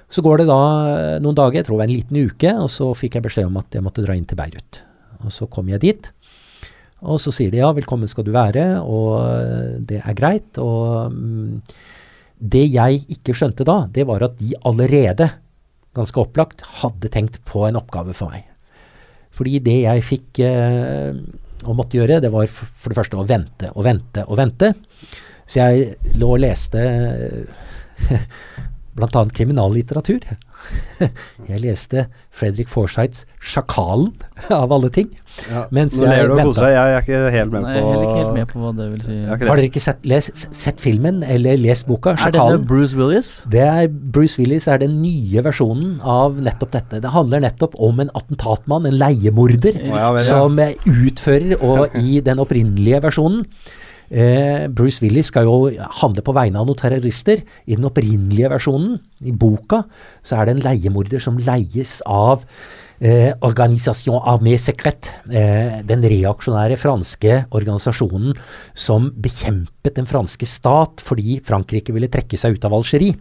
Så 0.09 0.25
går 0.25 0.43
det 0.43 0.49
da 0.49 0.61
eh, 0.89 1.17
noen 1.23 1.37
dager, 1.37 1.61
jeg 1.61 1.69
tror 1.69 1.77
det 1.77 1.83
var 1.83 1.91
en 1.91 1.97
liten 1.97 2.21
uke, 2.29 2.53
og 2.65 2.71
så 2.73 2.93
fikk 2.97 3.19
jeg 3.19 3.27
beskjed 3.27 3.49
om 3.51 3.59
at 3.61 3.75
jeg 3.77 3.85
måtte 3.85 4.05
dra 4.05 4.17
inn 4.17 4.29
til 4.29 4.39
Beirut. 4.41 4.81
Og 5.25 5.35
så 5.35 5.49
kom 5.51 5.69
jeg 5.73 5.83
dit. 5.85 6.09
Og 7.07 7.21
så 7.23 7.33
sier 7.35 7.53
de 7.53 7.61
ja, 7.61 7.71
velkommen 7.77 8.11
skal 8.11 8.27
du 8.27 8.33
være, 8.35 8.81
og 8.83 9.21
øh, 9.23 9.75
det 9.87 10.01
er 10.01 10.17
greit. 10.19 10.59
Og 10.63 11.13
mm, 11.13 11.61
det 12.39 12.65
jeg 12.73 13.05
ikke 13.19 13.37
skjønte 13.37 13.67
da, 13.69 13.83
det 13.93 14.07
var 14.09 14.25
at 14.27 14.39
de 14.41 14.57
allerede, 14.67 15.29
ganske 15.99 16.23
opplagt, 16.23 16.65
hadde 16.83 17.11
tenkt 17.13 17.41
på 17.49 17.67
en 17.69 17.79
oppgave 17.79 18.15
for 18.17 18.33
meg. 18.33 18.47
Fordi 19.35 19.61
det 19.63 19.77
jeg 19.85 20.07
fikk 20.07 20.41
eh, 20.47 21.21
og 21.67 21.77
måtte 21.79 21.99
gjøre, 21.99 22.21
det 22.23 22.31
var 22.33 22.49
for 22.49 22.91
det 22.91 22.99
første 22.99 23.19
å 23.19 23.27
vente 23.27 23.71
og 23.75 23.85
vente 23.87 24.25
og 24.27 24.39
vente. 24.41 24.73
Så 25.49 25.63
jeg 25.63 26.17
lå 26.19 26.33
og 26.37 26.43
leste 26.43 26.83
eh, 26.83 28.19
bl.a. 28.99 29.25
kriminallitteratur. 29.35 30.25
Jeg 31.49 31.61
leste 31.63 32.05
Fredrik 32.35 32.69
Forsyths 32.71 33.25
'Sjakalen', 33.39 34.13
av 34.55 34.73
alle 34.75 34.91
ting. 34.93 35.09
Mens 35.75 35.97
Nå 35.99 36.09
ler 36.09 36.27
du 36.27 36.35
og 36.35 36.51
koser 36.51 36.67
deg. 36.67 36.75
Jeg 36.75 36.95
er 36.95 37.05
ikke 37.05 37.21
helt 37.35 37.55
med 37.55 37.65
Nei, 37.65 37.75
på 37.77 37.79
jeg 37.79 37.95
er 37.95 38.03
ikke 38.03 38.19
helt 38.19 38.37
med 38.39 38.53
på 38.53 38.63
hva 38.63 38.73
det 38.79 38.89
vil 38.91 39.05
si. 39.07 39.17
Har 39.31 39.45
dere 39.45 39.67
ikke 39.71 39.85
sett, 39.85 40.05
les, 40.11 40.31
sett 40.51 40.83
filmen 40.83 41.23
eller 41.23 41.59
lest 41.63 41.89
boka? 41.89 42.17
'Sjakalen'? 42.19 42.59
Er 42.59 42.59
det? 42.59 42.69
Bruce 42.71 42.99
Willis? 42.99 43.33
Det 43.55 43.65
er 43.65 43.89
Bruce 43.89 44.41
Willis 44.43 44.69
er 44.69 44.83
den 44.83 44.99
nye 45.03 45.45
versjonen 45.47 45.99
av 46.03 46.39
nettopp 46.43 46.75
dette. 46.75 47.03
Det 47.05 47.15
handler 47.15 47.47
nettopp 47.47 47.79
om 47.79 48.03
en 48.05 48.13
attentatmann, 48.19 48.89
en 48.89 48.99
leiemorder, 48.99 49.79
ja 49.79 50.13
vel, 50.13 50.23
ja. 50.23 50.27
som 50.27 50.59
utfører, 50.59 51.59
og 51.63 51.95
i 52.09 52.19
den 52.25 52.43
opprinnelige 52.43 53.03
versjonen 53.09 53.47
Bruce 54.09 55.03
Willis 55.05 55.29
skal 55.29 55.45
jo 55.45 55.69
handle 56.01 56.23
på 56.25 56.33
vegne 56.37 56.61
av 56.61 56.69
noen 56.69 56.79
terrorister. 56.81 57.43
I 57.69 57.77
den 57.77 57.85
opprinnelige 57.89 58.49
versjonen, 58.55 58.99
i 59.21 59.35
boka, 59.37 59.83
så 60.25 60.39
er 60.39 60.49
det 60.49 60.57
en 60.57 60.65
leiemorder 60.65 61.21
som 61.21 61.37
leies 61.37 61.99
av 62.09 62.47
eh, 63.01 63.33
Organisation 63.41 64.19
Armée 64.19 64.59
Secrète, 64.61 65.15
eh, 65.31 65.81
den 65.87 66.03
reaksjonære 66.03 66.79
franske 66.81 67.45
organisasjonen 67.55 68.37
som 68.75 69.11
bekjempet 69.15 69.99
den 69.99 70.09
franske 70.09 70.49
stat 70.49 71.03
fordi 71.05 71.39
Frankrike 71.47 71.95
ville 71.95 72.11
trekke 72.13 72.39
seg 72.39 72.59
ut 72.59 72.69
av 72.69 72.77
Algerie. 72.79 73.19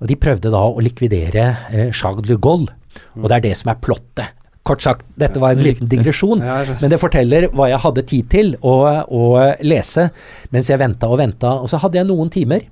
Og 0.00 0.10
De 0.10 0.18
prøvde 0.20 0.52
da 0.52 0.62
å 0.68 0.82
likvidere 0.84 1.46
eh, 1.70 1.92
Charles 1.94 2.26
de 2.28 2.36
Gaulle, 2.36 2.74
og 3.16 3.28
det 3.28 3.38
er 3.38 3.46
det 3.48 3.56
som 3.58 3.72
er 3.72 3.80
plottet. 3.82 4.34
Kort 4.66 4.82
sagt, 4.82 5.04
dette 5.18 5.38
var 5.42 5.54
en 5.54 5.62
liten 5.62 5.86
digresjon, 5.90 6.40
Ja, 6.42 6.58
men 6.80 6.90
det 6.90 6.98
forteller 6.98 7.48
hva 7.54 7.68
jeg 7.70 7.82
hadde 7.84 8.02
tid 8.10 8.30
til 8.32 8.56
å, 8.66 8.74
å 9.06 9.22
lese 9.62 10.08
mens 10.54 10.70
jeg 10.72 10.80
venta 10.82 11.10
og 11.12 11.20
venta. 11.22 11.52
Og 11.62 11.70
så 11.70 11.78
hadde 11.82 12.00
jeg 12.00 12.08
noen 12.08 12.32
timer 12.34 12.66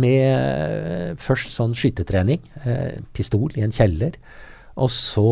med 0.00 1.20
først 1.20 1.52
sånn 1.52 1.74
skytetrening, 1.76 2.40
eh, 2.64 2.96
pistol 3.14 3.52
i 3.58 3.64
en 3.66 3.74
kjeller. 3.74 4.16
Og 4.80 4.90
så, 4.90 5.28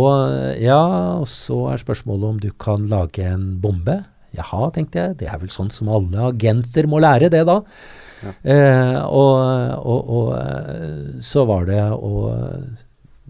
ja, 0.62 0.82
og 1.18 1.26
så 1.30 1.64
er 1.72 1.80
spørsmålet 1.82 2.28
om 2.28 2.38
du 2.42 2.50
kan 2.62 2.86
lage 2.90 3.24
en 3.26 3.56
bombe. 3.62 4.02
Jaha, 4.36 4.68
tenkte 4.72 5.00
jeg, 5.00 5.16
det 5.24 5.28
er 5.28 5.40
vel 5.42 5.50
sånn 5.52 5.72
som 5.74 5.90
alle 5.92 6.28
agenter 6.30 6.86
må 6.88 7.02
lære 7.02 7.32
det 7.32 7.42
da. 7.48 7.58
Eh, 8.22 8.98
og, 9.02 9.34
og, 9.82 10.12
og 10.14 10.28
eh, 10.38 11.20
så 11.26 11.42
var 11.48 11.66
det 11.66 11.82
å 11.90 12.12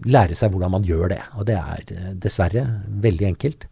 lære 0.05 0.35
seg 0.37 0.53
hvordan 0.53 0.73
man 0.75 0.87
gjør 0.87 1.13
det. 1.13 1.21
Og 1.37 1.47
det 1.47 1.57
er 1.59 1.83
eh, 1.95 2.11
dessverre 2.19 2.65
veldig 3.03 3.27
enkelt. 3.33 3.67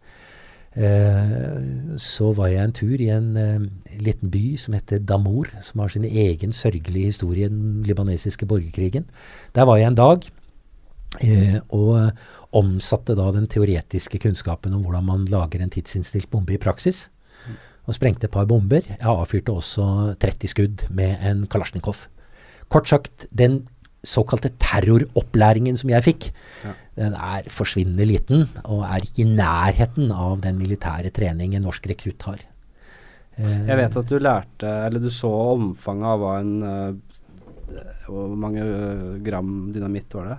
Eh, 0.72 1.96
så 2.00 2.30
var 2.36 2.48
jeg 2.48 2.64
en 2.64 2.76
tur 2.76 2.94
i 2.96 3.10
en 3.12 3.32
eh, 3.36 3.64
liten 4.00 4.32
by 4.32 4.44
som 4.60 4.76
heter 4.76 5.02
Damour, 5.04 5.50
som 5.64 5.82
har 5.84 5.92
sin 5.92 6.06
egen 6.08 6.54
sørgelige 6.56 7.12
historie 7.12 7.48
i 7.48 7.52
den 7.52 7.82
libanesiske 7.86 8.48
borgerkrigen. 8.48 9.08
Der 9.54 9.68
var 9.68 9.80
jeg 9.80 9.92
en 9.92 10.00
dag 10.00 10.30
og 11.68 12.14
omsatte 12.56 13.12
da 13.12 13.26
den 13.34 13.44
teoretiske 13.52 14.16
kunnskapen 14.22 14.72
om 14.72 14.80
hvordan 14.80 15.04
man 15.04 15.26
lager 15.28 15.60
en 15.60 15.70
tidsinnstilt 15.70 16.30
bombe 16.32 16.54
i 16.54 16.60
praksis. 16.60 17.10
Og 17.84 17.98
sprengte 17.98 18.30
et 18.30 18.32
par 18.32 18.46
bomber. 18.48 18.80
Jeg 18.88 18.96
avfyrte 19.04 19.52
også 19.52 20.14
30 20.22 20.48
skudd 20.48 20.86
med 20.88 21.20
en 21.20 21.44
kalasjnikov. 21.52 22.06
Kort 22.72 22.88
sagt, 22.88 23.26
den 23.28 23.66
såkalte 24.02 24.50
terroropplæringen 24.58 25.76
som 25.78 25.90
jeg 25.92 26.04
fikk, 26.06 26.28
den 26.98 27.14
er 27.16 27.46
forsvinnende 27.48 28.04
liten, 28.08 28.46
og 28.66 28.82
er 28.84 29.04
ikke 29.06 29.22
i 29.24 29.28
nærheten 29.30 30.10
av 30.12 30.40
den 30.44 30.58
militære 30.60 31.12
trening 31.14 31.54
en 31.56 31.64
norsk 31.68 31.86
rekrutt 31.88 32.26
har. 32.28 32.42
Eh, 33.38 33.66
Jeg 33.70 33.78
vet 33.78 33.96
at 33.96 34.10
du 34.10 34.18
lærte, 34.18 34.72
eller 34.86 35.00
du 35.00 35.08
så 35.10 35.30
omfanget 35.54 36.04
av 36.10 36.18
hva 36.20 36.32
en 36.42 36.54
øh, 36.62 36.92
Hvor 38.08 38.34
mange 38.36 38.60
øh, 38.60 39.22
gram 39.24 39.70
dynamitt 39.72 40.12
var 40.18 40.26
det? 40.28 40.38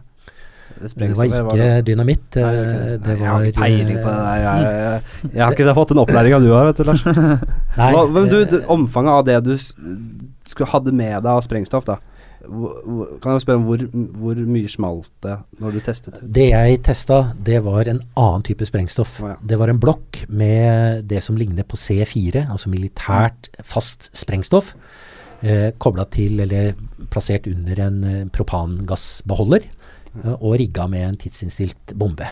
Det, 0.73 0.91
det 0.97 1.15
var 1.17 1.25
det. 1.55 1.65
ikke 1.65 1.81
dynamitt. 1.89 2.35
Nei, 2.37 2.53
eh, 2.53 2.93
det 3.01 3.07
var 3.07 3.17
jeg 3.17 3.29
har 3.31 3.47
ikke 3.47 3.61
peiling 3.61 3.97
på 4.03 4.13
det 4.13 4.21
Jeg. 4.21 4.43
Jeg, 4.43 4.77
jeg, 4.83 5.31
jeg 5.33 5.43
har 5.43 5.57
ikke 5.57 5.75
fått 5.77 5.93
den 5.93 6.01
opplæringa 6.03 6.39
du 6.43 6.49
har, 6.53 6.69
vet 6.69 6.77
du, 6.81 6.83
Lars. 6.89 7.03
Nei, 7.79 7.89
Hva, 7.93 8.05
men 8.13 8.29
du, 8.31 8.37
eh, 8.43 8.69
omfanget 8.73 9.13
av 9.17 9.25
det 9.27 9.39
du 9.47 9.53
skulle 9.57 10.69
hadde 10.69 10.93
med 10.93 11.15
deg 11.23 11.31
av 11.33 11.41
sprengstoff, 11.45 11.85
da. 11.89 11.97
Kan 12.43 13.37
jeg 13.37 13.43
spørre 13.45 13.59
om 13.61 13.67
hvor, 13.69 13.83
hvor 14.19 14.39
mye 14.51 14.71
smalt 14.71 15.11
det 15.23 15.37
når 15.63 15.77
du 15.77 15.79
testet? 15.85 16.19
Det 16.35 16.49
jeg 16.49 16.81
testa, 16.83 17.19
det 17.39 17.61
var 17.63 17.87
en 17.87 18.01
annen 18.19 18.43
type 18.43 18.67
sprengstoff. 18.67 19.15
Oh, 19.23 19.29
ja. 19.31 19.37
Det 19.39 19.59
var 19.61 19.71
en 19.71 19.79
blokk 19.79 20.25
med 20.27 21.05
det 21.07 21.21
som 21.23 21.39
ligner 21.39 21.63
på 21.63 21.79
C4, 21.79 22.43
altså 22.51 22.71
militært 22.73 23.47
fast 23.63 24.09
sprengstoff, 24.17 24.73
eh, 25.39 25.71
kobla 25.79 26.05
til 26.11 26.43
eller 26.43 26.73
plassert 27.13 27.47
under 27.47 27.79
en 27.87 28.03
eh, 28.09 28.21
propangassbeholder 28.35 29.63
eh, 29.69 30.33
og 30.33 30.57
rigga 30.59 30.89
med 30.91 31.07
en 31.07 31.19
tidsinnstilt 31.23 31.95
bombe. 31.95 32.27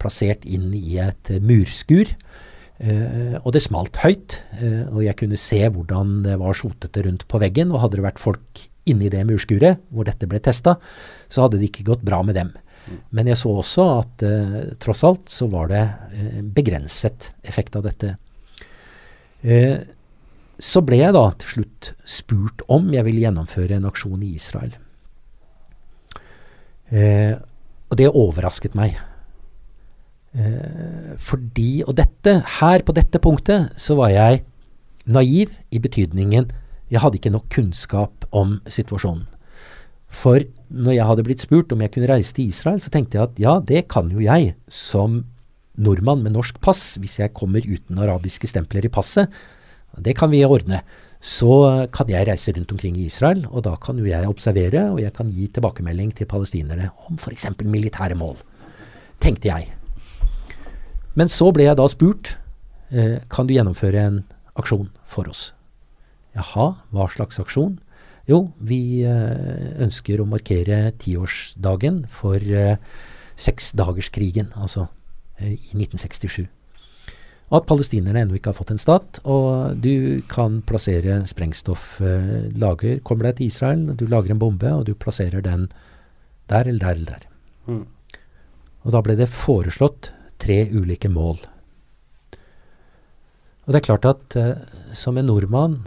Plassert 0.00 0.48
inn 0.48 0.70
i 0.72 0.96
et 1.04 1.34
eh, 1.34 1.42
murskur. 1.42 2.16
Uh, 2.80 3.36
og 3.44 3.52
det 3.52 3.60
smalt 3.60 3.98
høyt, 4.00 4.38
uh, 4.56 4.86
og 4.94 5.02
jeg 5.04 5.12
kunne 5.20 5.36
se 5.36 5.58
hvordan 5.68 6.22
det 6.24 6.38
var 6.40 6.56
sotete 6.56 7.02
rundt 7.04 7.26
på 7.28 7.36
veggen. 7.42 7.74
Og 7.74 7.82
hadde 7.82 7.98
det 7.98 8.06
vært 8.06 8.22
folk 8.22 8.62
inni 8.88 9.10
det 9.12 9.26
murskuret 9.28 9.82
hvor 9.90 10.08
dette 10.08 10.28
ble 10.30 10.40
testa, 10.42 10.76
så 11.28 11.44
hadde 11.44 11.60
det 11.60 11.70
ikke 11.70 11.88
gått 11.92 12.04
bra 12.06 12.22
med 12.26 12.38
dem. 12.38 12.52
Men 13.14 13.28
jeg 13.30 13.38
så 13.38 13.52
også 13.60 13.86
at 14.00 14.24
eh, 14.26 14.58
tross 14.82 15.02
alt 15.06 15.30
så 15.30 15.48
var 15.52 15.70
det 15.70 15.82
eh, 16.16 16.40
begrenset 16.42 17.30
effekt 17.46 17.76
av 17.78 17.86
dette. 17.86 18.14
Eh, 19.42 19.76
så 20.60 20.82
ble 20.84 21.00
jeg 21.00 21.16
da 21.16 21.24
til 21.40 21.54
slutt 21.54 21.92
spurt 22.08 22.64
om 22.72 22.90
jeg 22.92 23.06
ville 23.06 23.22
gjennomføre 23.24 23.78
en 23.78 23.88
aksjon 23.88 24.24
i 24.26 24.34
Israel. 24.36 24.74
Og 26.90 27.94
det 27.96 28.08
overrasket 28.10 28.74
meg. 28.76 28.98
Fordi 31.22 31.84
Og 31.86 31.94
dette, 31.96 32.34
her 32.58 32.84
på 32.84 32.92
dette 32.92 33.22
punktet, 33.22 33.70
så 33.80 33.96
var 33.96 34.10
jeg 34.12 34.42
naiv 35.06 35.54
i 35.70 35.80
betydningen 35.80 36.50
jeg 36.90 37.02
hadde 37.02 37.20
ikke 37.20 37.32
nok 37.34 37.50
kunnskap 37.52 38.26
om 38.34 38.58
situasjonen. 38.70 39.26
For 40.10 40.42
når 40.74 40.96
jeg 40.96 41.06
hadde 41.06 41.24
blitt 41.26 41.44
spurt 41.44 41.72
om 41.74 41.82
jeg 41.84 41.92
kunne 41.94 42.10
reise 42.10 42.34
til 42.34 42.50
Israel, 42.50 42.80
så 42.82 42.90
tenkte 42.90 43.18
jeg 43.18 43.28
at 43.28 43.38
ja, 43.42 43.58
det 43.62 43.84
kan 43.92 44.10
jo 44.10 44.22
jeg 44.22 44.56
som 44.66 45.22
nordmann 45.80 46.24
med 46.24 46.34
norsk 46.34 46.58
pass, 46.62 46.96
hvis 47.00 47.20
jeg 47.20 47.34
kommer 47.36 47.64
uten 47.64 48.00
arabiske 48.02 48.50
stempler 48.50 48.86
i 48.86 48.92
passet. 48.92 49.30
Det 49.98 50.16
kan 50.18 50.30
vi 50.32 50.42
ordne. 50.44 50.82
Så 51.20 51.86
kan 51.92 52.08
jeg 52.08 52.26
reise 52.26 52.54
rundt 52.56 52.72
omkring 52.72 52.96
i 52.96 53.06
Israel, 53.10 53.44
og 53.50 53.64
da 53.66 53.74
kan 53.76 53.98
jo 54.00 54.08
jeg 54.08 54.28
observere, 54.28 54.86
og 54.90 55.02
jeg 55.02 55.12
kan 55.14 55.30
gi 55.30 55.50
tilbakemelding 55.52 56.14
til 56.16 56.28
palestinerne 56.30 56.90
om 57.06 57.20
f.eks. 57.20 57.50
militære 57.60 58.16
mål. 58.16 58.38
Tenkte 59.20 59.50
jeg. 59.52 59.68
Men 61.14 61.28
så 61.28 61.50
ble 61.52 61.68
jeg 61.68 61.76
da 61.76 61.86
spurt 61.90 62.34
eh, 62.90 63.20
kan 63.28 63.46
du 63.46 63.54
gjennomføre 63.54 64.06
en 64.06 64.22
aksjon 64.56 64.88
for 65.04 65.28
oss. 65.28 65.50
Jaha, 66.40 66.72
hva 66.94 67.06
slags 67.12 67.40
aksjon? 67.42 67.78
Jo, 68.30 68.44
vi 68.62 69.02
eh, 69.06 69.82
ønsker 69.82 70.20
å 70.22 70.28
markere 70.28 70.92
tiårsdagen 71.00 72.04
for 72.10 72.38
eh, 72.38 72.78
seksdagerskrigen, 73.40 74.52
altså 74.54 74.86
eh, 75.40 75.56
i 75.56 75.74
1967. 75.74 76.44
Og 77.50 77.56
at 77.58 77.66
palestinerne 77.66 78.22
ennå 78.22 78.36
ikke 78.38 78.52
har 78.52 78.58
fått 78.60 78.70
en 78.70 78.80
stat, 78.82 79.18
og 79.26 79.80
du 79.82 80.22
kan 80.30 80.60
plassere 80.62 81.16
sprengstofflager 81.26 83.00
Kommer 83.02 83.26
deg 83.26 83.40
til 83.40 83.50
Israel, 83.50 83.88
du 83.98 84.06
lager 84.06 84.36
en 84.36 84.42
bombe, 84.42 84.70
og 84.70 84.86
du 84.86 84.94
plasserer 84.94 85.42
den 85.42 85.66
der 86.50 86.70
eller 86.70 86.84
der 86.84 87.00
eller 87.00 87.16
der. 87.16 87.26
Mm. 87.66 87.86
Og 88.86 88.94
da 88.94 89.02
ble 89.02 89.16
det 89.18 89.32
foreslått 89.34 90.12
tre 90.40 90.62
ulike 90.70 91.10
mål. 91.10 91.42
Og 93.66 93.74
det 93.74 93.80
er 93.80 93.88
klart 93.88 94.06
at 94.08 94.38
som 94.96 95.18
en 95.18 95.28
nordmann, 95.28 95.82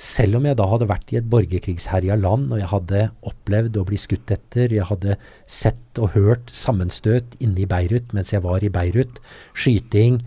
selv 0.00 0.38
om 0.38 0.46
jeg 0.48 0.56
da 0.56 0.64
hadde 0.70 0.88
vært 0.88 1.10
i 1.12 1.18
et 1.18 1.26
borgerkrigsherja 1.28 2.14
land, 2.16 2.48
og 2.54 2.60
jeg 2.62 2.70
hadde 2.70 3.00
opplevd 3.28 3.76
å 3.76 3.84
bli 3.84 3.98
skutt 4.00 4.30
etter, 4.32 4.72
jeg 4.72 4.86
hadde 4.88 5.18
sett 5.44 6.00
og 6.00 6.14
hørt 6.14 6.52
sammenstøt 6.56 7.34
inne 7.44 7.60
i 7.60 7.68
Beirut 7.68 8.14
mens 8.16 8.32
jeg 8.32 8.40
var 8.46 8.64
i 8.64 8.70
Beirut, 8.72 9.18
skyting, 9.52 10.22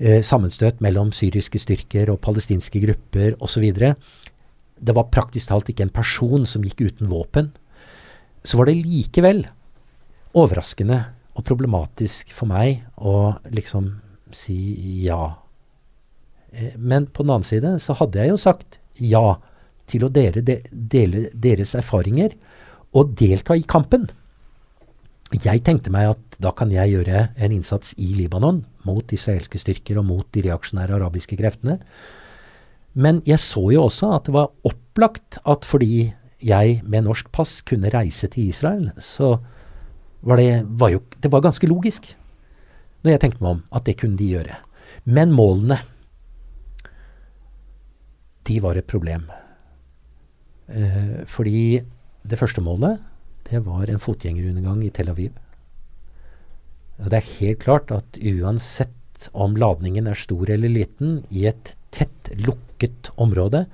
eh, 0.00 0.24
sammenstøt 0.26 0.82
mellom 0.82 1.12
syriske 1.14 1.60
styrker 1.62 2.10
og 2.10 2.18
palestinske 2.24 2.82
grupper 2.82 3.36
osv. 3.38 3.68
Det 4.76 4.94
var 4.98 5.12
praktisk 5.14 5.52
talt 5.52 5.70
ikke 5.70 5.86
en 5.86 5.94
person 5.94 6.46
som 6.46 6.66
gikk 6.66 6.82
uten 6.88 7.06
våpen. 7.06 7.52
Så 8.42 8.58
var 8.58 8.66
det 8.66 8.80
likevel 8.82 9.44
overraskende 10.34 10.98
og 11.36 11.46
problematisk 11.46 12.34
for 12.34 12.50
meg 12.50 12.82
å 12.98 13.36
liksom 13.54 13.92
si 14.34 15.04
ja. 15.04 15.36
Eh, 16.50 16.74
Men 16.76 17.06
på 17.06 17.22
den 17.22 17.30
annen 17.30 17.46
side 17.46 17.78
så 17.78 17.94
hadde 17.94 18.18
jeg 18.18 18.34
jo 18.34 18.42
sagt 18.42 18.80
ja 18.98 19.38
til 19.86 20.06
å 20.06 20.10
dele, 20.12 20.42
de, 20.42 20.60
dele 20.70 21.28
deres 21.34 21.74
erfaringer 21.78 22.34
og 22.96 23.14
delta 23.18 23.56
i 23.56 23.64
kampen. 23.68 24.08
Jeg 25.34 25.64
tenkte 25.66 25.90
meg 25.94 26.12
at 26.14 26.38
da 26.42 26.52
kan 26.54 26.70
jeg 26.70 26.92
gjøre 26.92 27.28
en 27.34 27.54
innsats 27.54 27.94
i 27.98 28.12
Libanon 28.14 28.62
mot 28.86 29.12
israelske 29.12 29.58
styrker 29.58 29.98
og 30.00 30.06
mot 30.10 30.28
de 30.34 30.44
reaksjonære 30.46 30.98
arabiske 30.98 31.38
kreftene. 31.38 31.80
Men 32.96 33.20
jeg 33.28 33.42
så 33.42 33.64
jo 33.74 33.86
også 33.88 34.12
at 34.16 34.28
det 34.28 34.36
var 34.36 34.52
opplagt 34.66 35.40
at 35.44 35.66
fordi 35.68 36.12
jeg 36.46 36.80
med 36.84 37.06
norsk 37.06 37.28
pass 37.34 37.58
kunne 37.66 37.90
reise 37.92 38.28
til 38.32 38.52
Israel, 38.52 38.90
så 39.02 39.36
var 40.26 40.40
det, 40.40 40.64
var 40.78 40.92
jo, 40.94 41.02
det 41.22 41.30
var 41.32 41.44
ganske 41.44 41.68
logisk, 41.68 42.08
når 43.04 43.14
jeg 43.14 43.22
tenkte 43.22 43.44
meg 43.44 43.56
om, 43.56 43.60
at 43.74 43.86
det 43.86 43.96
kunne 44.00 44.18
de 44.18 44.30
gjøre. 44.36 44.56
Men 45.04 45.34
målene, 45.34 45.80
de 48.46 48.60
var 48.62 48.78
et 48.78 48.86
problem. 48.86 49.26
Eh, 50.68 51.24
fordi 51.30 51.82
det 52.26 52.38
første 52.38 52.62
målet, 52.64 53.00
det 53.50 53.62
var 53.66 53.90
en 53.90 54.02
fotgjengerundergang 54.02 54.82
i 54.84 54.90
Tel 54.90 55.10
Aviv. 55.12 55.34
Og 56.98 57.10
det 57.12 57.18
er 57.18 57.34
helt 57.40 57.60
klart 57.62 57.92
at 57.94 58.18
uansett 58.18 59.28
om 59.36 59.56
ladningen 59.56 60.08
er 60.08 60.18
stor 60.18 60.50
eller 60.50 60.72
liten, 60.72 61.20
i 61.30 61.46
et 61.48 61.74
tett, 61.94 62.30
lukket 62.36 63.10
område, 63.16 63.66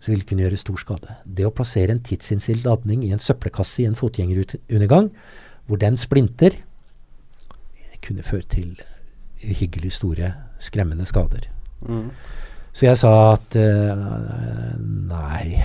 så 0.00 0.12
vil 0.12 0.22
det 0.22 0.28
kunne 0.30 0.46
gjøre 0.46 0.60
stor 0.60 0.80
skade. 0.80 1.16
Det 1.24 1.44
å 1.44 1.52
plassere 1.52 1.92
en 1.92 2.02
tidsinnstilt 2.04 2.64
ladning 2.64 3.02
i 3.04 3.12
en 3.12 3.20
søppelkasse 3.20 3.82
i 3.82 3.88
en 3.88 3.98
fotgjengerundergang, 3.98 5.10
hvor 5.68 5.80
den 5.80 5.98
splinter, 6.00 6.56
kunne 8.00 8.24
føre 8.24 8.46
til 8.48 8.78
uhyggelig 9.44 9.90
store, 9.98 10.30
skremmende 10.56 11.04
skader. 11.04 11.50
Mm. 11.84 12.06
Så 12.72 12.86
jeg 12.86 12.98
sa 13.00 13.12
at 13.34 13.56
uh, 13.58 14.74
nei, 15.10 15.62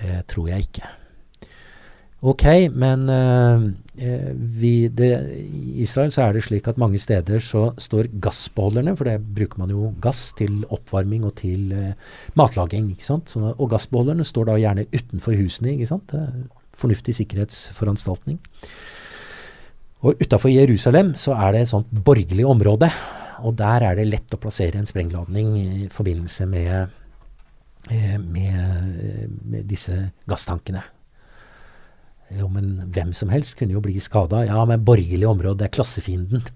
det 0.00 0.22
tror 0.32 0.50
jeg 0.50 0.68
ikke. 0.68 0.90
Ok, 2.24 2.44
men 2.72 3.04
uh, 3.12 3.66
vi, 4.56 4.88
det, 4.88 5.10
i 5.44 5.82
Israel 5.84 6.08
så 6.14 6.24
er 6.24 6.36
det 6.36 6.46
slik 6.46 6.70
at 6.70 6.80
mange 6.80 6.98
steder 7.02 7.42
så 7.44 7.66
står 7.76 8.08
gassbeholderne, 8.24 8.96
for 8.96 9.10
det 9.10 9.18
bruker 9.36 9.60
man 9.60 9.74
jo 9.74 9.92
gass 10.02 10.30
til 10.38 10.62
oppvarming 10.72 11.26
og 11.28 11.36
til 11.42 11.74
uh, 11.76 11.92
matlaging. 12.40 12.94
ikke 12.94 13.10
sant? 13.10 13.28
Så, 13.28 13.52
og 13.52 13.70
gassbeholderne 13.74 14.24
står 14.24 14.48
da 14.48 14.58
gjerne 14.62 14.88
utenfor 14.94 15.36
husene. 15.36 15.76
ikke 15.76 15.92
sant? 15.92 16.16
Fornuftig 16.80 17.18
sikkerhetsforanstaltning. 17.20 18.40
Og 20.04 20.20
utafor 20.20 20.52
Jerusalem 20.52 21.14
så 21.20 21.36
er 21.36 21.52
det 21.52 21.64
et 21.64 21.70
sånt 21.72 21.92
borgerlig 22.04 22.44
område. 22.48 22.90
Og 23.44 23.56
der 23.58 23.84
er 23.84 23.98
det 23.98 24.08
lett 24.08 24.34
å 24.34 24.40
plassere 24.40 24.80
en 24.80 24.88
sprengladning 24.88 25.54
i 25.60 25.86
forbindelse 25.92 26.46
med, 26.48 26.94
med, 28.24 29.00
med 29.44 29.66
disse 29.68 29.98
gasstankene. 30.30 30.82
Jo, 32.34 32.48
men 32.50 32.78
hvem 32.94 33.12
som 33.14 33.28
helst 33.30 33.58
kunne 33.58 33.76
jo 33.76 33.82
bli 33.84 33.98
skada. 34.02 34.46
Ja, 34.48 34.62
men 34.68 34.86
borgerlig 34.86 35.28
område, 35.28 35.60
det 35.60 35.68
er 35.68 35.74
klassefienden. 35.76 36.46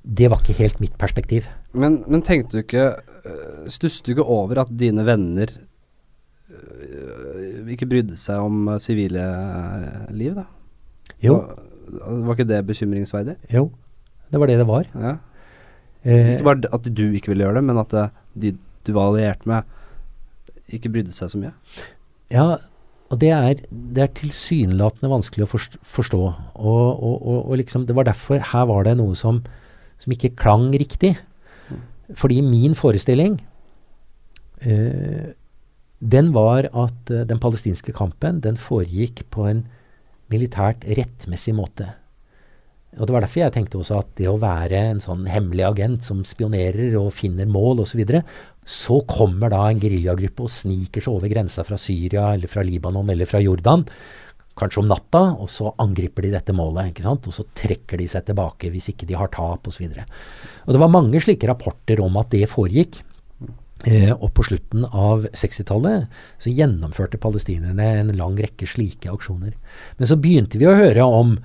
Det 0.00 0.30
var 0.32 0.40
ikke 0.40 0.60
helt 0.62 0.78
mitt 0.80 0.94
perspektiv. 1.00 1.50
Men, 1.76 2.00
men 2.08 2.22
tenkte 2.24 2.56
du 2.56 2.62
ikke 2.62 2.86
Stusset 3.70 4.06
du 4.06 4.14
ikke 4.14 4.24
over 4.24 4.62
at 4.62 4.70
dine 4.72 5.04
venner 5.04 5.50
ikke 7.70 7.88
brydde 7.90 8.16
seg 8.18 8.42
om 8.42 8.70
sivile 8.82 9.24
liv, 10.14 10.36
da? 10.38 10.46
Jo. 11.22 11.36
Var, 11.36 12.22
var, 12.24 12.34
ikke 12.34 12.48
det 12.48 12.60
bekymringsverdig? 12.68 13.36
Jo, 13.52 13.68
det 14.30 14.40
var 14.40 14.50
det 14.50 14.58
det 14.60 14.66
var. 14.68 14.88
Ja. 14.94 15.16
Ikke 16.04 16.46
bare 16.46 16.70
at 16.72 16.86
du 16.88 17.06
ikke 17.10 17.32
ville 17.32 17.44
gjøre 17.44 17.60
det, 17.60 17.66
men 17.68 17.80
at 17.82 17.94
de 18.40 18.54
du 18.86 18.92
var 18.96 19.10
alliert 19.10 19.46
med, 19.48 19.66
ikke 20.72 20.92
brydde 20.92 21.14
seg 21.14 21.32
så 21.32 21.40
mye? 21.40 21.52
Ja, 22.32 22.46
og 23.10 23.18
det 23.20 23.32
er, 23.34 23.62
det 23.70 24.04
er 24.04 24.12
tilsynelatende 24.16 25.10
vanskelig 25.10 25.46
å 25.46 25.50
forstå. 25.50 26.20
Og, 26.54 26.86
og, 26.94 27.16
og, 27.16 27.40
og, 27.42 27.56
liksom, 27.58 27.86
det 27.88 27.96
var 27.98 28.06
derfor 28.06 28.42
her 28.52 28.68
var 28.70 28.86
det 28.86 28.96
noe 29.00 29.16
som, 29.18 29.42
som 30.00 30.14
ikke 30.14 30.36
klang 30.38 30.70
riktig. 30.70 31.16
Fordi 32.18 32.40
min 32.42 32.76
forestilling 32.78 33.36
eh, 34.62 35.34
den 36.00 36.30
var 36.34 36.70
at 36.70 37.12
eh, 37.12 37.26
den 37.28 37.42
palestinske 37.42 37.94
kampen 37.94 38.40
den 38.42 38.58
foregikk 38.58 39.24
på 39.34 39.46
en 39.50 39.64
militært 40.30 40.86
rettmessig 40.86 41.54
måte. 41.58 41.90
Og 42.98 43.06
Det 43.06 43.14
var 43.14 43.22
derfor 43.22 43.44
jeg 43.44 43.54
tenkte 43.54 43.78
også 43.78 44.00
at 44.02 44.08
det 44.18 44.26
å 44.26 44.38
være 44.40 44.78
en 44.90 45.02
sånn 45.02 45.28
hemmelig 45.30 45.62
agent 45.68 46.06
som 46.06 46.24
spionerer 46.26 46.96
og 46.98 47.12
finner 47.14 47.46
mål 47.46 47.84
osv., 47.84 47.92
så, 47.92 48.00
videre, 48.00 48.22
så 48.66 48.98
kommer 49.06 49.52
da 49.52 49.62
en 49.68 49.82
geriljagruppe 49.82 50.46
og 50.46 50.50
sniker 50.50 51.04
seg 51.04 51.14
over 51.14 51.30
grensa 51.30 51.62
fra 51.66 51.78
Syria 51.78 52.32
eller 52.34 52.50
fra 52.50 52.64
Libanon 52.66 53.12
eller 53.14 53.30
fra 53.30 53.40
Jordan, 53.42 53.84
kanskje 54.58 54.82
om 54.82 54.90
natta, 54.90 55.22
og 55.40 55.48
så 55.50 55.70
angriper 55.80 56.26
de 56.26 56.32
dette 56.34 56.54
målet. 56.56 56.90
ikke 56.90 57.06
sant? 57.06 57.28
Og 57.30 57.36
så 57.36 57.46
trekker 57.56 58.00
de 58.00 58.08
seg 58.10 58.26
tilbake 58.26 58.72
hvis 58.74 58.90
ikke 58.92 59.06
de 59.08 59.16
har 59.16 59.30
tap 59.32 59.70
osv. 59.70 59.86
Det 59.94 60.82
var 60.82 60.92
mange 60.92 61.22
slike 61.22 61.48
rapporter 61.48 62.02
om 62.04 62.18
at 62.20 62.34
det 62.34 62.50
foregikk. 62.50 63.00
Eh, 63.88 64.10
og 64.12 64.34
på 64.36 64.44
slutten 64.44 64.84
av 64.84 65.24
60-tallet 65.32 66.10
så 66.42 66.52
gjennomførte 66.52 67.16
palestinerne 67.22 67.86
en 68.02 68.12
lang 68.18 68.36
rekke 68.36 68.68
slike 68.68 69.08
aksjoner. 69.08 69.54
Men 69.96 70.10
så 70.10 70.18
begynte 70.20 70.60
vi 70.60 70.68
å 70.68 70.76
høre 70.76 71.06
om 71.06 71.38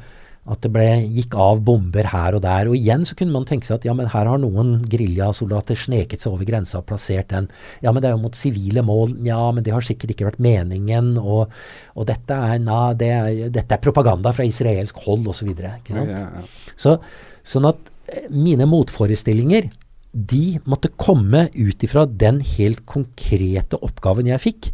At 0.46 0.62
det 0.62 0.70
ble, 0.76 0.86
gikk 1.18 1.34
av 1.42 1.64
bomber 1.66 2.06
her 2.12 2.36
og 2.38 2.44
der. 2.44 2.70
Og 2.70 2.78
igjen 2.78 3.06
så 3.08 3.18
kunne 3.18 3.34
man 3.34 3.48
tenke 3.50 3.66
seg 3.66 3.80
at 3.80 3.88
ja, 3.88 3.96
men 3.98 4.12
her 4.14 4.30
har 4.30 4.42
noen 4.42 4.76
geriljasoldater 4.92 5.80
sneket 5.80 6.22
seg 6.22 6.36
over 6.36 6.46
grensa 6.46 6.82
og 6.82 6.86
plassert 6.92 7.32
den. 7.32 7.48
Ja, 7.82 7.90
men 7.90 8.04
det 8.04 8.12
er 8.12 8.14
jo 8.14 8.22
mot 8.28 8.38
sivile 8.38 8.84
mål. 8.86 9.16
Ja, 9.26 9.40
men 9.56 9.66
det 9.66 9.74
har 9.74 9.86
sikkert 9.86 10.14
ikke 10.14 10.30
vært 10.30 10.44
meningen. 10.46 11.16
Og, 11.22 11.56
og 11.98 12.10
dette, 12.12 12.38
er, 12.38 12.62
na, 12.62 12.82
det 12.98 13.10
er, 13.16 13.32
dette 13.56 13.74
er 13.74 13.82
propaganda 13.82 14.36
fra 14.36 14.46
israelsk 14.46 15.02
hold 15.08 15.26
osv. 15.34 15.50
Ja, 15.66 15.80
ja, 15.90 16.06
ja. 16.14 16.46
Så, 16.78 17.00
sånn 17.46 17.66
at 17.72 17.90
eh, 18.14 18.30
mine 18.30 18.70
motforestillinger 18.70 19.72
de 20.16 20.62
måtte 20.64 20.94
komme 20.96 21.50
ut 21.52 21.84
ifra 21.84 22.06
den 22.08 22.40
helt 22.56 22.86
konkrete 22.88 23.82
oppgaven 23.84 24.30
jeg 24.30 24.44
fikk. 24.46 24.70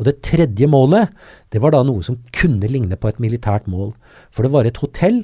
Og 0.00 0.08
det 0.08 0.20
tredje 0.24 0.68
målet, 0.70 1.12
det 1.52 1.60
var 1.60 1.74
da 1.74 1.82
noe 1.84 2.04
som 2.04 2.16
kunne 2.32 2.70
ligne 2.70 2.96
på 2.96 3.10
et 3.10 3.20
militært 3.20 3.68
mål. 3.68 3.92
For 4.34 4.46
det 4.46 4.52
var 4.54 4.68
et 4.68 4.80
hotell 4.82 5.22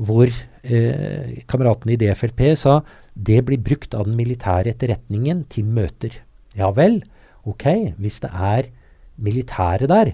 hvor 0.00 0.30
eh, 0.30 1.42
kameratene 1.50 1.94
i 1.94 2.00
DFLP 2.00 2.42
sa 2.58 2.80
det 3.14 3.40
blir 3.46 3.60
brukt 3.60 3.94
av 3.96 4.06
den 4.06 4.16
militære 4.18 4.72
etterretningen 4.72 5.44
til 5.50 5.68
møter. 5.68 6.20
Ja 6.56 6.70
vel, 6.74 7.00
ok, 7.48 7.96
hvis 8.00 8.20
det 8.24 8.30
er 8.30 8.70
militære 9.20 9.88
der, 9.90 10.12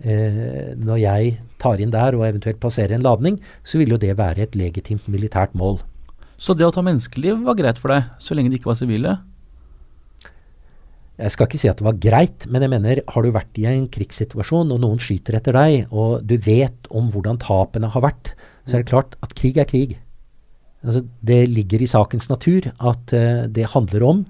eh, 0.00 0.72
når 0.78 1.02
jeg 1.02 1.38
tar 1.60 1.82
inn 1.82 1.92
der 1.92 2.16
og 2.16 2.26
eventuelt 2.28 2.60
passerer 2.62 2.96
en 2.96 3.04
ladning, 3.04 3.40
så 3.64 3.80
vil 3.80 3.96
jo 3.96 4.00
det 4.00 4.16
være 4.18 4.46
et 4.46 4.56
legitimt 4.56 5.08
militært 5.10 5.54
mål. 5.58 5.80
Så 6.40 6.56
det 6.56 6.64
å 6.64 6.72
ta 6.72 6.80
menneskeliv 6.80 7.42
var 7.44 7.58
greit 7.58 7.80
for 7.80 7.92
deg, 7.92 8.08
så 8.22 8.36
lenge 8.36 8.52
de 8.52 8.60
ikke 8.60 8.70
var 8.70 8.78
sivile? 8.80 9.18
Jeg 11.20 11.34
skal 11.34 11.48
ikke 11.48 11.60
si 11.60 11.68
at 11.68 11.80
det 11.80 11.84
var 11.84 11.98
greit, 12.00 12.46
men 12.48 12.64
jeg 12.64 12.72
mener, 12.72 13.00
har 13.12 13.24
du 13.24 13.32
vært 13.34 13.58
i 13.60 13.66
en 13.68 13.88
krigssituasjon 13.92 14.72
og 14.72 14.80
noen 14.80 15.00
skyter 15.02 15.36
etter 15.36 15.56
deg, 15.56 15.90
og 15.92 16.24
du 16.24 16.38
vet 16.40 16.88
om 16.96 17.10
hvordan 17.12 17.40
tapene 17.42 17.90
har 17.92 18.04
vært, 18.04 18.32
så 18.64 18.78
er 18.78 18.84
det 18.84 18.92
klart 18.92 19.18
at 19.24 19.34
krig 19.36 19.60
er 19.60 19.68
krig. 19.68 19.98
Altså, 20.80 21.02
det 21.20 21.42
ligger 21.50 21.82
i 21.84 21.90
sakens 21.90 22.30
natur 22.30 22.70
at 22.72 23.12
uh, 23.12 23.44
det 23.52 23.68
handler 23.74 24.06
om 24.06 24.22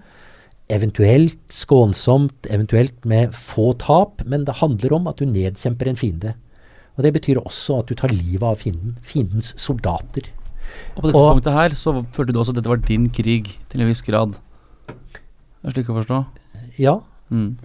eventuelt 0.70 1.54
skånsomt, 1.54 2.46
eventuelt 2.50 3.06
med 3.06 3.34
få 3.34 3.72
tap, 3.78 4.22
men 4.26 4.46
det 4.46 4.58
handler 4.60 4.94
om 4.98 5.08
at 5.10 5.18
du 5.18 5.26
nedkjemper 5.30 5.90
en 5.90 5.98
fiende. 5.98 6.34
Og 6.96 7.06
Det 7.06 7.14
betyr 7.14 7.40
også 7.40 7.80
at 7.80 7.88
du 7.88 7.94
tar 7.94 8.12
livet 8.12 8.44
av 8.44 8.58
fienden, 8.60 8.96
fiendens 9.02 9.54
soldater. 9.58 10.26
Og 10.94 11.02
på 11.02 11.08
dette 11.08 11.22
punktet 11.22 11.56
her 11.56 11.74
så 11.78 11.94
følte 12.14 12.34
du 12.34 12.40
også 12.42 12.54
at 12.54 12.60
dette 12.60 12.70
var 12.70 12.82
din 12.82 13.08
krig, 13.10 13.48
til 13.70 13.82
en 13.82 13.90
viss 13.90 14.04
grad. 14.06 14.36
Det 14.86 15.70
er 15.70 15.74
slik 15.74 15.90
å 15.90 15.96
forstå? 15.96 16.18
Ja, 16.78 17.00
Mm. 17.30 17.56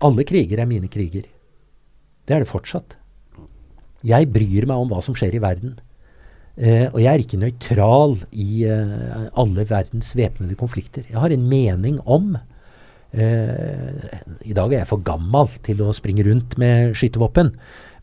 alle 0.00 0.24
kriger 0.24 0.60
er 0.62 0.66
mine 0.66 0.88
kriger. 0.88 1.24
Det 2.26 2.34
er 2.34 2.40
det 2.40 2.48
fortsatt. 2.48 2.96
Jeg 4.04 4.30
bryr 4.32 4.66
meg 4.66 4.76
om 4.76 4.88
hva 4.88 5.02
som 5.04 5.14
skjer 5.14 5.34
i 5.36 5.40
verden. 5.42 5.74
Eh, 6.56 6.86
og 6.88 7.00
jeg 7.02 7.10
er 7.12 7.20
ikke 7.20 7.40
nøytral 7.40 8.16
i 8.32 8.64
eh, 8.64 9.28
alle 9.36 9.64
verdens 9.68 10.14
væpnede 10.16 10.56
konflikter. 10.56 11.04
Jeg 11.10 11.20
har 11.20 11.30
en 11.34 11.44
mening 11.48 11.98
om 12.08 12.38
eh, 13.12 14.20
I 14.40 14.56
dag 14.56 14.72
er 14.72 14.78
jeg 14.80 14.88
for 14.88 15.04
gammel 15.04 15.48
til 15.66 15.82
å 15.84 15.92
springe 15.96 16.24
rundt 16.24 16.56
med 16.58 16.94
skytevåpen, 16.96 17.52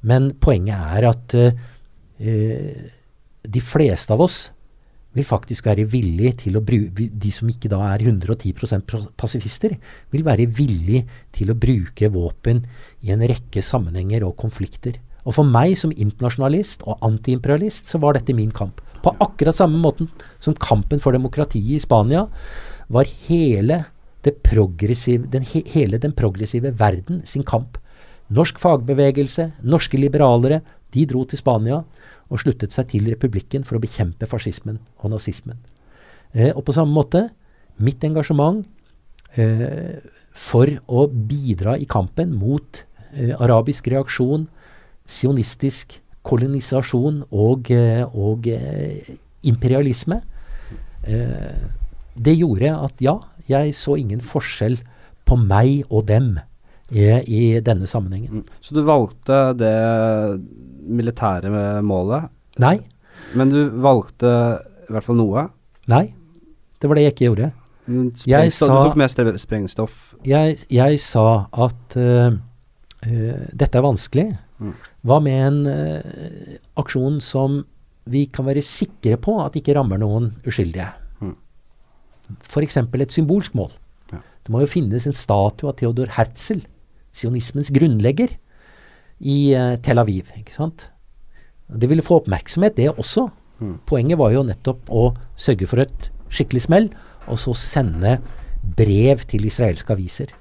men 0.06 0.30
poenget 0.38 0.78
er 1.00 1.10
at 1.10 1.34
eh, 1.34 1.58
eh, 2.22 2.92
de 3.44 3.62
fleste 3.62 4.14
av 4.14 4.22
oss 4.22 4.52
vil 5.14 5.28
faktisk 5.28 5.68
være 5.70 5.86
villig 5.90 6.34
til 6.44 6.58
å 6.58 6.64
bruke 6.66 7.08
De 7.08 7.32
som 7.34 7.50
ikke 7.50 7.70
da 7.72 7.80
er 7.92 8.04
110 8.06 8.54
pasifister, 9.20 9.76
vil 10.12 10.26
være 10.26 10.50
villig 10.50 11.04
til 11.36 11.52
å 11.54 11.58
bruke 11.58 12.10
våpen 12.14 12.64
i 13.06 13.14
en 13.14 13.26
rekke 13.30 13.62
sammenhenger 13.62 14.26
og 14.28 14.38
konflikter. 14.42 14.98
Og 15.24 15.38
for 15.38 15.48
meg 15.48 15.78
som 15.80 15.94
internasjonalist 15.94 16.84
og 16.88 17.00
antiimperialist, 17.06 17.88
så 17.88 18.00
var 18.02 18.18
dette 18.18 18.36
min 18.36 18.52
kamp. 18.52 18.82
På 19.04 19.16
akkurat 19.24 19.56
samme 19.56 19.80
måten 19.80 20.10
som 20.44 20.56
kampen 20.56 21.02
for 21.04 21.16
demokratiet 21.16 21.78
i 21.78 21.84
Spania 21.84 22.26
var 22.92 23.08
hele, 23.28 23.86
det 24.24 24.40
den, 24.44 25.44
he, 25.44 25.64
hele 25.68 25.98
den 25.98 26.14
progressive 26.16 26.72
verden 26.80 27.22
sin 27.26 27.44
kamp. 27.44 27.78
Norsk 28.32 28.60
fagbevegelse, 28.60 29.52
norske 29.64 30.00
liberalere, 30.00 30.62
de 30.94 31.06
dro 31.06 31.26
til 31.26 31.38
Spania 31.38 31.84
og 32.34 32.42
sluttet 32.42 32.74
seg 32.74 32.90
til 32.90 33.06
republikken 33.12 33.66
for 33.68 33.78
å 33.78 33.84
bekjempe 33.84 34.28
fascismen 34.30 34.80
og 35.04 35.14
nazismen. 35.14 35.60
Eh, 36.34 36.50
og 36.56 36.64
på 36.66 36.74
samme 36.76 36.96
måte, 36.96 37.28
mitt 37.78 38.04
engasjement 38.06 38.66
eh, 39.38 40.02
for 40.34 40.70
å 40.90 41.06
bidra 41.08 41.78
i 41.78 41.86
kampen 41.90 42.34
mot 42.34 42.82
eh, 43.14 43.36
arabisk 43.38 43.92
reaksjon, 43.94 44.48
sionistisk 45.06 46.00
kolonisasjon 46.24 47.24
og, 47.32 47.70
eh, 47.72 48.04
og 48.16 48.48
eh, 48.48 49.14
imperialisme, 49.50 50.22
eh, 51.04 51.68
det 52.14 52.36
gjorde 52.38 52.72
at 52.88 53.04
ja, 53.04 53.18
jeg 53.50 53.76
så 53.76 53.98
ingen 54.00 54.24
forskjell 54.24 54.80
på 55.28 55.38
meg 55.40 55.84
og 55.90 56.08
dem 56.08 56.36
i 56.94 57.58
denne 57.64 57.88
sammenhengen. 57.90 58.44
Mm. 58.44 58.58
Så 58.62 58.76
du 58.76 58.84
valgte 58.86 59.38
det 59.58 59.74
militære 60.88 61.82
målet, 61.86 62.30
Nei, 62.62 62.78
men 63.34 63.50
du 63.50 63.70
valgte 63.82 64.30
i 64.88 64.92
hvert 64.94 65.06
fall 65.08 65.18
noe. 65.18 65.48
nei, 65.90 66.14
det 66.80 66.90
var 66.90 66.96
det 67.00 67.04
jeg 67.08 67.14
ikke 67.16 67.28
gjorde. 67.32 67.52
Jeg 68.28 68.52
sa- 68.56 68.68
Du 68.68 68.90
tok 68.90 68.96
med 68.96 69.10
sprengstoff. 69.40 70.14
Jeg, 70.24 70.58
jeg 70.70 71.00
sa 71.00 71.48
at 71.52 71.98
uh, 71.98 72.32
uh, 72.32 73.46
dette 73.52 73.76
er 73.76 73.84
vanskelig. 73.84 74.38
Mm. 74.60 74.74
Hva 75.04 75.18
med 75.24 75.48
en 75.48 75.68
uh, 75.68 76.58
aksjon 76.80 77.20
som 77.22 77.66
vi 78.06 78.26
kan 78.28 78.46
være 78.46 78.64
sikre 78.64 79.18
på 79.20 79.36
at 79.44 79.56
ikke 79.60 79.76
rammer 79.76 80.00
noen 80.00 80.32
uskyldige? 80.48 80.88
Mm. 81.20 81.36
F.eks. 82.44 82.78
et 82.78 83.12
symbolsk 83.12 83.56
mål. 83.56 83.72
Ja. 84.12 84.20
Det 84.44 84.52
må 84.54 84.62
jo 84.64 84.68
finnes 84.72 85.08
en 85.08 85.14
statue 85.16 85.68
av 85.72 85.76
Theodor 85.80 86.08
Herzl, 86.16 86.64
sionismens 87.14 87.72
grunnlegger, 87.74 88.38
i 89.24 89.54
eh, 89.56 89.76
Tel 89.84 90.02
Aviv. 90.02 90.32
ikke 90.38 90.54
sant? 90.56 90.90
Det 91.68 91.90
ville 91.90 92.04
få 92.06 92.20
oppmerksomhet, 92.22 92.76
det 92.78 92.90
også. 92.92 93.30
Mm. 93.64 93.78
Poenget 93.88 94.20
var 94.20 94.34
jo 94.36 94.44
nettopp 94.46 94.90
å 94.92 95.14
sørge 95.40 95.68
for 95.70 95.84
et 95.84 96.10
skikkelig 96.34 96.66
smell, 96.68 96.90
og 97.32 97.40
så 97.40 97.54
sende 97.56 98.18
brev 98.78 99.24
til 99.30 99.46
israelske 99.48 99.96
aviser. 99.96 100.34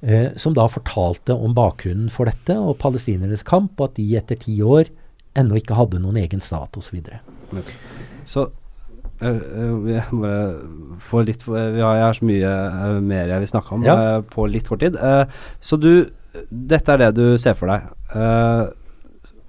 Eh, 0.00 0.30
som 0.40 0.54
da 0.56 0.64
fortalte 0.72 1.36
om 1.36 1.52
bakgrunnen 1.56 2.08
for 2.12 2.30
dette, 2.30 2.56
og 2.56 2.78
palestinernes 2.80 3.44
kamp, 3.44 3.74
og 3.78 3.90
at 3.90 4.00
de 4.00 4.08
etter 4.16 4.40
ti 4.40 4.56
år 4.64 4.88
ennå 5.38 5.60
ikke 5.60 5.76
hadde 5.78 6.00
noen 6.02 6.18
egen 6.22 6.40
stat, 6.42 6.76
osv. 6.80 6.88
Så 6.88 6.96
videre. 6.96 7.20
så 8.24 8.48
vi 9.20 9.98
bare 10.10 10.44
få 11.04 11.20
litt 11.28 11.42
Vi 11.44 11.80
har, 11.80 11.96
jeg 11.98 12.04
har 12.06 12.16
så 12.16 12.24
mye 12.24 12.52
eh, 12.70 13.00
mer 13.04 13.28
jeg 13.28 13.42
vil 13.44 13.50
snakke 13.50 13.76
om 13.76 13.84
Ja. 13.84 13.96
eh, 14.16 14.22
på 14.22 14.46
litt 14.48 14.68
kort 14.68 14.80
tid. 14.80 14.96
Eh, 14.96 15.24
så 15.60 15.76
du 15.76 16.08
Dette 16.50 16.94
er 16.94 17.02
det 17.02 17.14
du 17.18 17.24
ser 17.40 17.56
for 17.58 17.70
deg. 17.72 17.88
Uh, 18.14 18.68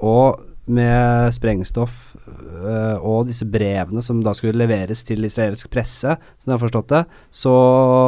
og 0.02 0.48
med 0.72 1.34
sprengstoff 1.36 2.14
uh, 2.28 2.98
og 3.02 3.26
disse 3.28 3.48
brevene 3.50 4.04
som 4.06 4.22
da 4.24 4.34
skulle 4.38 4.60
leveres 4.62 5.04
til 5.06 5.26
israelsk 5.28 5.72
presse, 5.74 6.16
som 6.16 6.52
jeg 6.52 6.56
har 6.56 6.64
forstått 6.64 6.94
det, 6.94 7.02
så 7.34 7.56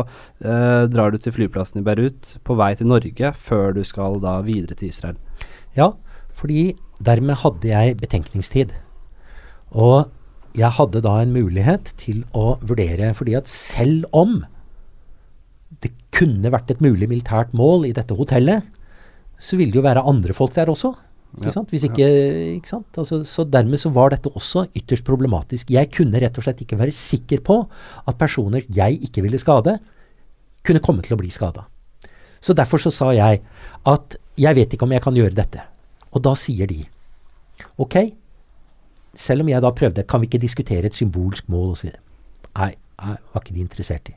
uh, 0.06 0.84
drar 0.90 1.14
du 1.14 1.20
til 1.22 1.36
flyplassen 1.36 1.82
i 1.82 1.86
Beirut 1.86 2.36
på 2.46 2.58
vei 2.60 2.72
til 2.80 2.90
Norge 2.90 3.34
før 3.38 3.76
du 3.76 3.84
skal 3.88 4.22
da 4.24 4.40
videre 4.46 4.78
til 4.80 4.94
Israel. 4.94 5.20
Ja, 5.78 5.92
fordi 6.34 6.74
dermed 7.04 7.42
hadde 7.44 7.70
jeg 7.70 7.98
betenkningstid. 8.02 8.74
Og 9.74 10.10
jeg 10.58 10.70
hadde 10.78 11.02
da 11.02 11.18
en 11.20 11.34
mulighet 11.34 11.96
til 11.98 12.22
å 12.38 12.60
vurdere, 12.62 13.14
fordi 13.18 13.34
at 13.40 13.50
selv 13.50 14.06
om 14.14 14.44
det 15.82 15.94
kunne 16.14 16.52
vært 16.54 16.72
et 16.74 16.84
mulig 16.84 17.10
militært 17.10 17.54
mål 17.58 17.88
i 17.90 17.96
dette 17.96 18.16
hotellet, 18.18 18.68
så 19.40 19.58
ville 19.60 19.74
det 19.74 19.82
jo 19.82 19.88
være 19.88 20.06
andre 20.08 20.36
folk 20.38 20.54
der 20.56 20.72
også. 20.72 20.94
Ikke 21.34 21.50
Ja, 21.50 21.52
sant? 21.56 21.72
Hvis 21.74 21.84
ikke, 21.88 22.08
ikke 22.60 22.70
sant? 22.70 22.98
Altså, 22.98 23.24
så 23.26 23.44
dermed 23.50 23.82
så 23.82 23.90
var 23.90 24.14
dette 24.14 24.30
også 24.30 24.68
ytterst 24.78 25.04
problematisk. 25.04 25.72
Jeg 25.74 25.90
kunne 25.90 26.22
rett 26.22 26.38
og 26.38 26.46
slett 26.46 26.62
ikke 26.62 26.78
være 26.78 26.94
sikker 26.94 27.42
på 27.42 27.58
at 28.06 28.20
personer 28.22 28.62
jeg 28.70 29.02
ikke 29.02 29.24
ville 29.26 29.42
skade, 29.42 29.80
kunne 30.64 30.84
komme 30.84 31.02
til 31.02 31.16
å 31.16 31.20
bli 31.20 31.32
skada. 31.34 31.66
Så 32.44 32.54
derfor 32.54 32.78
så 32.78 32.92
sa 32.94 33.10
jeg 33.16 33.42
at 33.90 34.18
jeg 34.38 34.56
vet 34.56 34.74
ikke 34.76 34.86
om 34.86 34.94
jeg 34.94 35.02
kan 35.02 35.18
gjøre 35.18 35.38
dette. 35.38 35.64
Og 36.14 36.22
da 36.22 36.36
sier 36.38 36.70
de 36.70 36.84
ok, 37.82 38.14
selv 39.18 39.42
om 39.42 39.50
jeg 39.50 39.62
da 39.62 39.74
prøvde, 39.74 40.06
kan 40.06 40.22
vi 40.22 40.30
ikke 40.30 40.42
diskutere 40.42 40.90
et 40.90 40.98
symbolsk 40.98 41.50
mål 41.50 41.74
osv. 41.74 41.94
Nei, 42.54 42.74
nei, 43.02 43.16
var 43.34 43.42
ikke 43.42 43.56
de 43.56 43.66
interessert 43.66 44.14
i. 44.14 44.16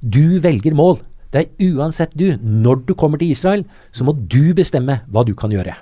Du 0.00 0.40
velger 0.42 0.74
mål. 0.76 0.98
Det 1.30 1.44
er 1.44 1.70
uansett 1.76 2.16
du. 2.18 2.32
Når 2.40 2.84
du 2.88 2.94
kommer 2.98 3.20
til 3.20 3.30
Israel, 3.30 3.64
så 3.92 4.04
må 4.06 4.16
du 4.16 4.54
bestemme 4.56 5.00
hva 5.08 5.24
du 5.26 5.34
kan 5.38 5.52
gjøre. 5.54 5.76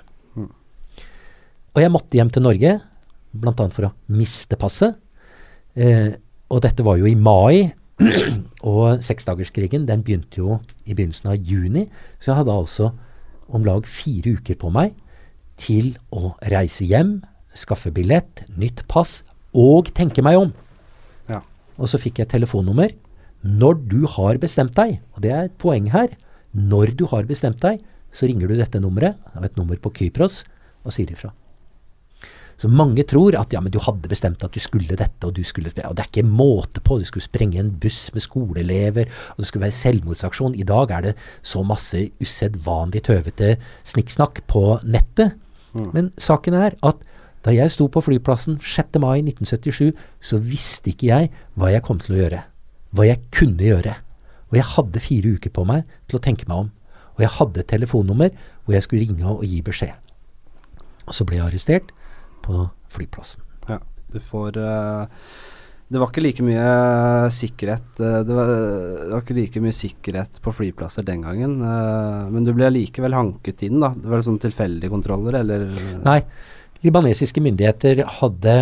Og 1.75 1.83
jeg 1.83 1.93
måtte 1.93 2.17
hjem 2.17 2.31
til 2.33 2.43
Norge, 2.43 2.77
bl.a. 3.31 3.53
for 3.71 3.87
å 3.87 3.93
miste 4.11 4.57
passet. 4.59 4.97
Eh, 5.77 6.11
og 6.49 6.63
dette 6.65 6.83
var 6.85 6.97
jo 6.99 7.07
i 7.07 7.15
mai, 7.15 7.69
og 8.69 9.03
seksdagerskrigen 9.05 9.85
den 9.87 10.03
begynte 10.05 10.41
jo 10.41 10.57
i 10.85 10.95
begynnelsen 10.95 11.31
av 11.33 11.37
juni. 11.37 11.85
Så 12.17 12.31
jeg 12.31 12.39
hadde 12.41 12.55
altså 12.55 12.91
om 13.49 13.65
lag 13.65 13.85
fire 13.89 14.35
uker 14.37 14.57
på 14.59 14.71
meg 14.73 14.95
til 15.59 15.93
å 16.15 16.33
reise 16.51 16.87
hjem, 16.87 17.19
skaffe 17.57 17.91
billett, 17.93 18.45
nytt 18.59 18.85
pass 18.91 19.21
og 19.53 19.91
tenke 19.97 20.23
meg 20.25 20.39
om. 20.39 20.51
Ja. 21.29 21.41
Og 21.77 21.91
så 21.91 21.99
fikk 22.01 22.21
jeg 22.21 22.31
telefonnummer. 22.31 22.93
Når 23.43 23.83
du 23.91 24.01
har 24.17 24.39
bestemt 24.41 24.75
deg, 24.75 24.99
og 25.15 25.23
det 25.23 25.31
er 25.31 25.47
et 25.47 25.59
poeng 25.61 25.89
her, 25.93 26.15
når 26.51 26.95
du 26.99 27.05
har 27.11 27.27
bestemt 27.29 27.61
deg, 27.63 27.83
så 28.11 28.27
ringer 28.27 28.49
du 28.49 28.57
dette 28.57 28.81
nummeret, 28.81 29.19
det 29.33 29.37
er 29.37 29.51
et 29.51 29.59
nummer 29.59 29.77
på 29.79 29.93
Kypros, 29.95 30.41
og 30.83 30.95
sier 30.95 31.11
ifra. 31.13 31.31
Så 32.59 32.67
mange 32.67 33.05
tror 33.07 33.37
at 33.39 33.53
ja, 33.55 33.61
men 33.63 33.71
du 33.71 33.77
hadde 33.79 34.09
bestemt 34.11 34.43
at 34.43 34.51
du 34.51 34.59
skulle 34.59 34.97
dette, 34.99 35.23
og 35.23 35.31
du 35.37 35.45
skulle 35.47 35.71
Og 35.71 35.95
det 35.95 36.03
er 36.03 36.09
ikke 36.09 36.27
måte 36.27 36.81
på. 36.83 36.97
Du 36.99 37.05
skulle 37.07 37.23
sprenge 37.23 37.59
en 37.59 37.71
buss 37.71 38.09
med 38.13 38.25
skoleelever, 38.25 39.07
og 39.31 39.37
det 39.37 39.47
skulle 39.47 39.63
være 39.63 39.77
selvmordsaksjon. 39.79 40.57
I 40.59 40.67
dag 40.67 40.91
er 40.91 41.01
det 41.01 41.13
så 41.41 41.63
masse 41.63 42.09
usedvanlig 42.19 43.05
tøvete 43.07 43.55
snikksnakk 43.87 44.43
på 44.47 44.81
nettet. 44.83 45.39
Men 45.95 46.11
saken 46.19 46.53
er 46.59 46.75
at 46.83 47.07
da 47.45 47.53
jeg 47.55 47.71
sto 47.71 47.87
på 47.87 48.03
flyplassen 48.03 48.59
6. 48.59 48.99
mai 48.99 49.21
1977, 49.23 49.95
så 50.19 50.37
visste 50.43 50.91
ikke 50.91 51.07
jeg 51.07 51.31
hva 51.55 51.71
jeg 51.71 51.85
kom 51.85 52.03
til 52.03 52.17
å 52.17 52.23
gjøre. 52.25 52.43
Hva 52.95 53.05
jeg 53.07 53.21
kunne 53.35 53.65
gjøre. 53.65 53.95
Og 54.49 54.57
jeg 54.57 54.67
hadde 54.71 55.03
fire 55.03 55.35
uker 55.37 55.53
på 55.53 55.65
meg 55.69 55.85
til 56.09 56.17
å 56.17 56.23
tenke 56.25 56.47
meg 56.49 56.65
om. 56.65 56.71
Og 57.17 57.25
jeg 57.25 57.35
hadde 57.35 57.61
et 57.61 57.69
telefonnummer 57.69 58.33
hvor 58.63 58.75
jeg 58.77 58.85
skulle 58.85 59.05
ringe 59.05 59.27
og 59.29 59.45
gi 59.45 59.61
beskjed. 59.65 59.93
Og 61.09 61.15
så 61.17 61.25
ble 61.27 61.39
jeg 61.39 61.47
arrestert 61.49 61.93
på 62.45 62.65
flyplassen. 62.89 63.45
Ja, 63.69 63.81
du 64.13 64.19
får 64.23 64.57
uh 64.57 65.07
Det 65.89 65.97
var 65.97 66.11
ikke 66.11 66.21
like 66.21 66.43
mye 66.45 66.65
sikkerhet 67.33 67.97
eh, 67.97 68.19
det, 68.21 68.35
var, 68.37 68.49
det 68.53 69.09
var 69.09 69.23
ikke 69.23 69.37
like 69.39 69.61
mye 69.63 69.73
sikkerhet 69.73 70.37
på 70.45 70.51
flyplasser 70.53 71.01
den 71.07 71.23
gangen. 71.25 71.55
eh, 71.65 72.27
men 72.29 72.45
du 72.45 72.51
ble 72.53 72.67
allikevel 72.67 73.15
hanket 73.17 73.63
inn, 73.65 73.79
da. 73.81 73.89
Det 73.97 74.11
var 74.11 74.21
sånn 74.21 74.37
tilfeldige 74.37 74.93
kontroller, 74.93 75.39
eller 75.41 75.65
Nei, 76.05 76.19
libanesiske 76.85 77.41
myndigheter 77.43 78.01
hadde 78.19 78.53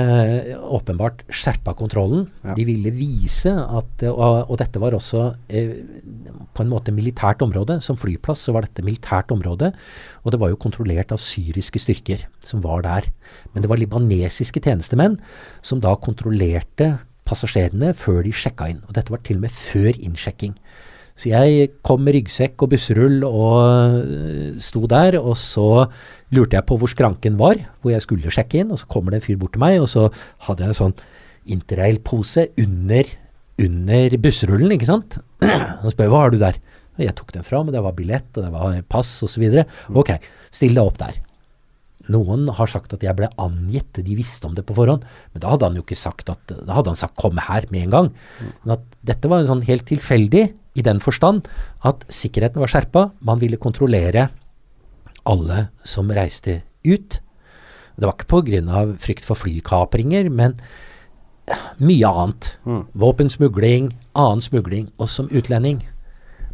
åpenbart 0.74 1.24
skjerpa 1.30 1.76
kontrollen. 1.78 2.26
Ja. 2.44 2.56
De 2.58 2.66
ville 2.68 2.94
vise 2.96 3.52
at 3.54 4.06
Og, 4.08 4.50
og 4.50 4.58
dette 4.58 4.82
var 4.82 4.96
også 4.98 5.36
eh, 5.50 5.76
på 6.54 6.64
en 6.64 6.72
måte 6.72 6.94
militært 6.96 7.44
område. 7.46 7.80
Som 7.86 8.00
flyplass 8.00 8.48
så 8.48 8.56
var 8.56 8.66
dette 8.66 8.86
militært 8.86 9.32
område. 9.34 9.72
Og 10.24 10.34
det 10.34 10.42
var 10.42 10.50
jo 10.54 10.62
kontrollert 10.62 11.14
av 11.14 11.22
syriske 11.22 11.82
styrker 11.82 12.26
som 12.46 12.64
var 12.66 12.86
der. 12.88 13.12
Men 13.54 13.64
det 13.64 13.70
var 13.70 13.82
libanesiske 13.82 14.64
tjenestemenn 14.66 15.20
som 15.62 15.84
da 15.84 15.94
kontrollerte 16.02 16.96
passasjerene 17.28 17.94
før 17.98 18.24
de 18.26 18.34
sjekka 18.34 18.72
inn. 18.72 18.84
Og 18.88 18.96
dette 18.98 19.14
var 19.14 19.22
til 19.26 19.42
og 19.42 19.46
med 19.46 19.54
før 19.54 19.94
innsjekking. 19.94 20.56
Så 21.18 21.32
jeg 21.32 21.72
kom 21.86 22.04
med 22.06 22.14
ryggsekk 22.14 22.62
og 22.62 22.72
busserull 22.76 23.24
og 23.26 24.04
øh, 24.06 24.58
sto 24.62 24.84
der, 24.90 25.18
og 25.18 25.34
så 25.42 25.88
lurte 26.36 26.60
jeg 26.60 26.68
på 26.70 26.78
hvor 26.78 26.92
skranken 26.92 27.40
var, 27.40 27.58
hvor 27.82 27.94
jeg 27.94 28.04
skulle 28.06 28.34
sjekke 28.34 28.62
inn, 28.62 28.74
og 28.74 28.82
så 28.82 28.90
kommer 28.92 29.14
det 29.14 29.22
en 29.22 29.26
fyr 29.26 29.40
bort 29.42 29.56
til 29.56 29.64
meg, 29.64 29.80
og 29.82 29.90
så 29.90 30.08
hadde 30.46 30.66
jeg 30.66 30.76
en 30.76 30.82
sånn 30.82 30.98
interrail-pose 31.58 32.50
under, 32.62 33.10
under 33.66 34.18
busserullen, 34.22 34.76
ikke 34.76 34.90
sant. 34.90 35.18
Og 35.86 35.94
spør 35.94 36.08
jeg 36.08 36.12
hva 36.12 36.24
har 36.26 36.34
du 36.34 36.42
der? 36.42 36.60
Og 36.98 37.06
jeg 37.06 37.16
tok 37.18 37.32
den 37.34 37.46
fram, 37.46 37.70
og 37.70 37.76
det 37.76 37.84
var 37.86 37.96
billett, 37.98 38.30
og 38.36 38.44
det 38.44 38.52
var 38.54 38.78
pass 38.90 39.12
osv. 39.26 39.46
Ok, 39.94 40.12
still 40.52 40.78
deg 40.78 40.84
opp 40.84 41.00
der. 41.00 41.18
Noen 42.14 42.48
har 42.56 42.70
sagt 42.72 42.94
at 42.96 43.04
jeg 43.04 43.16
ble 43.18 43.30
angitt, 43.42 44.00
de 44.04 44.16
visste 44.18 44.48
om 44.48 44.56
det 44.58 44.66
på 44.68 44.76
forhånd. 44.78 45.04
Men 45.34 45.44
da 45.44 45.52
hadde 45.54 45.70
han 45.70 45.80
jo 45.80 45.84
ikke 45.84 45.98
sagt 46.00 46.30
at 46.32 46.54
Da 46.56 46.78
hadde 46.78 46.94
han 46.94 47.00
sagt 47.00 47.18
'kom 47.20 47.38
her' 47.38 47.68
med 47.70 47.84
en 47.84 47.96
gang. 47.96 48.08
Men 48.64 48.78
at 48.78 48.84
dette 49.04 49.28
var 49.28 49.40
en 49.40 49.52
sånn 49.52 49.68
helt 49.68 49.86
tilfeldig 49.86 50.54
i 50.78 50.86
den 50.86 51.02
forstand 51.04 51.48
at 51.86 52.06
sikkerheten 52.14 52.62
var 52.62 52.72
skjerpa. 52.72 53.10
Man 53.20 53.42
ville 53.42 53.60
kontrollere 53.60 54.30
alle 55.28 55.68
som 55.84 56.12
reiste 56.14 56.62
ut. 56.86 57.20
Det 57.98 58.06
var 58.06 58.14
ikke 58.14 58.30
pga. 58.30 58.98
frykt 59.02 59.26
for 59.26 59.36
flykapringer, 59.36 60.30
men 60.30 60.60
mye 61.80 62.08
annet. 62.08 62.58
Mm. 62.66 62.86
Våpensmugling, 62.94 63.92
annen 64.16 64.42
smugling. 64.42 64.92
Og 65.00 65.10
som 65.10 65.30
utlending, 65.32 65.82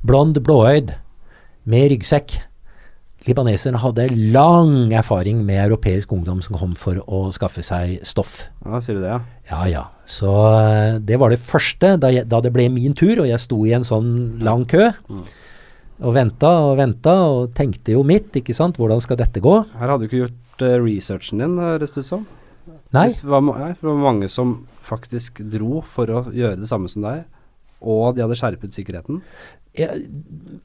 blond, 0.04 0.40
blåøyd, 0.40 0.96
med 1.66 1.92
ryggsekk. 1.92 2.40
Libaneserne 3.24 3.80
hadde 3.80 4.10
lang 4.36 4.92
erfaring 4.92 5.46
med 5.48 5.62
europeisk 5.64 6.12
ungdom 6.12 6.42
som 6.44 6.58
kom 6.60 6.74
for 6.76 7.00
å 7.08 7.30
skaffe 7.32 7.64
seg 7.64 8.02
stoff. 8.04 8.50
Ja, 8.66 8.82
sier 8.84 8.98
du 9.00 9.04
det, 9.06 9.14
ja? 9.14 9.22
Ja, 9.48 9.62
ja. 9.72 9.84
Så 10.04 10.34
eh, 10.58 10.98
det 11.00 11.22
var 11.22 11.32
det 11.32 11.40
første 11.40 11.94
da, 12.02 12.12
jeg, 12.12 12.28
da 12.28 12.42
det 12.44 12.52
ble 12.56 12.68
min 12.74 12.96
tur, 13.00 13.22
og 13.24 13.30
jeg 13.30 13.40
sto 13.40 13.62
i 13.64 13.72
en 13.78 13.88
sånn 13.88 14.12
lang 14.44 14.66
kø. 14.68 14.90
Og 16.04 16.16
venta 16.18 16.52
og 16.66 16.76
venta 16.82 17.16
og 17.30 17.54
tenkte 17.56 17.96
jo 17.96 18.04
mitt, 18.08 18.34
ikke 18.36 18.56
sant. 18.58 18.76
Hvordan 18.82 19.00
skal 19.04 19.22
dette 19.22 19.40
gå? 19.44 19.56
Her 19.80 19.94
hadde 19.94 20.04
du 20.04 20.10
ikke 20.10 20.26
gjort 20.26 20.66
uh, 20.66 20.76
researchen 20.84 21.44
din, 21.46 21.56
høres 21.64 21.96
det 21.96 22.04
ut 22.04 22.10
som. 22.10 22.26
Nei. 22.94 23.08
Det 23.08 23.30
var, 23.30 23.44
nei, 23.48 23.72
for 23.72 23.88
det 23.88 23.94
var 23.94 24.04
mange 24.04 24.30
som 24.32 24.58
faktisk 24.84 25.40
dro 25.54 25.80
for 25.88 26.12
å 26.12 26.26
gjøre 26.28 26.60
det 26.60 26.68
samme 26.68 26.92
som 26.92 27.08
deg, 27.08 27.24
og 27.80 28.18
de 28.18 28.26
hadde 28.26 28.36
skjerpet 28.40 28.76
sikkerheten. 28.76 29.24
Jeg, 29.78 30.04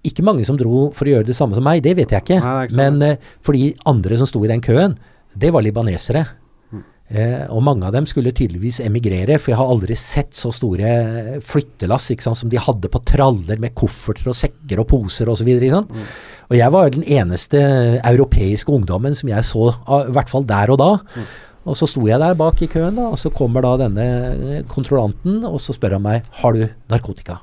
ikke 0.07 0.25
mange 0.27 0.45
som 0.49 0.59
dro 0.61 0.89
for 0.97 1.09
å 1.09 1.17
gjøre 1.17 1.31
det 1.31 1.37
samme 1.39 1.57
som 1.57 1.65
meg, 1.67 1.83
det 1.85 1.97
vet 1.99 2.13
jeg 2.13 2.25
ikke. 2.25 2.41
Nei, 2.45 2.59
ikke. 2.69 2.79
Men 2.81 3.01
eh, 3.05 3.31
for 3.45 3.57
de 3.57 3.73
andre 3.89 4.21
som 4.21 4.29
sto 4.29 4.43
i 4.45 4.51
den 4.51 4.65
køen, 4.65 4.99
det 5.39 5.51
var 5.55 5.65
libanesere. 5.65 6.25
Mm. 6.73 6.85
Eh, 7.09 7.45
og 7.55 7.65
mange 7.65 7.89
av 7.89 7.97
dem 7.97 8.09
skulle 8.09 8.35
tydeligvis 8.37 8.83
emigrere, 8.85 9.39
for 9.41 9.55
jeg 9.55 9.61
har 9.61 9.73
aldri 9.73 9.97
sett 9.99 10.37
så 10.37 10.53
store 10.55 11.41
flyttelass 11.45 12.11
sant, 12.21 12.41
som 12.43 12.53
de 12.53 12.61
hadde 12.61 12.93
på 12.93 13.03
traller 13.09 13.61
med 13.63 13.77
kofferter 13.79 14.31
og 14.33 14.39
sekker 14.39 14.85
og 14.85 14.91
poser 14.93 15.33
osv. 15.33 15.49
Mm. 15.49 16.07
Og 16.49 16.57
jeg 16.57 16.75
var 16.75 16.95
den 16.95 17.05
eneste 17.05 17.61
europeiske 17.99 18.73
ungdommen 18.73 19.17
som 19.17 19.33
jeg 19.33 19.45
så, 19.45 19.71
i 20.05 20.17
hvert 20.17 20.33
fall 20.33 20.49
der 20.49 20.73
og 20.75 20.81
da. 20.81 20.95
Mm. 21.17 21.29
Og 21.69 21.77
så 21.77 21.89
sto 21.91 22.07
jeg 22.09 22.21
der 22.23 22.37
bak 22.39 22.61
i 22.65 22.71
køen, 22.71 22.97
da, 22.97 23.11
og 23.13 23.21
så 23.21 23.33
kommer 23.35 23.65
da 23.65 23.75
denne 23.83 24.09
eh, 24.33 24.65
kontrollanten, 24.69 25.43
og 25.49 25.61
så 25.61 25.77
spør 25.77 25.99
han 25.99 26.07
meg 26.07 26.29
har 26.41 26.57
du 26.57 26.65
narkotika. 26.89 27.43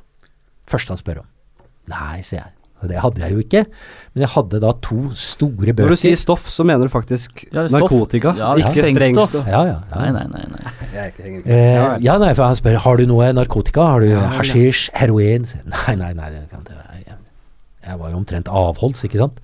Første 0.70 0.96
han 0.96 1.02
spør 1.02 1.22
om. 1.22 1.32
Nei, 1.92 2.22
sier 2.26 2.42
jeg. 2.42 2.52
Og 2.84 2.90
det 2.92 2.98
hadde 3.00 3.22
jeg 3.24 3.32
jo 3.34 3.40
ikke. 3.42 3.62
Men 4.14 4.24
jeg 4.26 4.30
hadde 4.34 4.60
da 4.62 4.72
to 4.84 4.98
store 5.18 5.72
bøker. 5.74 5.88
Når 5.88 5.96
du 5.96 6.02
sier 6.02 6.18
stoff, 6.20 6.44
så 6.52 6.66
mener 6.68 6.86
du 6.86 6.92
faktisk 6.92 7.46
Ja, 7.54 7.64
stoff. 7.72 7.86
narkotika, 7.88 8.34
Ja, 8.38 8.50
ikke 8.60 8.74
sprengstoff. 8.76 9.30
sprengstoff. 9.32 9.48
Ja, 9.48 9.62
ja. 9.70 9.78
ja. 9.90 10.02
Nei, 10.02 10.12
nei, 10.12 10.26
nei. 10.28 10.44
nei. 10.52 11.42
Eh, 11.46 11.98
Ja, 12.04 12.18
nei, 12.22 12.34
for 12.36 12.44
han 12.50 12.56
spør 12.60 12.78
har 12.84 12.98
du 13.00 13.06
noe 13.10 13.32
narkotika. 13.34 13.88
Har 13.96 14.04
du 14.04 14.10
Ja, 14.12 14.26
hasjisj, 14.38 14.90
heroin? 14.94 15.48
Nei, 15.66 15.96
nei, 15.96 16.12
nei. 16.20 16.30
Det, 16.36 16.44
kan- 16.52 16.68
jeg, 16.68 17.16
jeg 17.88 17.98
var 18.04 18.12
jo 18.12 18.18
omtrent 18.20 18.48
avholds, 18.52 19.06
ikke 19.08 19.24
sant. 19.24 19.40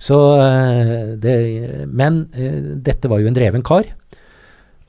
Så 0.00 0.16
eh, 0.40 1.16
det, 1.20 1.86
Men 1.88 2.28
eh, 2.34 2.60
dette 2.84 3.08
var 3.08 3.20
jo 3.20 3.26
en 3.32 3.34
dreven 3.36 3.62
kar. 3.66 3.84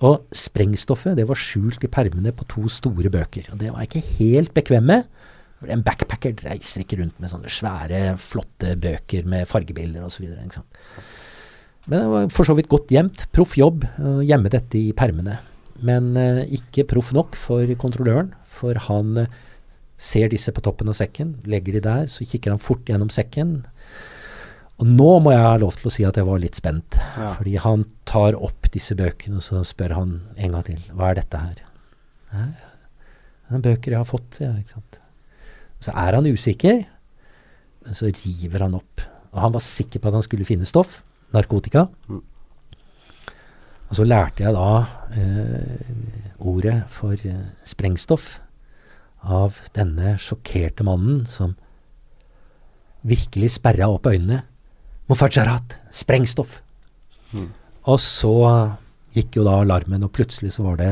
Og 0.02 0.24
sprengstoffet 0.34 1.16
det 1.16 1.28
var 1.30 1.38
skjult 1.38 1.84
i 1.86 1.90
permene 1.92 2.32
på 2.34 2.46
to 2.50 2.68
store 2.68 3.10
bøker. 3.14 3.52
Og 3.54 3.60
det 3.62 3.72
var 3.72 3.84
jeg 3.86 3.90
ikke 3.92 4.18
helt 4.20 4.54
bekvem 4.56 4.84
med. 4.92 5.04
En 5.70 5.84
backpacker 5.86 6.34
reiser 6.48 6.82
ikke 6.82 6.98
rundt 7.02 7.20
med 7.22 7.30
sånne 7.30 7.52
svære, 7.54 8.16
flotte 8.18 8.74
bøker 8.82 9.28
med 9.30 9.46
fargebilder 9.50 10.02
osv. 10.08 10.26
Men 11.86 11.98
det 12.00 12.08
var 12.10 12.28
for 12.34 12.48
så 12.50 12.56
vidt 12.58 12.70
godt 12.72 12.90
gjemt. 12.94 13.28
Proff 13.36 13.58
jobb 13.60 13.86
å 14.02 14.20
gjemme 14.26 14.50
dette 14.54 14.80
i 14.80 14.92
permene. 14.98 15.40
Men 15.82 16.12
eh, 16.18 16.44
ikke 16.58 16.86
proff 16.90 17.12
nok 17.14 17.38
for 17.40 17.66
kontrolløren, 17.82 18.34
for 18.46 18.78
han 18.88 19.24
eh, 19.24 19.32
ser 20.02 20.30
disse 20.34 20.54
på 20.54 20.62
toppen 20.66 20.90
av 20.90 20.98
sekken, 20.98 21.36
legger 21.50 21.78
de 21.78 21.84
der, 21.86 22.08
så 22.10 22.26
kikker 22.26 22.54
han 22.54 22.62
fort 22.62 22.90
gjennom 22.90 23.10
sekken. 23.14 23.60
Og 24.82 24.88
nå 24.90 25.10
må 25.22 25.34
jeg 25.34 25.44
ha 25.46 25.58
lov 25.62 25.76
til 25.78 25.90
å 25.90 25.94
si 25.94 26.06
at 26.08 26.18
jeg 26.18 26.26
var 26.26 26.42
litt 26.42 26.58
spent, 26.58 26.98
Ja. 27.18 27.34
fordi 27.38 27.58
han 27.62 27.86
tar 28.10 28.38
opp 28.38 28.70
disse 28.74 28.96
bøkene, 28.98 29.38
og 29.42 29.46
så 29.46 29.62
spør 29.66 29.94
han 29.98 30.16
en 30.38 30.56
gang 30.58 30.66
til, 30.70 30.82
hva 30.98 31.12
er 31.12 31.20
dette 31.22 31.38
her? 31.38 31.62
Nei, 32.34 32.48
det 33.52 33.58
er 33.60 33.66
bøker 33.68 33.92
jeg 33.94 34.02
har 34.02 34.10
fått, 34.10 34.40
ja, 34.42 34.54
ikke 34.58 34.78
sant. 34.78 35.01
Så 35.82 35.94
er 35.98 36.18
han 36.18 36.30
usikker, 36.30 36.84
men 37.86 37.98
så 37.98 38.12
river 38.14 38.68
han 38.68 38.78
opp. 38.78 39.02
Og 39.32 39.40
han 39.42 39.56
var 39.56 39.64
sikker 39.66 40.02
på 40.02 40.12
at 40.12 40.20
han 40.20 40.26
skulle 40.26 40.48
finne 40.48 40.68
stoff, 40.70 41.00
narkotika. 41.34 41.88
Mm. 42.12 42.22
Og 43.90 43.98
så 43.98 44.06
lærte 44.08 44.46
jeg 44.46 44.56
da 44.56 44.68
eh, 45.20 45.90
ordet 46.40 46.78
for 46.92 47.18
eh, 47.28 47.50
sprengstoff 47.68 48.38
av 49.22 49.60
denne 49.76 50.16
sjokkerte 50.22 50.86
mannen 50.88 51.26
som 51.30 51.58
virkelig 53.08 53.56
sperra 53.58 53.90
opp 53.92 54.08
øynene. 54.08 54.44
Mufajarat, 55.10 55.76
sprengstoff. 55.92 56.62
Mm. 57.34 57.50
Og 57.90 58.00
så 58.00 58.36
gikk 59.16 59.40
jo 59.40 59.46
da 59.48 59.58
alarmen, 59.60 60.06
og 60.06 60.14
plutselig 60.16 60.54
så 60.56 60.64
var 60.70 60.80
det 60.80 60.92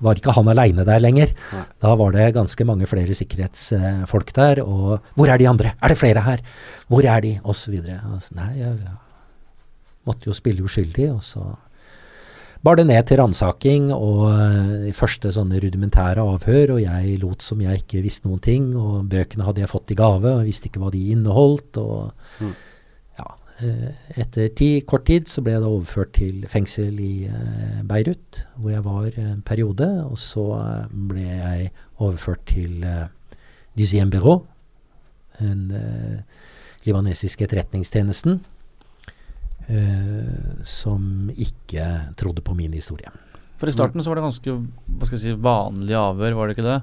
var 0.00 0.16
ikke 0.20 0.32
han 0.36 0.48
aleine 0.48 0.84
der 0.88 1.00
lenger. 1.02 1.32
Nei. 1.52 1.64
Da 1.84 1.94
var 2.00 2.12
det 2.16 2.28
ganske 2.34 2.64
mange 2.68 2.86
flere 2.88 3.14
sikkerhetsfolk 3.16 4.32
der, 4.36 4.62
og 4.64 5.00
hvor 5.14 5.28
er 5.28 5.38
de 5.40 5.48
andre? 5.48 5.74
Er 5.82 5.88
det 5.92 5.98
flere 6.00 6.22
her? 6.24 6.40
Hvor 6.88 7.04
er 7.04 7.20
de? 7.24 7.34
Og 7.44 7.54
så 7.56 7.70
videre. 7.74 8.00
Og 8.14 8.20
så, 8.24 8.34
nei, 8.38 8.52
jeg, 8.58 8.78
jeg 8.80 8.94
måtte 10.08 10.30
jo 10.30 10.36
spille 10.36 10.64
uskyldig, 10.64 11.10
og 11.12 11.20
så 11.24 11.44
bar 12.64 12.76
det 12.76 12.86
ned 12.90 13.06
til 13.08 13.16
ransaking 13.16 13.86
og 13.94 14.26
eh, 14.34 14.72
de 14.86 14.92
første 14.92 15.30
sånne 15.32 15.60
rudimentære 15.62 16.20
avhør, 16.20 16.74
og 16.74 16.82
jeg 16.82 17.14
lot 17.22 17.40
som 17.44 17.60
jeg 17.64 17.80
ikke 17.84 18.02
visste 18.04 18.28
noen 18.28 18.42
ting, 18.44 18.66
og 18.76 19.06
bøkene 19.08 19.46
hadde 19.46 19.62
jeg 19.62 19.70
fått 19.72 19.94
i 19.94 19.96
gave, 19.96 20.28
og 20.34 20.42
jeg 20.42 20.50
visste 20.50 20.68
ikke 20.68 20.82
hva 20.82 20.90
de 20.92 21.06
inneholdt, 21.14 21.80
og 21.80 22.12
Mm. 22.40 22.52
Eh, 23.60 23.88
etter 24.16 24.48
ti, 24.56 24.68
kort 24.88 25.04
tid 25.08 25.28
så 25.28 25.42
ble 25.44 25.52
jeg 25.52 25.60
da 25.60 25.68
overført 25.68 26.14
til 26.16 26.44
fengsel 26.48 26.96
i 27.02 27.26
eh, 27.28 27.80
Beirut, 27.88 28.44
hvor 28.56 28.72
jeg 28.72 28.84
var 28.86 29.18
en 29.20 29.42
periode. 29.46 29.88
Og 30.06 30.16
så 30.20 30.44
eh, 30.56 30.94
ble 31.10 31.26
jeg 31.26 31.72
overført 32.00 32.46
til 32.48 32.86
Deuxième 33.76 34.12
Bureau, 34.12 34.46
den 35.40 35.70
libanesiske 36.84 37.44
etterretningstjenesten, 37.46 38.40
som 40.66 41.30
ikke 41.30 41.84
trodde 42.18 42.42
på 42.44 42.56
min 42.58 42.74
historie. 42.74 43.12
For 43.60 43.70
i 43.70 43.72
starten 43.72 44.02
så 44.02 44.10
var 44.10 44.18
det 44.18 44.24
ganske 44.26 44.56
hva 44.56 45.06
skal 45.06 45.16
jeg 45.16 45.22
si, 45.22 45.36
vanlig 45.44 45.96
avhør, 45.96 46.36
var 46.36 46.48
det 46.48 46.56
ikke 46.56 46.66
det? 46.66 46.80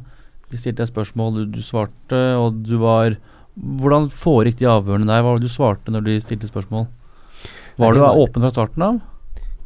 De 0.48 0.62
stilte 0.62 0.80
deg 0.80 0.90
spørsmål, 0.90 1.42
du, 1.42 1.58
du 1.58 1.66
svarte, 1.66 2.22
og 2.40 2.62
du 2.64 2.78
var 2.82 3.18
Hvordan 3.58 4.10
foregikk 4.14 4.60
de 4.60 4.68
avhørene 4.70 5.08
der? 5.10 5.22
Hva 5.24 5.32
var 5.34 5.40
det 5.42 5.48
du 5.50 5.54
svarte 5.54 5.92
når 5.94 6.04
de 6.06 6.18
stilte 6.22 6.50
spørsmål? 6.50 6.88
Var 7.78 7.94
du 7.94 8.00
var- 8.00 8.16
åpen 8.18 8.42
fra 8.42 8.52
starten 8.54 8.82
av? 8.84 9.00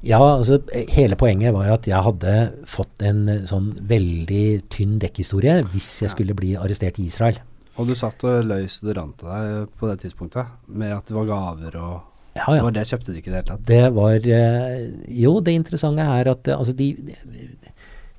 Ja, 0.03 0.17
altså 0.17 0.57
hele 0.89 1.15
poenget 1.15 1.53
var 1.53 1.69
at 1.69 1.85
jeg 1.85 2.01
hadde 2.01 2.53
fått 2.65 3.03
en 3.05 3.27
eh, 3.29 3.41
sånn 3.45 3.71
veldig 3.85 4.63
tynn 4.69 4.97
dekkhistorie 4.99 5.61
hvis 5.69 6.01
jeg 6.01 6.09
Ja. 6.09 6.13
skulle 6.15 6.33
bli 6.33 6.55
arrestert 6.57 6.97
i 6.99 7.05
Israel. 7.05 7.37
Og 7.77 7.87
du 7.87 7.93
satt 7.95 8.23
og 8.23 8.43
løy 8.45 8.65
det 8.67 8.95
deg 8.95 9.67
på 9.77 9.87
det 9.87 9.99
tidspunktet, 10.01 10.47
med 10.67 10.91
at 10.91 11.05
det 11.05 11.15
var 11.15 11.25
gaver 11.25 11.75
og 11.75 12.01
Ja, 12.35 12.45
Det 12.47 12.55
ja. 12.57 12.63
var 12.63 12.71
det 12.71 12.87
kjøpte 12.87 13.05
du 13.05 13.17
ikke 13.19 13.27
i 13.27 13.31
det 13.31 13.43
hele 13.43 13.57
tatt. 13.57 13.65
Det 13.65 13.93
var 13.93 14.15
eh, 14.15 14.91
Jo, 15.09 15.39
det 15.41 15.53
interessante 15.53 15.99
er 16.01 16.27
at 16.31 16.47
eh, 16.47 16.57
altså 16.57 16.73
de, 16.75 16.95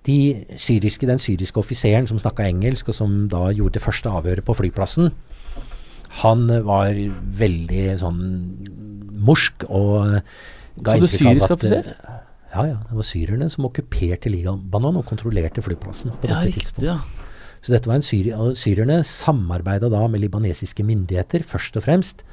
de 0.04 0.44
syriske, 0.56 1.06
den 1.06 1.18
syriske 1.18 1.56
offiseren 1.58 2.06
som 2.06 2.18
snakka 2.18 2.44
engelsk, 2.46 2.88
og 2.88 2.94
som 2.94 3.28
da 3.28 3.48
gjorde 3.52 3.72
det 3.78 3.82
første 3.82 4.10
avhøret 4.10 4.44
på 4.44 4.54
flyplassen, 4.54 5.10
han 6.20 6.46
var 6.66 6.92
veldig 7.40 7.84
sånn 8.02 8.20
morsk 9.22 9.64
og 9.70 10.16
eh, 10.18 10.20
ga 10.82 10.96
Så 10.96 11.00
du 11.00 11.06
syrisk 11.12 11.54
offiser? 11.54 11.92
eh, 11.94 12.20
Ja, 12.52 12.64
ja. 12.68 12.76
Det 12.84 12.96
var 12.98 13.06
syrerne 13.08 13.46
som 13.48 13.64
okkuperte 13.64 14.28
Libanon 14.28 14.98
og 15.00 15.06
kontrollerte 15.08 15.62
flyplassen 15.64 16.12
på 16.20 16.28
Ja, 16.28 16.34
dette 16.34 16.50
riktig, 16.50 16.66
tidspunktet. 16.66 16.84
ja. 16.90 16.98
Så 17.62 17.70
dette 17.72 17.86
var 17.88 17.94
en 18.00 18.02
syri 18.04 18.32
Syrerne 18.58 18.98
samarbeida 19.06 19.88
da 19.88 20.02
med 20.10 20.20
libanesiske 20.20 20.82
myndigheter, 20.84 21.44
først 21.46 21.76
og 21.78 21.84
fremst. 21.86 22.24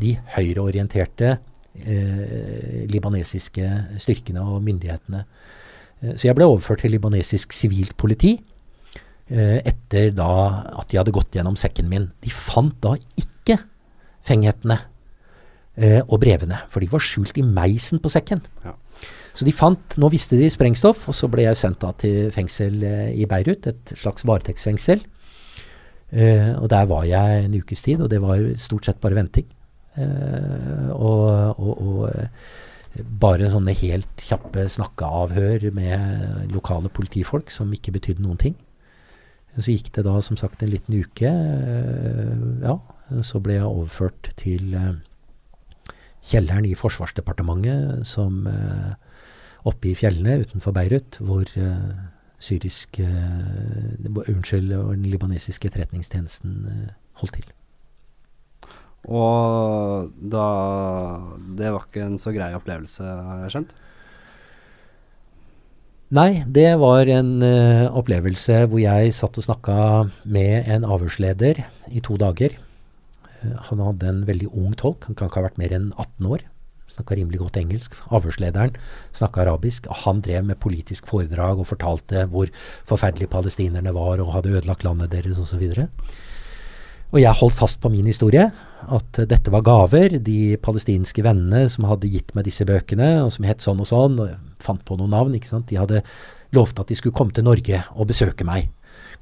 De 0.00 0.14
høyreorienterte 0.36 1.32
eh, 1.74 2.86
libanesiske 2.88 3.66
styrkene 4.00 4.40
og 4.46 4.62
myndighetene. 4.64 5.24
Eh, 6.02 6.14
så 6.16 6.28
jeg 6.30 6.36
ble 6.38 6.46
overført 6.48 6.84
til 6.84 6.94
libanesisk 6.96 7.52
sivilt 7.52 7.96
politi 7.98 8.36
etter 9.26 10.12
da 10.14 10.28
at 10.78 10.92
de 10.92 11.00
hadde 11.00 11.14
gått 11.14 11.34
gjennom 11.34 11.56
sekken 11.58 11.88
min. 11.90 12.10
De 12.22 12.30
fant 12.30 12.74
da 12.84 12.92
ikke 13.18 13.56
fenghetene 14.26 14.78
eh, 15.76 16.02
og 16.04 16.20
brevene, 16.22 16.60
for 16.72 16.82
de 16.82 16.90
var 16.92 17.04
skjult 17.04 17.38
i 17.38 17.44
meisen 17.46 18.02
på 18.02 18.12
sekken. 18.12 18.42
Ja. 18.64 18.74
Så 19.36 19.44
de 19.44 19.52
fant, 19.52 19.98
nå 20.00 20.08
visste 20.12 20.38
de 20.40 20.48
sprengstoff, 20.52 21.04
og 21.10 21.16
så 21.16 21.28
ble 21.28 21.44
jeg 21.44 21.60
sendt 21.60 21.82
da 21.84 21.92
til 22.00 22.30
fengsel 22.34 22.80
eh, 22.86 23.10
i 23.20 23.28
Beirut, 23.28 23.68
et 23.68 23.92
slags 23.98 24.24
varetektsfengsel. 24.28 25.04
Eh, 26.14 26.52
og 26.56 26.70
der 26.72 26.86
var 26.88 27.04
jeg 27.08 27.44
en 27.44 27.58
ukes 27.58 27.84
tid, 27.84 28.00
og 28.00 28.10
det 28.12 28.22
var 28.22 28.40
stort 28.62 28.88
sett 28.88 29.02
bare 29.02 29.18
venting. 29.18 29.48
Eh, 29.96 30.88
og, 30.94 31.58
og, 31.60 31.74
og 31.76 32.00
eh, 32.12 33.04
bare 33.20 33.50
sånne 33.52 33.76
helt 33.76 34.24
kjappe 34.24 34.66
snakkeavhør 34.72 35.68
med 35.76 36.54
lokale 36.54 36.88
politifolk 36.88 37.52
som 37.52 37.72
ikke 37.76 37.98
betydde 37.98 38.24
noen 38.24 38.40
ting. 38.40 38.56
Så 39.56 39.72
gikk 39.72 39.88
det 39.96 40.04
da 40.04 40.18
som 40.20 40.36
sagt 40.36 40.62
en 40.62 40.72
liten 40.72 40.98
uke. 41.00 41.30
eh, 41.30 42.32
ja, 42.62 42.76
så 43.24 43.40
ble 43.40 43.56
jeg 43.56 43.64
overført 43.64 44.30
til 44.36 44.74
eh, 44.76 44.98
kjelleren 46.26 46.66
i 46.68 46.74
Forsvarsdepartementet, 46.76 48.04
som 48.08 48.44
eh, 48.50 48.92
oppe 49.66 49.92
i 49.92 49.96
fjellene 49.96 50.42
utenfor 50.44 50.74
Beirut, 50.76 51.18
hvor 51.24 51.48
syrisk 52.38 53.00
Unnskyld, 53.00 54.70
den 54.70 55.06
libanesiske 55.08 55.70
etterretningstjenesten 55.70 56.68
holdt 57.18 57.38
til. 57.38 57.48
Og 59.06 60.12
da 60.20 60.46
Det 61.56 61.72
var 61.72 61.86
ikke 61.86 62.04
en 62.04 62.18
så 62.20 62.34
grei 62.34 62.52
opplevelse, 62.54 63.02
har 63.02 63.42
jeg 63.46 63.54
skjønt? 63.54 63.74
Nei, 66.14 66.44
det 66.46 66.68
var 66.78 67.08
en 67.10 67.40
uh, 67.42 67.90
opplevelse 67.98 68.60
hvor 68.70 68.78
jeg 68.78 69.14
satt 69.16 69.40
og 69.40 69.46
snakka 69.48 69.78
med 70.22 70.68
en 70.70 70.84
avhørsleder 70.86 71.64
i 71.90 72.02
to 72.04 72.14
dager. 72.20 72.54
Uh, 73.42 73.56
han 73.66 73.82
hadde 73.82 74.12
en 74.12 74.20
veldig 74.28 74.52
ung 74.52 74.76
tolk, 74.78 75.08
han 75.08 75.18
kan 75.18 75.26
ikke 75.26 75.40
ha 75.40 75.48
vært 75.48 75.58
mer 75.58 75.74
enn 75.74 75.88
18 75.96 76.28
år. 76.30 76.44
Snakka 76.94 77.18
rimelig 77.18 77.40
godt 77.42 77.58
engelsk. 77.58 77.98
Avhørslederen 78.14 78.78
snakka 79.18 79.42
arabisk. 79.42 79.90
Han 80.06 80.22
drev 80.22 80.46
med 80.46 80.60
politisk 80.62 81.10
foredrag 81.10 81.58
og 81.58 81.66
fortalte 81.72 82.22
hvor 82.30 82.54
forferdelige 82.86 83.32
palestinerne 83.34 83.90
var 83.96 84.22
og 84.22 84.30
hadde 84.36 84.54
ødelagt 84.54 84.86
landet 84.86 85.10
deres 85.10 85.42
osv. 85.42 85.66
Og 85.74 85.90
jeg 87.14 87.38
holdt 87.38 87.54
fast 87.54 87.78
på 87.80 87.90
min 87.92 88.08
historie, 88.08 88.48
at 88.86 89.20
dette 89.30 89.52
var 89.54 89.64
gaver. 89.66 90.18
De 90.22 90.56
palestinske 90.62 91.22
vennene 91.24 91.70
som 91.72 91.86
hadde 91.88 92.10
gitt 92.10 92.34
meg 92.36 92.48
disse 92.48 92.66
bøkene, 92.66 93.22
og 93.24 93.30
som 93.34 93.46
het 93.46 93.62
sånn 93.64 93.82
og 93.82 93.88
sånn, 93.88 94.18
og 94.20 94.30
jeg 94.32 94.40
fant 94.66 94.82
på 94.86 94.98
noen 94.98 95.14
navn, 95.14 95.36
ikke 95.38 95.52
sant. 95.52 95.68
De 95.70 95.78
hadde 95.78 96.02
lovt 96.56 96.80
at 96.82 96.90
de 96.90 96.98
skulle 96.98 97.16
komme 97.16 97.34
til 97.34 97.46
Norge 97.46 97.82
og 97.94 98.10
besøke 98.10 98.46
meg. 98.46 98.70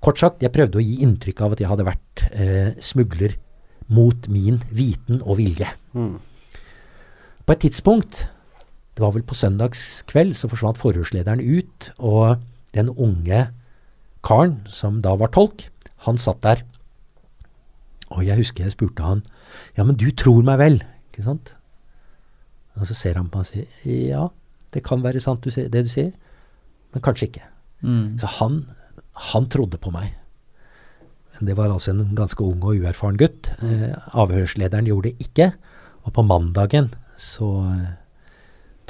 Kort 0.05 0.20
sagt, 0.20 0.43
jeg 0.45 0.53
prøvde 0.53 0.80
å 0.80 0.85
gi 0.85 1.01
inntrykk 1.05 1.43
av 1.45 1.55
at 1.55 1.62
jeg 1.62 1.70
hadde 1.70 1.87
vært 1.87 2.24
eh, 2.32 2.70
smugler 2.82 3.37
mot 3.93 4.28
min 4.32 4.61
viten 4.72 5.20
og 5.22 5.39
vilje. 5.41 5.68
Mm. 5.97 6.16
På 7.45 7.53
et 7.55 7.62
tidspunkt, 7.64 8.24
det 8.97 9.05
var 9.05 9.14
vel 9.16 9.24
på 9.26 9.37
søndagskveld, 9.37 10.37
så 10.39 10.49
forsvant 10.49 10.80
forhørslederen 10.80 11.43
ut, 11.43 11.91
og 11.99 12.41
den 12.76 12.91
unge 12.91 13.49
karen 14.24 14.62
som 14.72 15.03
da 15.05 15.14
var 15.20 15.32
tolk, 15.35 15.66
han 16.07 16.20
satt 16.20 16.43
der. 16.45 16.64
Og 18.15 18.25
jeg 18.27 18.39
husker 18.39 18.67
jeg 18.67 18.75
spurte 18.75 19.05
han, 19.05 19.23
ja, 19.77 19.85
men 19.85 19.99
du 19.99 20.07
tror 20.15 20.45
meg 20.47 20.61
vel, 20.61 20.81
ikke 21.11 21.27
sant? 21.27 21.55
Og 22.79 22.87
så 22.89 22.97
ser 22.97 23.19
han 23.19 23.31
på 23.31 23.41
meg 23.41 23.47
og 23.47 23.51
sier, 23.51 24.01
ja, 24.11 24.25
det 24.75 24.83
kan 24.87 25.03
være 25.05 25.23
sant 25.23 25.45
du 25.45 25.53
sier, 25.55 25.71
det 25.71 25.85
du 25.87 25.91
sier, 25.93 26.12
men 26.95 27.03
kanskje 27.03 27.29
ikke. 27.31 27.47
Mm. 27.85 28.19
Så 28.23 28.31
han, 28.39 28.61
han 29.31 29.49
trodde 29.51 29.81
på 29.83 29.93
meg. 29.95 30.15
Men 31.35 31.51
Det 31.51 31.57
var 31.59 31.73
altså 31.73 31.93
en 31.93 32.15
ganske 32.15 32.43
ung 32.47 32.62
og 32.62 32.79
uerfaren 32.79 33.19
gutt. 33.19 33.51
Eh, 33.62 33.91
avhørslederen 34.15 34.87
gjorde 34.87 35.11
det 35.11 35.27
ikke. 35.27 35.51
Og 36.07 36.15
på 36.15 36.23
mandagen 36.27 36.93
så 37.19 37.49
eh, 37.73 37.91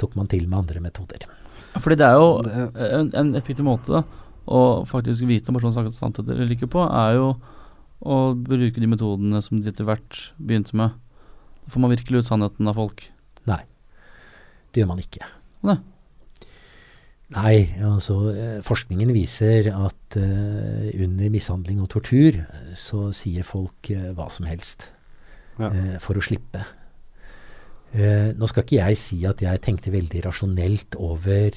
tok 0.01 0.13
man 0.17 0.29
til 0.29 0.45
med 0.49 0.63
andre 0.63 0.83
metoder. 0.83 1.25
Fordi 1.75 1.97
det 1.99 2.07
er 2.07 2.19
jo 2.19 2.29
en, 2.45 3.09
en 3.17 3.33
effektiv 3.35 3.65
måte 3.67 3.91
da, 3.97 4.03
å 4.45 4.85
faktisk 4.87 5.25
vite 5.27 5.51
om 5.51 5.57
personen 5.57 5.75
snakker 5.75 5.95
sannhet 5.95 6.29
eller 6.29 6.53
ikke 6.53 6.69
på, 6.71 6.85
er 6.85 7.17
jo 7.17 7.33
å 8.03 8.35
bruke 8.35 8.81
de 8.81 8.89
metodene 8.91 9.41
som 9.43 9.61
de 9.61 9.71
etter 9.71 9.87
hvert 9.87 10.19
begynte 10.37 10.75
med. 10.77 10.95
Da 11.63 11.73
får 11.73 11.83
man 11.83 11.93
virkelig 11.95 12.23
ut 12.23 12.29
sannheten 12.29 12.69
av 12.69 12.77
folk. 12.77 13.05
Nei, 13.49 13.61
det 14.73 14.83
gjør 14.83 14.91
man 14.93 15.03
ikke. 15.03 15.27
Nei. 15.65 15.77
Nei, 17.33 17.55
altså 17.81 18.19
eh, 18.35 18.57
forskningen 18.61 19.09
viser 19.15 19.71
at 19.73 20.17
uh, 20.21 20.89
under 21.01 21.31
mishandling 21.33 21.79
og 21.81 21.89
tortur 21.95 22.37
så 22.77 23.07
sier 23.17 23.47
folk 23.47 23.89
uh, 23.89 24.11
hva 24.13 24.27
som 24.29 24.45
helst 24.45 24.91
Ja. 25.57 25.71
uh, 25.71 25.95
for 26.03 26.19
å 26.19 26.21
slippe. 26.21 26.61
Eh, 27.95 28.33
nå 28.35 28.47
skal 28.51 28.65
ikke 28.65 28.81
jeg 28.81 28.97
si 28.99 29.17
at 29.23 29.39
jeg 29.39 29.61
tenkte 29.63 29.93
veldig 29.93 30.25
rasjonelt 30.25 30.97
over 30.99 31.55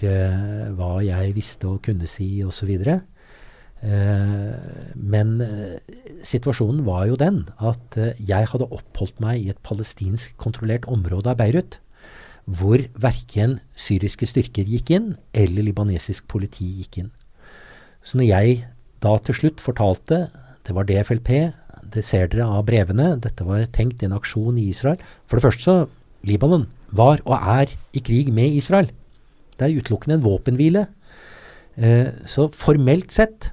hva 0.78 0.90
jeg 1.02 1.32
visste 1.34 1.66
og 1.66 1.80
kunne 1.82 2.06
si 2.06 2.28
osv. 2.46 2.70
Eh, 2.78 3.00
men 3.80 5.36
eh, 5.44 5.76
situasjonen 6.26 6.82
var 6.86 7.04
jo 7.06 7.18
den 7.20 7.44
at 7.62 7.98
eh, 8.00 8.16
jeg 8.26 8.48
hadde 8.50 8.66
oppholdt 8.74 9.20
meg 9.22 9.44
i 9.44 9.52
et 9.52 9.60
palestinsk 9.62 10.34
kontrollert 10.40 10.88
område 10.90 11.30
av 11.30 11.38
Beirut 11.38 11.78
hvor 12.48 12.80
verken 12.96 13.58
syriske 13.76 14.24
styrker 14.24 14.64
gikk 14.64 14.90
inn, 14.96 15.08
eller 15.36 15.66
libanesisk 15.66 16.24
politi 16.32 16.64
gikk 16.78 17.02
inn. 17.02 17.10
Så 18.00 18.16
når 18.16 18.30
jeg 18.30 18.54
da 19.04 19.12
til 19.20 19.36
slutt 19.36 19.60
fortalte, 19.60 20.22
det 20.64 20.74
var 20.74 20.88
DFLP, 20.88 21.28
det 21.92 22.04
ser 22.04 22.30
dere 22.32 22.48
av 22.48 22.64
brevene, 22.68 23.10
dette 23.20 23.44
var 23.44 23.66
tenkt 23.76 24.00
en 24.02 24.16
aksjon 24.16 24.56
i 24.56 24.70
Israel. 24.72 24.96
For 25.28 25.36
det 25.36 25.44
første 25.44 25.66
så, 25.66 25.76
Libanon 26.24 26.66
var 26.90 27.20
og 27.28 27.36
er 27.36 27.76
i 27.92 28.00
krig 28.00 28.32
med 28.34 28.56
Israel. 28.56 28.88
Det 29.60 29.68
er 29.68 29.76
utelukkende 29.76 30.16
en 30.16 30.24
våpenhvile. 30.24 30.86
Eh, 31.76 32.10
så 32.26 32.48
formelt 32.54 33.12
sett, 33.14 33.52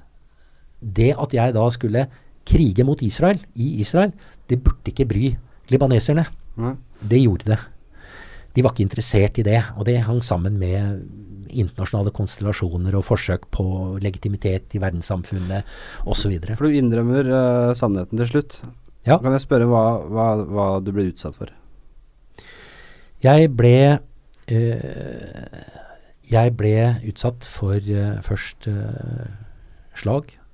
det 0.86 1.12
at 1.18 1.34
jeg 1.34 1.54
da 1.56 1.66
skulle 1.74 2.06
krige 2.46 2.84
mot 2.86 3.00
Israel, 3.02 3.40
i 3.58 3.80
Israel, 3.82 4.12
det 4.46 4.60
burde 4.62 4.92
ikke 4.92 5.08
bry 5.10 5.32
libaneserne. 5.72 6.26
Nei. 6.62 6.76
Det 7.02 7.22
gjorde 7.24 7.50
det. 7.50 7.58
De 8.56 8.64
var 8.64 8.72
ikke 8.72 8.86
interessert 8.86 9.38
i 9.42 9.44
det, 9.44 9.58
og 9.76 9.84
det 9.88 9.98
hang 10.06 10.22
sammen 10.24 10.56
med 10.60 11.02
internasjonale 11.50 12.12
konstellasjoner 12.14 12.96
og 12.96 13.04
forsøk 13.06 13.44
på 13.54 13.66
legitimitet 14.02 14.74
i 14.74 14.80
verdenssamfunnet 14.82 15.66
osv. 16.08 16.38
For 16.48 16.66
du 16.66 16.78
innrømmer 16.78 17.30
uh, 17.30 17.74
sannheten 17.76 18.18
til 18.22 18.30
slutt. 18.30 18.58
Ja. 19.06 19.20
Kan 19.22 19.36
jeg 19.36 19.44
spørre 19.44 19.68
hva, 19.70 19.84
hva, 20.10 20.26
hva 20.48 20.66
du 20.82 20.90
ble 20.94 21.10
utsatt 21.12 21.36
for? 21.38 21.52
Jeg 23.22 23.52
ble 23.56 23.76
uh, 23.96 25.60
Jeg 26.26 26.56
ble 26.58 26.74
utsatt 27.06 27.46
for 27.46 27.76
uh, 27.76 28.18
først 28.26 28.66
eh, 28.66 29.28
slag 29.96 30.32
eh, 30.32 30.45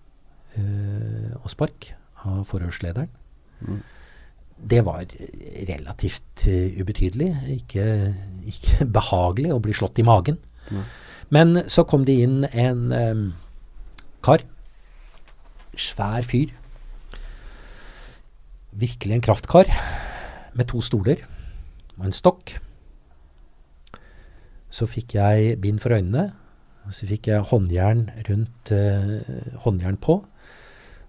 og 0.56 1.48
spark 1.50 1.92
av 2.28 2.44
forhørslederen. 2.50 3.10
Mm. 3.62 3.82
Det 4.70 4.84
var 4.86 5.06
relativt 5.68 6.46
eh, 6.46 6.80
ubetydelig. 6.80 7.30
Ikke, 7.56 8.14
ikke 8.46 8.86
behagelig 8.98 9.54
å 9.54 9.60
bli 9.62 9.74
slått 9.76 9.98
i 9.98 10.06
magen. 10.06 10.38
Mm. 10.70 10.82
Men 11.32 11.62
så 11.72 11.86
kom 11.88 12.04
det 12.06 12.18
inn 12.22 12.42
en 12.46 12.92
um, 12.92 13.22
kar. 14.24 14.44
Svær 15.72 16.26
fyr. 16.28 16.52
Virkelig 18.76 19.16
en 19.16 19.24
kraftkar. 19.24 19.72
Med 20.52 20.68
to 20.68 20.82
stoler 20.84 21.24
og 21.96 22.06
en 22.06 22.14
stokk. 22.14 22.54
Så 24.72 24.86
fikk 24.88 25.16
jeg 25.16 25.56
bind 25.64 25.80
for 25.82 25.96
øynene. 25.96 26.30
Og 26.86 26.94
så 26.94 27.08
fikk 27.08 27.30
jeg 27.30 27.48
håndjern 27.48 28.10
rundt 28.28 28.74
uh, 28.74 29.18
håndjern 29.64 29.98
på. 30.02 30.20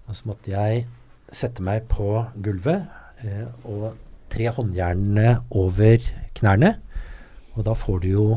Og 0.08 0.18
så 0.18 0.28
måtte 0.30 0.54
jeg 0.54 0.86
sette 1.34 1.64
meg 1.66 1.88
på 1.92 2.24
gulvet 2.44 2.86
eh, 3.24 3.46
og 3.66 3.94
tre 4.34 4.50
håndjernene 4.54 5.38
over 5.54 6.04
knærne. 6.38 6.74
Og 7.54 7.66
da 7.68 7.76
får 7.78 8.04
du 8.04 8.10
jo 8.12 8.28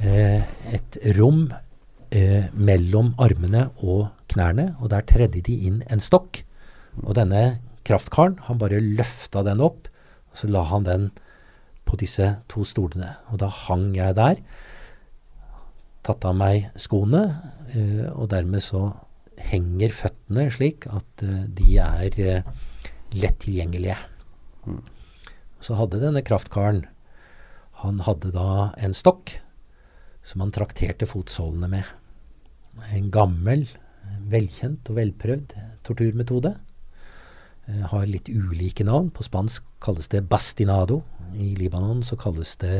eh, 0.00 0.42
et 0.74 0.98
rom 1.18 1.46
eh, 2.10 2.48
mellom 2.52 3.12
armene 3.22 3.68
og 3.82 4.08
knærne, 4.32 4.72
og 4.80 4.90
der 4.92 5.06
tredde 5.08 5.44
de 5.44 5.58
inn 5.68 5.82
en 5.90 6.02
stokk. 6.02 6.42
Og 7.04 7.14
denne 7.18 7.60
kraftkaren, 7.86 8.38
han 8.48 8.58
bare 8.60 8.80
løfta 8.82 9.44
den 9.46 9.62
opp, 9.64 9.88
og 10.32 10.40
så 10.40 10.50
la 10.50 10.64
han 10.70 10.86
den 10.86 11.10
på 11.86 11.98
disse 12.00 12.32
to 12.50 12.64
stolene. 12.66 13.14
Og 13.30 13.40
da 13.42 13.50
hang 13.52 13.92
jeg 13.96 14.16
der, 14.18 14.40
tatt 16.06 16.24
av 16.26 16.36
meg 16.38 16.70
skoene, 16.80 17.24
eh, 17.74 18.06
og 18.14 18.30
dermed 18.32 18.64
så 18.64 18.88
henger 19.50 19.94
føttene 19.94 20.48
slik 20.52 20.86
at 20.90 21.22
eh, 21.24 21.44
de 21.58 21.78
er 21.82 22.18
eh, 22.22 22.50
lett 23.16 23.38
tilgjengelige. 23.44 23.96
Så 25.62 25.76
hadde 25.78 26.00
denne 26.02 26.24
kraftkaren 26.26 26.82
Han 27.84 28.00
hadde 28.02 28.32
da 28.34 28.72
en 28.82 28.94
stokk 28.96 29.36
som 30.26 30.42
han 30.42 30.50
trakterte 30.50 31.06
fotsålene 31.06 31.68
med. 31.70 31.84
En 32.90 33.10
gammel, 33.14 33.66
velkjent 34.32 34.88
og 34.90 34.96
velprøvd 34.98 35.52
torturmetode. 35.86 36.54
Eh, 37.68 37.84
har 37.92 38.06
litt 38.10 38.30
ulike 38.32 38.84
navn. 38.88 39.12
På 39.14 39.22
spansk 39.26 39.62
kalles 39.84 40.08
det 40.10 40.24
bastinado. 40.28 41.02
I 41.36 41.54
Libanon 41.58 42.02
så 42.06 42.16
kalles 42.18 42.56
det 42.62 42.74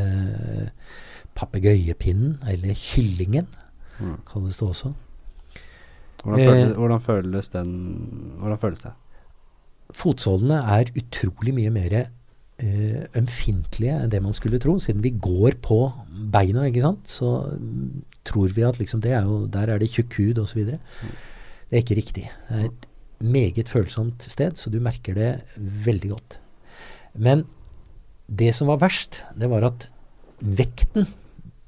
papegøyepinnen, 1.36 2.38
eller 2.48 2.74
kyllingen, 2.74 3.46
Mm. 4.00 4.16
kalles 4.28 4.56
det 4.56 4.68
også. 4.68 4.94
Hvordan, 6.26 6.42
Eh, 6.42 6.50
føles, 6.50 6.76
hvordan, 6.76 7.00
føles 7.00 7.48
den, 7.52 7.72
hvordan 8.40 8.58
føles 8.58 8.82
det? 8.82 8.92
Fotsålene 9.94 10.58
er 10.74 10.90
utrolig 10.98 11.54
mye 11.54 11.70
mer 11.70 11.94
eh, 12.00 13.04
ømfintlige 13.14 13.94
enn 13.94 14.10
det 14.10 14.22
man 14.24 14.34
skulle 14.34 14.58
tro. 14.62 14.74
Siden 14.82 15.04
vi 15.04 15.14
går 15.14 15.60
på 15.62 15.78
beina, 16.34 16.66
ikke 16.66 16.82
sant, 16.82 17.06
så 17.06 17.30
mm, 17.54 18.02
tror 18.26 18.50
vi 18.56 18.66
at 18.66 18.80
liksom 18.82 19.04
det 19.04 19.14
er 19.14 19.22
jo, 19.28 19.44
der 19.46 19.70
er 19.70 19.78
det 19.78 19.92
tjukk 19.94 20.18
hud 20.18 20.42
osv. 20.42 20.64
Det 20.66 20.80
er 21.70 21.84
ikke 21.84 22.00
riktig. 22.00 22.26
Det 22.48 22.58
er 22.58 22.66
et 22.72 22.90
meget 23.22 23.70
følsomt 23.70 24.26
sted, 24.26 24.58
så 24.58 24.70
du 24.70 24.80
merker 24.82 25.14
det 25.14 25.30
veldig 25.86 26.10
godt. 26.16 26.40
Men 27.14 27.46
det 28.26 28.50
som 28.54 28.66
var 28.66 28.82
verst, 28.82 29.22
det 29.38 29.46
var 29.50 29.62
at 29.70 29.88
vekten, 30.42 31.06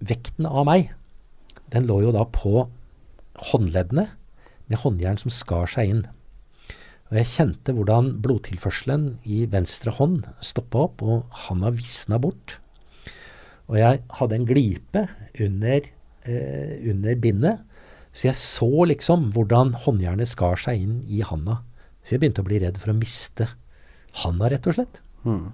vekten 0.02 0.50
av 0.50 0.66
meg, 0.66 0.90
den 1.70 1.86
lå 1.86 2.02
jo 2.02 2.12
da 2.12 2.26
på 2.26 2.66
håndleddene 3.52 4.08
med 4.68 4.80
håndjern 4.82 5.20
som 5.20 5.32
skar 5.32 5.70
seg 5.70 5.92
inn. 5.92 6.06
Og 7.08 7.16
jeg 7.16 7.30
kjente 7.32 7.72
hvordan 7.72 8.10
blodtilførselen 8.24 9.06
i 9.24 9.44
venstre 9.48 9.94
hånd 9.96 10.26
stoppa 10.44 10.84
opp, 10.88 11.02
og 11.02 11.38
handa 11.46 11.72
visna 11.72 12.20
bort. 12.20 12.58
Og 13.68 13.78
jeg 13.80 14.02
hadde 14.18 14.36
en 14.36 14.48
glipe 14.48 15.06
under, 15.40 15.88
eh, 16.28 16.74
under 16.90 17.16
bindet, 17.16 17.64
så 18.12 18.28
jeg 18.28 18.40
så 18.40 18.86
liksom 18.88 19.30
hvordan 19.32 19.72
håndjernet 19.84 20.28
skar 20.28 20.56
seg 20.56 20.80
inn 20.80 21.02
i 21.08 21.22
handa. 21.22 21.62
Så 22.02 22.16
jeg 22.16 22.20
begynte 22.20 22.42
å 22.42 22.48
bli 22.48 22.60
redd 22.60 22.78
for 22.80 22.92
å 22.92 22.98
miste 22.98 23.48
handa, 24.24 24.48
rett 24.48 24.66
og 24.66 24.74
slett. 24.74 25.00
Mm. 25.24 25.52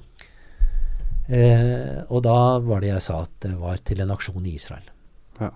Eh, 1.29 2.05
og 2.11 2.23
da 2.27 2.59
var 2.61 2.83
det 2.83 2.93
jeg 2.93 3.05
sa 3.05 3.23
at 3.25 3.35
det 3.41 3.55
var 3.59 3.79
til 3.85 4.03
en 4.05 4.13
aksjon 4.15 4.47
i 4.47 4.55
Israel. 4.55 4.87
Ja. 5.41 5.51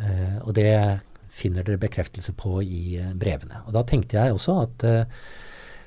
Eh, 0.00 0.38
og 0.44 0.54
det 0.54 1.00
finner 1.40 1.66
dere 1.66 1.80
bekreftelse 1.80 2.34
på 2.38 2.60
i 2.64 2.98
eh, 3.00 3.14
brevene. 3.18 3.62
Og 3.66 3.74
da 3.76 3.84
tenkte 3.88 4.20
jeg 4.20 4.36
også 4.36 4.58
at 4.66 4.86
eh, 4.88 5.22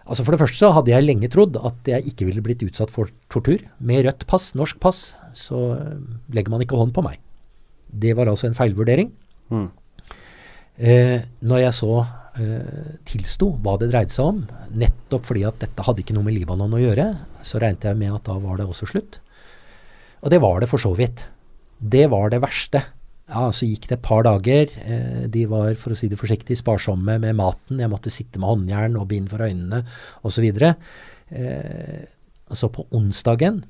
Altså 0.04 0.26
For 0.26 0.36
det 0.36 0.41
første 0.41 0.60
så 0.60 0.74
hadde 0.76 0.91
jeg 0.91 1.06
lenge 1.06 1.30
trodd 1.32 1.56
at 1.64 1.88
jeg 1.88 2.10
ikke 2.12 2.26
ville 2.28 2.43
blitt 2.43 2.64
utsatt 2.66 2.91
for 2.91 3.08
tortur. 3.32 3.62
Med 3.80 4.04
rødt 4.04 4.26
pass, 4.28 4.49
norsk 4.60 4.82
pass, 4.84 5.14
så 5.32 5.62
eh, 5.78 6.01
legger 6.36 6.51
man 6.51 6.64
ikke 6.66 6.80
hånd 6.80 6.91
på 6.95 7.06
meg. 7.06 7.22
Det 7.88 8.12
var 8.18 8.28
altså 8.28 8.49
en 8.49 8.58
feilvurdering. 8.58 9.14
Mm. 9.54 9.70
Eh, 10.76 11.24
når 11.45 11.62
jeg 11.62 11.78
så 11.78 11.91
eh, 12.41 12.97
tilsto 13.08 13.54
hva 13.64 13.78
det 13.80 13.93
dreide 13.93 14.12
seg 14.12 14.28
om, 14.34 14.41
nettopp 14.76 15.30
fordi 15.30 15.45
at 15.47 15.62
dette 15.64 15.86
hadde 15.88 16.04
ikke 16.04 16.18
noe 16.18 16.28
med 16.28 16.36
Libanon 16.36 16.76
å 16.76 16.82
gjøre, 16.82 17.08
så 17.45 17.62
regnet 17.64 17.88
jeg 17.88 17.99
med 17.99 18.18
at 18.18 18.28
da 18.28 18.36
var 18.43 18.60
det 18.60 18.68
også 18.68 18.89
slutt. 18.91 19.22
Og 20.24 20.36
det 20.36 20.41
var 20.43 20.60
det 20.64 20.72
for 20.72 20.84
så 20.84 20.91
vidt. 20.97 21.28
Det 21.80 22.10
var 22.12 22.32
det 22.34 22.41
verste. 22.43 22.84
Ja, 23.34 23.50
Så 23.50 23.66
gikk 23.66 23.88
det 23.90 23.98
et 23.98 24.06
par 24.06 24.24
dager. 24.28 24.70
Eh, 24.86 25.26
de 25.28 25.46
var 25.50 25.74
for 25.80 25.94
å 25.94 25.98
si 25.98 26.08
det 26.08 26.20
forsiktig 26.22 26.60
sparsomme 26.60 27.18
med 27.20 27.36
maten. 27.40 27.82
Jeg 27.82 27.90
måtte 27.90 28.14
sitte 28.14 28.38
med 28.38 28.52
håndjern 28.52 28.98
og 29.00 29.08
bind 29.10 29.32
for 29.32 29.42
øynene 29.42 29.82
osv. 30.24 30.46
Eh, 30.54 32.04
og 32.50 32.60
så 32.60 32.70
på 32.70 32.86
onsdagen 32.94 33.64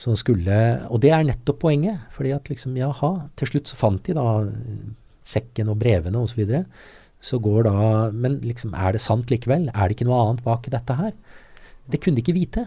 så 0.00 0.16
skulle 0.16 0.88
Og 0.90 1.00
det 1.00 1.10
er 1.12 1.22
nettopp 1.22 1.60
poenget. 1.60 2.00
fordi 2.10 2.32
at 2.32 2.48
liksom, 2.48 2.74
jaha, 2.74 3.28
til 3.36 3.46
slutt 3.46 3.68
så 3.68 3.76
fant 3.76 4.02
de 4.02 4.14
da 4.14 4.48
sekken 5.22 5.68
og 5.68 5.78
brevene 5.78 6.16
osv. 6.18 6.32
Så, 6.32 6.36
videre. 6.40 6.64
så 7.20 7.38
går 7.38 7.64
da 7.64 8.10
Men 8.10 8.40
liksom, 8.40 8.74
er 8.74 8.92
det 8.92 9.00
sant 9.00 9.30
likevel? 9.30 9.68
Er 9.68 9.88
det 9.88 9.96
ikke 9.96 10.08
noe 10.08 10.24
annet 10.24 10.42
bak 10.42 10.66
dette 10.66 10.94
her? 10.94 11.12
Det 11.88 12.00
kunne 12.00 12.16
de 12.16 12.22
ikke 12.22 12.34
vite. 12.34 12.66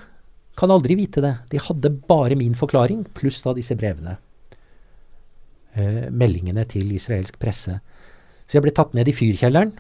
Kan 0.55 0.69
aldri 0.69 0.95
vite 0.95 1.19
det. 1.19 1.37
De 1.49 1.57
hadde 1.57 1.89
bare 2.07 2.35
min 2.35 2.53
forklaring, 2.53 3.07
pluss 3.13 3.41
da 3.41 3.53
disse 3.53 3.75
brevene. 3.75 4.17
Eh, 5.73 6.05
meldingene 6.13 6.67
til 6.69 6.91
israelsk 6.93 7.39
presse. 7.41 7.79
Så 8.45 8.57
jeg 8.59 8.65
ble 8.65 8.73
tatt 8.75 8.93
ned 8.93 9.09
i 9.09 9.15
fyrkjelleren. 9.15 9.73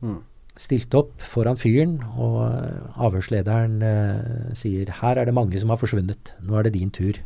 Mm. 0.00 0.22
Stilte 0.56 1.02
opp 1.02 1.20
foran 1.20 1.58
fyren, 1.60 1.98
og 2.16 2.38
eh, 2.46 2.96
avhørslederen 3.04 3.76
eh, 3.84 4.54
sier 4.56 4.94
her 5.02 5.20
er 5.20 5.28
det 5.28 5.36
mange 5.36 5.60
som 5.60 5.72
har 5.72 5.80
forsvunnet. 5.80 6.32
Nå 6.40 6.56
er 6.56 6.66
det 6.66 6.76
din 6.78 6.92
tur. 6.94 7.20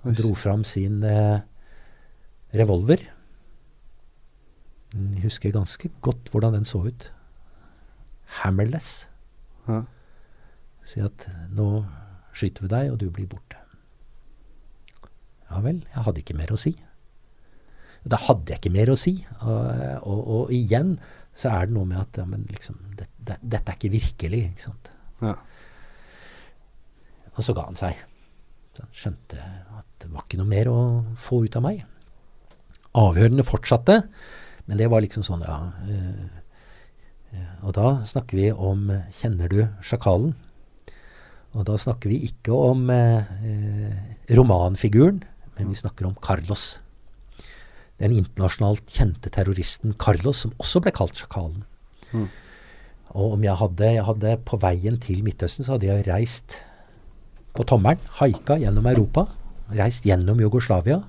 Han 0.00 0.16
dro 0.16 0.32
fram 0.32 0.64
sin 0.64 1.02
eh, 1.04 1.42
revolver. 2.56 3.04
Jeg 4.96 5.24
husker 5.26 5.52
ganske 5.54 5.92
godt 6.00 6.32
hvordan 6.32 6.56
den 6.56 6.64
så 6.64 6.86
ut. 6.88 7.10
Hammerless. 8.40 9.10
Ja. 9.68 9.84
Sier 10.88 11.10
at 11.12 11.28
nå 11.52 11.84
skyter 12.32 12.64
vi 12.64 12.72
deg, 12.72 12.94
og 12.94 13.02
du 13.02 13.10
blir 13.12 13.28
borte. 13.28 13.60
Ja 15.50 15.60
vel, 15.60 15.82
jeg 15.84 16.06
hadde 16.06 16.22
ikke 16.24 16.38
mer 16.38 16.54
å 16.54 16.58
si. 16.58 16.78
Da 18.08 18.16
hadde 18.28 18.54
jeg 18.54 18.62
ikke 18.62 18.72
mer 18.72 18.92
å 18.92 18.98
si. 18.98 19.18
Og, 19.44 19.64
og, 20.08 20.20
og 20.36 20.52
igjen 20.56 20.94
så 21.36 21.52
er 21.52 21.68
det 21.68 21.76
noe 21.76 21.88
med 21.88 22.00
at 22.00 22.20
ja, 22.20 22.26
men 22.28 22.46
liksom, 22.52 22.78
det, 22.98 23.08
det, 23.16 23.38
dette 23.40 23.72
er 23.72 23.78
ikke 23.78 23.92
virkelig. 23.92 24.42
ikke 24.50 24.66
sant? 24.66 24.92
Ja. 25.24 25.36
Og 27.36 27.44
så 27.44 27.54
ga 27.56 27.66
han 27.68 27.78
seg. 27.80 28.00
Så 28.76 28.84
han 28.84 28.92
skjønte 28.96 29.46
at 29.78 29.88
det 30.02 30.10
var 30.12 30.24
ikke 30.24 30.40
noe 30.40 30.50
mer 30.50 30.70
å 30.72 30.80
få 31.20 31.44
ut 31.46 31.56
av 31.58 31.64
meg. 31.66 31.84
Avhørene 32.98 33.46
fortsatte, 33.46 34.02
men 34.66 34.80
det 34.80 34.88
var 34.90 35.04
liksom 35.04 35.22
sånn, 35.26 35.44
ja 35.46 35.58
eh, 35.86 36.38
Og 37.62 37.74
da 37.76 38.00
snakker 38.06 38.38
vi 38.38 38.48
om 38.50 38.88
Kjenner 39.14 39.50
du 39.50 39.60
sjakalen? 39.86 40.34
Og 41.54 41.66
da 41.66 41.76
snakker 41.78 42.10
vi 42.10 42.20
ikke 42.26 42.54
om 42.54 42.90
eh, 42.94 43.30
romanfiguren, 44.34 45.22
men 45.56 45.70
vi 45.70 45.78
snakker 45.78 46.06
om 46.06 46.18
Carlos. 46.22 46.78
Den 48.00 48.14
internasjonalt 48.16 48.88
kjente 48.88 49.32
terroristen 49.32 49.94
Carlos, 50.00 50.44
som 50.44 50.54
også 50.58 50.80
ble 50.84 50.92
kalt 50.96 51.18
Sjakalen. 51.20 51.64
Mm. 52.12 52.28
Og 53.10 53.36
om 53.36 53.44
jeg 53.44 53.58
hadde, 53.58 53.92
jeg 53.96 54.06
hadde 54.06 54.36
På 54.46 54.58
veien 54.62 54.98
til 55.02 55.22
Midtøsten 55.26 55.66
så 55.66 55.76
hadde 55.76 55.88
jeg 55.88 56.06
reist 56.08 56.60
på 57.50 57.64
tommelen, 57.66 57.98
haika 58.20 58.56
gjennom 58.62 58.86
Europa. 58.86 59.26
Reist 59.74 60.04
gjennom 60.06 60.38
Jugoslavia. 60.38 61.00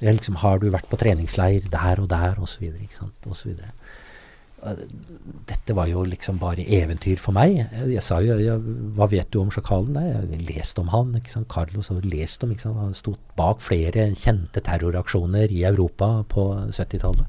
Liksom, 0.00 0.38
har 0.40 0.60
du 0.62 0.70
vært 0.72 0.88
på 0.88 0.96
treningsleir 0.96 1.66
der 1.68 2.00
og 2.00 2.08
der, 2.08 2.38
osv. 2.38 2.40
Og, 2.40 2.48
så 2.48 2.62
videre, 2.62 2.86
og, 3.26 3.36
så 3.36 3.50
dette 5.48 5.74
var 5.76 5.86
jo 5.86 6.02
liksom 6.06 6.38
bare 6.40 6.64
eventyr 6.66 7.20
for 7.22 7.36
meg. 7.36 7.60
Jeg 7.72 8.02
sa 8.02 8.18
jo 8.24 8.38
ja, 8.42 8.56
'Hva 8.58 9.08
vet 9.10 9.30
du 9.30 9.40
om 9.40 9.50
sjakalen?' 9.50 9.94
Nei, 9.94 10.06
jeg 10.06 10.16
har 10.16 10.46
lest 10.50 10.78
om 10.78 10.88
han. 10.88 11.14
ikke 11.14 11.30
sant? 11.30 11.48
Carlos 11.48 11.88
har 11.88 12.00
lest 12.02 12.42
om, 12.44 12.50
ikke 12.50 12.62
sant? 12.62 12.76
Han 12.76 12.94
stod 12.94 13.16
bak 13.36 13.60
flere 13.60 14.10
kjente 14.14 14.60
terroraksjoner 14.60 15.50
i 15.50 15.64
Europa 15.64 16.24
på 16.28 16.68
70-tallet. 16.70 17.26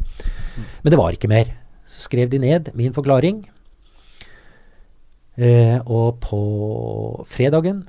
Men 0.84 0.92
det 0.92 0.98
var 0.98 1.12
ikke 1.12 1.30
mer. 1.30 1.54
Så 1.86 2.10
skrev 2.10 2.30
de 2.30 2.40
ned 2.40 2.74
min 2.74 2.94
forklaring. 2.94 3.48
Eh, 5.38 5.80
og 5.86 6.20
på 6.20 7.24
fredagen 7.26 7.88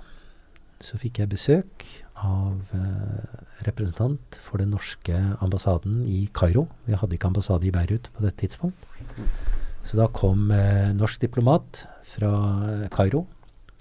så 0.81 0.97
fikk 0.97 1.19
jeg 1.19 1.29
besøk 1.29 1.85
av 2.15 2.61
eh, 2.77 3.41
representant 3.67 4.39
for 4.41 4.59
den 4.59 4.71
norske 4.71 5.17
ambassaden 5.41 6.05
i 6.07 6.29
Kairo. 6.33 6.69
Vi 6.87 6.95
hadde 6.95 7.17
ikke 7.17 7.27
ambassade 7.27 7.67
i 7.67 7.73
Beirut 7.75 8.11
på 8.15 8.23
dette 8.23 8.37
tidspunkt. 8.45 8.87
Så 9.85 9.99
da 9.99 10.07
kom 10.15 10.51
eh, 10.55 10.91
norsk 10.95 11.23
diplomat 11.25 11.85
fra 12.07 12.31
eh, 12.69 12.89
Kairo. 12.93 13.25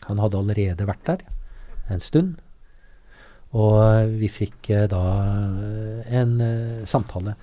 Han 0.08 0.22
hadde 0.22 0.40
allerede 0.40 0.88
vært 0.90 1.06
der 1.10 1.26
en 1.94 2.02
stund. 2.02 2.38
Og 3.58 3.78
eh, 3.82 4.10
vi 4.22 4.30
fikk 4.32 4.72
eh, 4.74 4.88
da 4.90 5.04
eh, 5.22 6.12
en 6.22 6.36
eh, 6.46 6.88
samtale. 6.90 7.36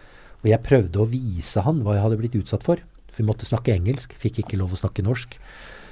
Og 0.42 0.50
jeg 0.50 0.64
prøvde 0.66 1.02
å 1.02 1.08
vise 1.10 1.62
han 1.66 1.82
hva 1.84 1.96
jeg 1.96 2.04
hadde 2.06 2.20
blitt 2.20 2.38
utsatt 2.40 2.66
for. 2.66 2.82
Vi 3.16 3.26
måtte 3.26 3.48
snakke 3.48 3.74
engelsk, 3.74 4.14
fikk 4.20 4.42
ikke 4.42 4.58
lov 4.60 4.74
å 4.74 4.80
snakke 4.80 5.04
norsk. 5.04 5.38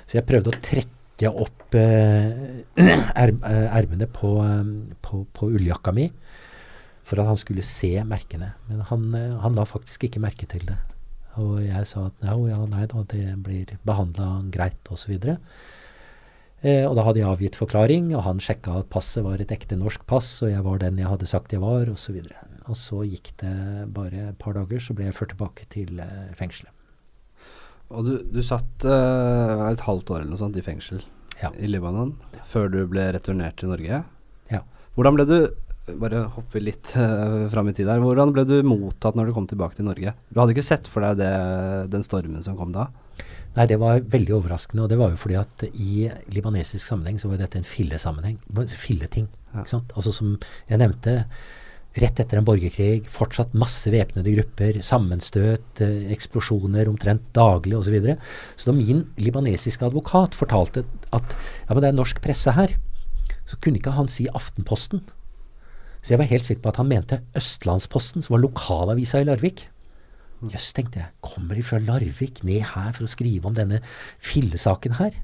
Så 0.04 0.18
jeg 0.18 0.28
prøvde 0.28 0.52
å 0.52 0.62
trekke 0.64 1.30
opp 1.30 1.76
erm, 1.78 3.38
ermene 3.44 4.08
på, 4.10 4.32
på, 5.02 5.20
på 5.30 5.48
ulljakka 5.56 5.94
mi 5.94 6.08
for 7.04 7.20
at 7.20 7.28
han 7.28 7.38
skulle 7.38 7.64
se 7.66 7.92
merkene. 8.08 8.50
Men 8.68 8.82
han, 8.90 9.06
han 9.44 9.56
la 9.56 9.66
faktisk 9.68 10.08
ikke 10.08 10.22
merke 10.24 10.48
til 10.50 10.66
det. 10.68 10.76
Og 11.40 11.56
jeg 11.64 11.86
sa 11.90 12.06
at 12.10 12.24
ja, 12.24 12.36
ja 12.50 12.60
nei 12.70 12.86
da, 12.90 13.02
det 13.10 13.24
blir 13.44 13.74
behandla 13.86 14.28
greit 14.54 14.92
osv. 14.92 15.16
Eh, 16.64 16.84
og 16.88 16.94
da 16.96 17.04
hadde 17.04 17.20
jeg 17.20 17.28
avgitt 17.28 17.58
forklaring, 17.60 18.12
og 18.16 18.24
han 18.24 18.40
sjekka 18.40 18.78
at 18.80 18.90
passet 18.92 19.24
var 19.26 19.42
et 19.42 19.52
ekte 19.52 19.76
norsk 19.76 20.06
pass, 20.08 20.30
og 20.46 20.52
jeg 20.52 20.64
var 20.64 20.80
den 20.80 21.00
jeg 21.02 21.10
hadde 21.10 21.28
sagt 21.28 21.52
jeg 21.52 21.60
var, 21.64 21.90
osv. 21.92 22.20
Og, 22.22 22.30
så 22.30 22.70
og 22.70 22.78
så 22.80 23.02
gikk 23.04 23.34
det 23.42 23.56
bare 23.92 24.30
et 24.30 24.38
par 24.40 24.56
dager, 24.56 24.80
så 24.80 24.96
ble 24.96 25.10
jeg 25.10 25.16
ført 25.18 25.34
tilbake 25.34 25.66
til 25.74 26.00
eh, 26.00 26.30
fengselet. 26.38 26.72
Og 27.92 28.06
du, 28.06 28.14
du 28.32 28.40
satt 28.42 28.86
eh, 28.88 29.66
et 29.68 29.84
halvt 29.84 30.14
år 30.14 30.22
eller 30.22 30.32
noe 30.32 30.40
sånt 30.40 30.56
i 30.56 30.64
fengsel 30.64 31.02
Ja. 31.42 31.50
i 31.60 31.68
Libanon 31.68 32.14
før 32.48 32.70
du 32.72 32.78
ble 32.88 33.10
returnert 33.12 33.58
til 33.60 33.68
Norge. 33.68 34.00
Ja. 34.50 34.62
Hvordan 34.96 35.18
ble 35.18 35.26
du 35.28 35.36
bare 36.00 36.24
hoppe 36.34 36.62
litt 36.62 36.94
uh, 36.96 37.44
fram 37.52 37.70
i 37.70 37.74
tid 37.76 37.90
her. 37.90 38.02
Hvordan 38.02 38.34
ble 38.34 38.46
du 38.48 38.56
mottatt 38.66 39.18
når 39.18 39.30
du 39.30 39.36
kom 39.36 39.48
tilbake 39.50 39.78
til 39.78 39.88
Norge? 39.88 40.14
Du 40.30 40.40
hadde 40.40 40.54
ikke 40.56 40.66
sett 40.66 40.90
for 40.90 41.04
deg 41.04 41.20
det, 41.20 41.32
den 41.92 42.06
stormen 42.06 42.44
som 42.46 42.58
kom 42.58 42.72
da? 42.74 42.88
Nei, 43.54 43.68
det 43.70 43.78
var 43.78 44.02
veldig 44.10 44.34
overraskende. 44.38 44.84
Og 44.84 44.90
det 44.90 44.98
var 44.98 45.12
jo 45.12 45.20
fordi 45.20 45.36
at 45.38 45.66
i 45.70 46.06
libanesisk 46.34 46.86
sammenheng 46.86 47.20
så 47.22 47.30
var 47.30 47.42
dette 47.42 47.60
en 47.60 47.68
fillesammenheng. 47.68 48.40
Filleting. 48.72 49.28
Ja. 49.52 49.62
Ikke 49.62 49.76
sant? 49.76 49.92
Altså 49.94 50.14
som 50.16 50.32
jeg 50.70 50.80
nevnte, 50.82 51.20
rett 52.02 52.18
etter 52.18 52.40
en 52.40 52.46
borgerkrig, 52.46 53.06
fortsatt 53.12 53.52
masse 53.54 53.90
væpnede 53.94 54.32
grupper, 54.34 54.80
sammenstøt, 54.82 55.82
eh, 55.84 56.08
eksplosjoner 56.14 56.90
omtrent 56.90 57.28
daglig 57.36 57.76
osv. 57.78 57.86
Så, 57.86 57.94
videre. 57.94 58.16
så 58.56 58.70
da 58.70 58.74
min 58.80 59.04
libanesiske 59.20 59.86
advokat 59.86 60.34
fortalte 60.34 60.82
at 61.14 61.36
ja, 61.36 61.70
men 61.70 61.84
det 61.84 61.92
er 61.92 62.00
norsk 62.00 62.18
presse 62.24 62.56
her, 62.56 62.74
så 63.46 63.60
kunne 63.62 63.78
ikke 63.78 63.94
han 63.94 64.10
si 64.10 64.26
Aftenposten. 64.26 65.04
Så 66.04 66.12
jeg 66.12 66.20
var 66.20 66.28
helt 66.28 66.44
sikker 66.44 66.60
på 66.66 66.72
at 66.74 66.78
han 66.82 66.90
mente 66.90 67.22
Østlandsposten, 67.38 68.20
som 68.20 68.34
var 68.36 68.42
lokalavisa 68.44 69.22
i 69.22 69.24
Larvik. 69.24 69.62
Jøss, 70.52 70.74
tenkte 70.76 71.00
jeg. 71.00 71.12
Kommer 71.24 71.56
de 71.56 71.64
fra 71.64 71.78
Larvik 71.80 72.42
ned 72.44 72.66
her 72.74 72.90
for 72.92 73.06
å 73.06 73.08
skrive 73.08 73.48
om 73.48 73.56
denne 73.56 73.80
fillesaken 74.20 74.98
her? 74.98 75.16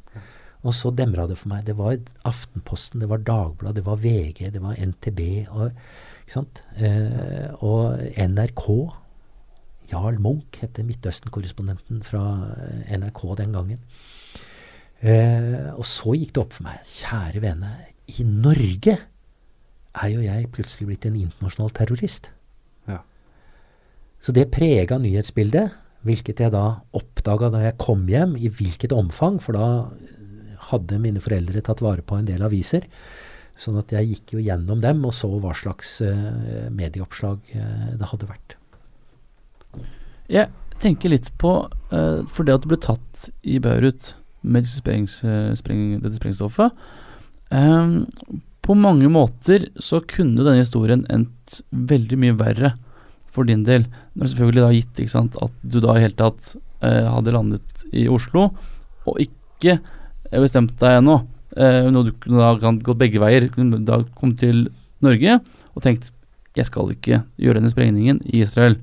Og 0.64 0.72
så 0.76 0.92
demra 0.92 1.26
det 1.28 1.36
for 1.40 1.52
meg. 1.52 1.66
Det 1.68 1.76
var 1.76 1.98
Aftenposten, 2.28 3.00
det 3.04 3.10
var 3.12 3.20
Dagbladet, 3.24 3.76
det 3.80 3.84
var 3.84 4.00
VG, 4.00 4.40
det 4.54 4.64
var 4.64 4.80
NTB. 4.80 5.20
Og? 5.52 5.76
Eh, 6.30 7.46
og 7.60 8.00
NRK. 8.16 8.66
Jarl 9.90 10.20
Munch 10.22 10.60
het 10.62 10.78
Midtøsten-korrespondenten 10.86 12.04
fra 12.06 12.24
eh, 12.54 12.96
NRK 12.96 13.22
den 13.42 13.56
gangen. 13.56 13.84
Eh, 15.00 15.72
og 15.74 15.84
så 15.88 16.16
gikk 16.16 16.36
det 16.36 16.44
opp 16.44 16.56
for 16.56 16.68
meg. 16.70 16.84
Kjære 16.88 17.44
vene, 17.44 17.72
i 18.16 18.24
Norge 18.24 18.96
er 19.98 20.12
jo 20.12 20.22
jeg 20.22 20.50
plutselig 20.54 20.88
blitt 20.90 21.06
en 21.08 21.18
internasjonal 21.18 21.72
terrorist. 21.74 22.30
Ja. 22.88 23.00
Så 24.22 24.34
det 24.36 24.50
prega 24.54 24.98
nyhetsbildet, 25.00 25.74
hvilket 26.06 26.40
jeg 26.40 26.54
da 26.54 26.64
oppdaga 26.96 27.50
da 27.52 27.64
jeg 27.66 27.78
kom 27.82 28.06
hjem, 28.08 28.36
i 28.38 28.48
hvilket 28.48 28.94
omfang, 28.96 29.40
for 29.42 29.58
da 29.58 29.90
hadde 30.70 31.00
mine 31.02 31.22
foreldre 31.22 31.62
tatt 31.64 31.82
vare 31.84 32.04
på 32.06 32.18
en 32.20 32.28
del 32.28 32.44
aviser. 32.46 32.86
Sånn 33.60 33.76
at 33.80 33.92
jeg 33.92 34.14
gikk 34.14 34.36
jo 34.36 34.44
gjennom 34.44 34.80
dem 34.80 35.02
og 35.04 35.12
så 35.16 35.28
hva 35.42 35.52
slags 35.56 35.98
uh, 36.04 36.70
medieoppslag 36.72 37.52
uh, 37.52 37.90
det 37.98 38.08
hadde 38.12 38.30
vært. 38.30 38.56
Jeg 40.30 40.48
tenker 40.80 41.12
litt 41.12 41.28
på 41.42 41.50
uh, 41.66 42.22
For 42.30 42.46
det 42.46 42.54
at 42.54 42.64
du 42.64 42.70
ble 42.70 42.78
tatt 42.80 43.26
i 43.42 43.58
Beirut 43.60 44.14
med 44.40 44.64
disse 44.64 44.80
spreng, 44.80 45.04
spreng, 45.58 45.98
dette 46.00 46.16
sprengstoffet 46.16 46.72
eh, 47.52 47.90
På 48.64 48.76
mange 48.78 49.08
måter 49.12 49.68
så 49.80 50.02
kunne 50.04 50.44
denne 50.44 50.62
historien 50.62 51.02
endt 51.12 51.60
veldig 51.70 52.18
mye 52.20 52.36
verre 52.38 52.74
for 53.30 53.48
din 53.48 53.64
del. 53.66 53.86
Det 54.14 54.24
er 54.24 54.32
selvfølgelig 54.32 54.64
da 54.64 54.74
gitt 54.74 55.02
ikke 55.02 55.14
sant, 55.14 55.38
at 55.40 55.54
du 55.62 55.78
da 55.82 55.96
i 55.96 56.04
hele 56.04 56.18
tatt 56.18 56.54
eh, 56.84 57.06
hadde 57.08 57.34
landet 57.34 57.84
i 57.96 58.06
Oslo, 58.10 58.50
og 59.08 59.20
ikke 59.22 59.78
eh, 59.78 60.40
bestemt 60.40 60.76
deg 60.82 61.00
ennå. 61.00 61.20
Eh, 61.56 61.88
når 61.90 62.10
du 62.10 62.12
kunne 62.22 62.42
da 62.42 62.52
kan 62.62 62.78
gått 62.84 63.00
begge 63.00 63.22
veier. 63.22 63.48
Kunne 63.54 63.82
da 63.86 64.02
kommet 64.18 64.42
til 64.42 64.68
Norge 65.02 65.40
og 65.74 65.84
tenkt 65.84 66.12
jeg 66.58 66.66
skal 66.66 66.90
ikke 66.92 67.22
gjøre 67.40 67.60
denne 67.60 67.70
sprengningen 67.72 68.20
i 68.26 68.42
Israel. 68.44 68.76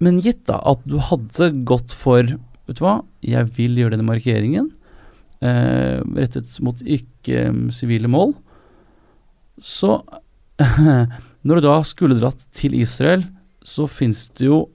Men 0.00 0.20
gitt 0.24 0.46
da 0.48 0.60
at 0.70 0.84
du 0.88 0.98
hadde 1.02 1.52
gått 1.68 1.96
for 1.96 2.36
Vet 2.70 2.78
du 2.78 2.84
hva, 2.84 3.00
jeg 3.26 3.48
vil 3.56 3.80
gjøre 3.80 3.96
denne 3.96 4.06
markeringen 4.06 4.68
eh, 5.42 5.98
rettet 6.14 6.54
mot 6.62 6.78
ikke-sivile 6.78 8.06
mål, 8.06 8.36
så 9.62 10.00
Når 11.46 11.56
du 11.56 11.64
da 11.64 11.78
skulle 11.88 12.18
dratt 12.20 12.42
til 12.52 12.74
Israel, 12.76 13.22
så 13.64 13.86
fins 13.88 14.26
det 14.36 14.50
jo 14.50 14.66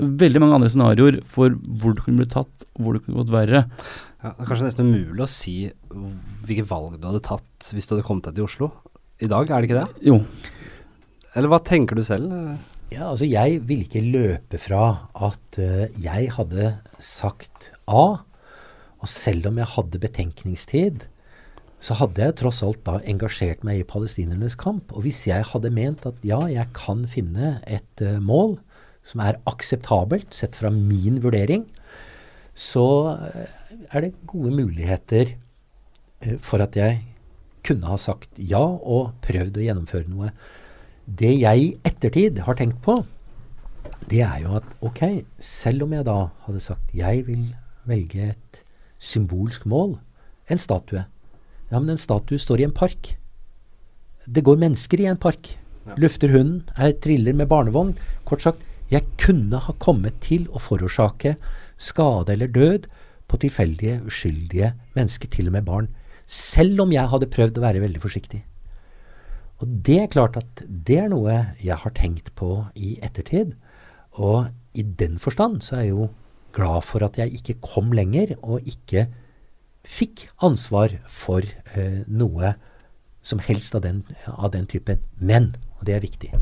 veldig 0.00 0.40
mange 0.42 0.56
andre 0.56 0.70
scenarioer 0.72 1.18
for 1.30 1.52
hvor 1.52 1.94
du 1.94 2.00
kunne 2.02 2.22
blitt 2.22 2.32
tatt, 2.34 2.64
hvor 2.80 2.96
det 2.96 3.04
kunne 3.04 3.20
gått 3.20 3.32
verre. 3.34 3.64
Ja, 4.22 4.32
det 4.32 4.40
er 4.40 4.48
kanskje 4.48 4.68
nesten 4.70 4.88
umulig 4.88 5.24
å 5.26 5.30
si 5.30 5.56
hvilke 5.92 6.64
valg 6.70 6.96
du 6.96 7.04
hadde 7.10 7.22
tatt 7.26 7.68
hvis 7.70 7.86
du 7.86 7.94
hadde 7.94 8.06
kommet 8.08 8.30
deg 8.30 8.38
til 8.38 8.46
Oslo. 8.48 8.70
I 9.20 9.28
dag, 9.30 9.50
er 9.50 9.60
det 9.60 9.68
ikke 9.68 9.82
det? 9.82 10.06
Jo. 10.08 10.16
Eller 11.36 11.52
hva 11.52 11.60
tenker 11.60 11.98
du 11.98 12.04
selv? 12.06 12.32
Ja, 12.94 13.10
altså 13.10 13.26
jeg 13.28 13.60
ville 13.68 13.86
ikke 13.86 14.04
løpe 14.04 14.58
fra 14.60 14.84
at 15.28 15.58
uh, 15.60 15.86
jeg 16.00 16.30
hadde 16.36 16.74
sagt 17.02 17.70
A, 17.90 18.04
og 19.04 19.10
selv 19.10 19.50
om 19.50 19.58
jeg 19.60 19.72
hadde 19.74 20.02
betenkningstid, 20.02 21.06
så 21.84 21.96
hadde 21.98 22.22
jeg 22.22 22.36
tross 22.40 22.62
alt 22.64 22.80
da 22.86 22.96
engasjert 23.04 23.64
meg 23.66 23.82
i 23.82 23.88
palestinernes 23.88 24.56
kamp. 24.56 24.92
Og 24.94 25.04
hvis 25.04 25.26
jeg 25.28 25.44
hadde 25.50 25.72
ment 25.74 26.06
at 26.08 26.20
ja, 26.24 26.40
jeg 26.48 26.70
kan 26.76 27.02
finne 27.10 27.58
et 27.68 28.04
uh, 28.04 28.16
mål 28.24 28.56
som 29.04 29.20
er 29.20 29.40
akseptabelt 29.50 30.32
sett 30.32 30.56
fra 30.56 30.70
min 30.72 31.20
vurdering, 31.20 31.66
så 32.54 32.86
eh, 33.18 33.50
er 33.90 34.04
det 34.04 34.14
gode 34.30 34.54
muligheter 34.54 35.34
uh, 36.24 36.38
for 36.40 36.64
at 36.64 36.78
jeg 36.78 37.02
kunne 37.66 37.90
ha 37.90 37.98
sagt 38.00 38.40
ja 38.40 38.62
og 38.62 39.12
prøvd 39.24 39.60
å 39.60 39.66
gjennomføre 39.66 40.08
noe. 40.08 40.32
Det 41.04 41.34
jeg 41.36 41.66
i 41.66 41.70
ettertid 41.84 42.40
har 42.46 42.56
tenkt 42.56 42.80
på, 42.84 43.02
det 44.08 44.22
er 44.24 44.40
jo 44.46 44.56
at 44.56 44.68
ok, 44.84 45.02
selv 45.36 45.84
om 45.84 45.92
jeg 45.92 46.08
da 46.08 46.18
hadde 46.46 46.64
sagt 46.64 46.96
jeg 46.96 47.26
vil 47.28 47.50
velge 47.88 48.30
et 48.32 48.64
symbolsk 49.04 49.66
mål, 49.68 49.98
en 50.48 50.60
statue 50.60 51.04
Ja, 51.74 51.80
men 51.82 51.96
en 51.96 51.98
statue 51.98 52.38
står 52.38 52.60
i 52.62 52.66
en 52.68 52.74
park. 52.74 53.16
Det 54.30 54.44
går 54.46 54.60
mennesker 54.62 55.00
i 55.02 55.08
en 55.10 55.18
park. 55.18 55.56
Ja. 55.88 55.96
Lufter 55.98 56.30
hunden, 56.30 56.62
er 56.78 56.94
triller 57.02 57.34
med 57.34 57.50
barnevogn. 57.50 57.96
Kort 58.28 58.44
sagt, 58.44 58.62
jeg 58.92 59.02
kunne 59.18 59.58
ha 59.58 59.74
kommet 59.82 60.20
til 60.22 60.46
å 60.54 60.62
forårsake 60.62 61.34
skade 61.82 62.36
eller 62.36 62.52
død 62.54 62.86
på 63.26 63.40
tilfeldige, 63.42 63.98
uskyldige 64.06 64.70
mennesker, 64.94 65.32
til 65.34 65.50
og 65.50 65.56
med 65.56 65.66
barn. 65.66 65.90
Selv 66.30 66.84
om 66.84 66.94
jeg 66.94 67.10
hadde 67.10 67.30
prøvd 67.34 67.58
å 67.58 67.64
være 67.66 67.82
veldig 67.82 68.04
forsiktig. 68.04 68.44
Og 69.58 69.74
det 69.86 69.98
er 70.04 70.12
klart 70.14 70.38
at 70.38 70.62
det 70.68 71.00
er 71.02 71.10
noe 71.10 71.40
jeg 71.58 71.80
har 71.82 71.96
tenkt 71.98 72.30
på 72.38 72.68
i 72.78 72.94
ettertid. 73.02 73.56
Og 74.14 74.46
i 74.78 74.86
den 74.86 75.18
forstand 75.18 75.58
så 75.66 75.80
er 75.80 75.88
jeg 75.88 75.96
jo 75.96 76.08
glad 76.54 76.86
for 76.86 77.02
at 77.02 77.18
jeg 77.18 77.34
ikke 77.34 77.58
kom 77.66 77.90
lenger, 77.96 78.36
og 78.46 78.62
ikke 78.62 79.08
fikk 79.84 80.28
ansvar 80.44 80.96
for 81.10 81.44
eh, 81.76 82.02
noe 82.08 82.54
som 83.24 83.40
helst 83.44 83.76
av 83.76 83.84
den, 83.84 84.02
av 84.26 84.50
den 84.52 84.66
typen. 84.68 85.00
Men, 85.16 85.52
og 85.78 85.86
det 85.88 85.96
er 85.96 86.04
viktig 86.04 86.32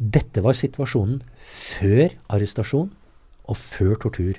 Dette 0.00 0.40
var 0.40 0.56
situasjonen 0.56 1.18
før 1.44 2.14
arrestasjon 2.32 2.88
og 3.50 3.56
før 3.60 3.98
tortur. 4.00 4.38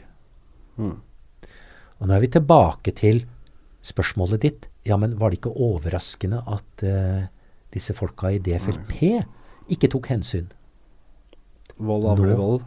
Mm. 0.82 0.96
Og 2.02 2.08
nå 2.10 2.16
er 2.16 2.24
vi 2.24 2.32
tilbake 2.34 2.94
til 2.98 3.20
spørsmålet 3.86 4.42
ditt. 4.42 4.66
Ja, 4.90 4.98
men 4.98 5.20
var 5.20 5.30
det 5.30 5.38
ikke 5.38 5.54
overraskende 5.54 6.40
at 6.50 6.82
eh, 6.82 7.30
disse 7.76 7.94
folka 7.94 8.32
i 8.34 8.42
DFLP 8.42 8.96
ikke 9.70 9.92
tok 9.94 10.10
hensyn? 10.10 10.50
Vold 11.78 12.10
avler 12.10 12.34
vold. 12.42 12.66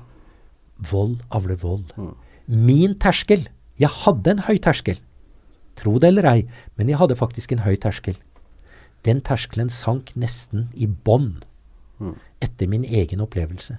Vold 0.79 1.19
avler 1.35 1.59
vold. 1.59 1.91
Mm. 1.99 2.15
Min 2.47 2.95
terskel 3.03 3.49
Jeg 3.81 3.91
hadde 4.05 4.35
en 4.35 4.45
høy 4.47 4.59
terskel. 4.63 5.01
Tro 5.79 5.99
det 5.99 6.13
eller 6.13 6.29
ei, 6.31 6.41
men 6.79 6.91
jeg 6.91 7.01
hadde 7.01 7.19
faktisk 7.19 7.53
en 7.53 7.65
høy 7.65 7.75
terskel. 7.81 8.19
Den 9.05 9.21
terskelen 9.25 9.73
sank 9.73 10.15
nesten 10.17 10.69
i 10.75 10.87
bånn 10.87 11.43
etter 12.45 12.71
min 12.71 12.85
egen 12.85 13.23
opplevelse. 13.25 13.77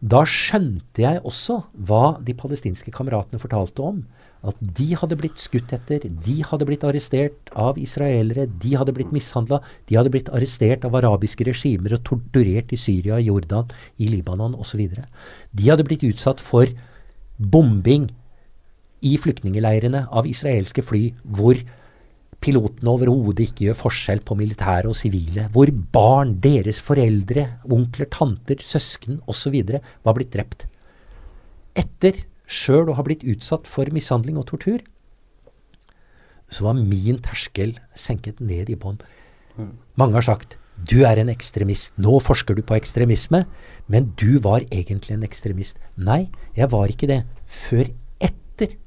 Da 0.00 0.22
skjønte 0.28 1.02
jeg 1.02 1.22
også 1.24 1.62
hva 1.88 2.18
de 2.22 2.34
palestinske 2.36 2.92
kameratene 2.94 3.40
fortalte 3.42 3.84
om. 3.84 4.02
At 4.46 4.58
de 4.60 4.90
hadde 4.94 5.16
blitt 5.18 5.40
skutt 5.42 5.72
etter, 5.74 6.04
de 6.04 6.34
hadde 6.46 6.66
blitt 6.68 6.84
arrestert 6.86 7.50
av 7.58 7.80
israelere, 7.80 8.44
de 8.46 8.74
hadde 8.78 8.94
blitt 8.94 9.14
mishandla, 9.14 9.58
de 9.88 9.96
hadde 9.98 10.12
blitt 10.14 10.28
arrestert 10.30 10.84
av 10.86 10.94
arabiske 11.00 11.46
regimer 11.48 11.96
og 11.96 12.04
torturert 12.06 12.70
i 12.70 12.78
Syria, 12.78 13.18
i 13.18 13.26
Jordan, 13.26 13.72
i 13.98 14.10
Libanon 14.12 14.54
osv. 14.60 14.84
De 14.86 15.66
hadde 15.66 15.86
blitt 15.88 16.04
utsatt 16.06 16.44
for 16.44 16.70
bombing 17.40 18.06
i 19.06 19.16
flyktningeleirene 19.20 20.06
av 20.10 20.28
israelske 20.28 20.84
fly, 20.84 21.08
hvor 21.22 21.60
pilotene 22.42 22.92
overhodet 22.92 23.48
ikke 23.48 23.68
gjør 23.68 23.78
forskjell 23.80 24.20
på 24.26 24.36
militære 24.38 24.90
og 24.90 24.98
sivile, 24.98 25.46
hvor 25.54 25.70
barn, 25.94 26.36
deres 26.42 26.82
foreldre, 26.84 27.46
onkler, 27.64 28.10
tanter, 28.12 28.60
søsken 28.62 29.20
osv. 29.30 29.56
var 30.04 30.18
blitt 30.18 30.34
drept. 30.34 30.66
Etter 31.76 32.24
sjøl 32.46 32.92
å 32.92 32.98
ha 32.98 33.04
blitt 33.06 33.24
utsatt 33.26 33.66
for 33.68 33.90
mishandling 33.92 34.38
og 34.40 34.48
tortur, 34.52 34.84
så 36.46 36.68
var 36.68 36.78
min 36.78 37.18
terskel 37.24 37.74
senket 37.98 38.38
ned 38.38 38.70
i 38.70 38.78
bånn. 38.78 39.00
Mange 39.98 40.18
har 40.20 40.26
sagt 40.26 40.58
du 40.76 41.00
er 41.08 41.16
en 41.16 41.30
ekstremist, 41.32 41.94
nå 41.96 42.18
forsker 42.20 42.54
du 42.56 42.60
på 42.60 42.76
ekstremisme, 42.76 43.46
men 43.88 44.10
du 44.20 44.36
var 44.44 44.66
egentlig 44.68 45.14
en 45.16 45.24
ekstremist. 45.24 45.80
Nei, 45.96 46.26
jeg 46.54 46.68
var 46.70 46.92
ikke 46.92 47.08
det 47.08 47.22
før 47.48 47.88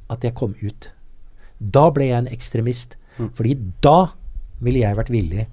at 0.09 0.25
jeg 0.25 0.35
kom 0.37 0.55
ut. 0.61 0.89
Da 1.59 1.89
ble 1.93 2.09
jeg 2.09 2.23
en 2.23 2.31
ekstremist, 2.31 2.95
fordi 3.35 3.55
da 3.83 4.13
ville 4.63 4.83
jeg 4.83 4.97
vært 4.99 5.11
villig 5.13 5.47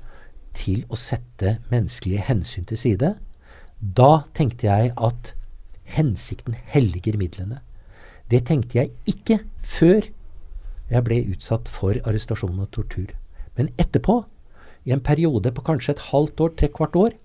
til 0.56 0.84
å 0.88 0.98
sette 0.98 1.58
menneskelige 1.72 2.24
hensyn 2.28 2.66
til 2.68 2.80
side. 2.80 3.14
Da 3.80 4.26
tenkte 4.36 4.68
jeg 4.68 4.92
at 4.96 5.32
hensikten 5.96 6.56
helliger 6.72 7.18
midlene. 7.20 7.60
Det 8.30 8.46
tenkte 8.48 8.80
jeg 8.80 8.94
ikke 9.06 9.40
før 9.62 10.08
jeg 10.90 11.06
ble 11.06 11.20
utsatt 11.34 11.70
for 11.70 11.98
arrestasjon 12.06 12.62
og 12.62 12.70
tortur. 12.74 13.10
Men 13.58 13.70
etterpå, 13.80 14.22
i 14.86 14.94
en 14.94 15.02
periode 15.02 15.50
på 15.54 15.64
kanskje 15.66 15.96
et 15.96 16.04
halvt 16.12 16.42
år, 16.44 16.52
trekvart 16.58 16.98
år, 16.98 17.16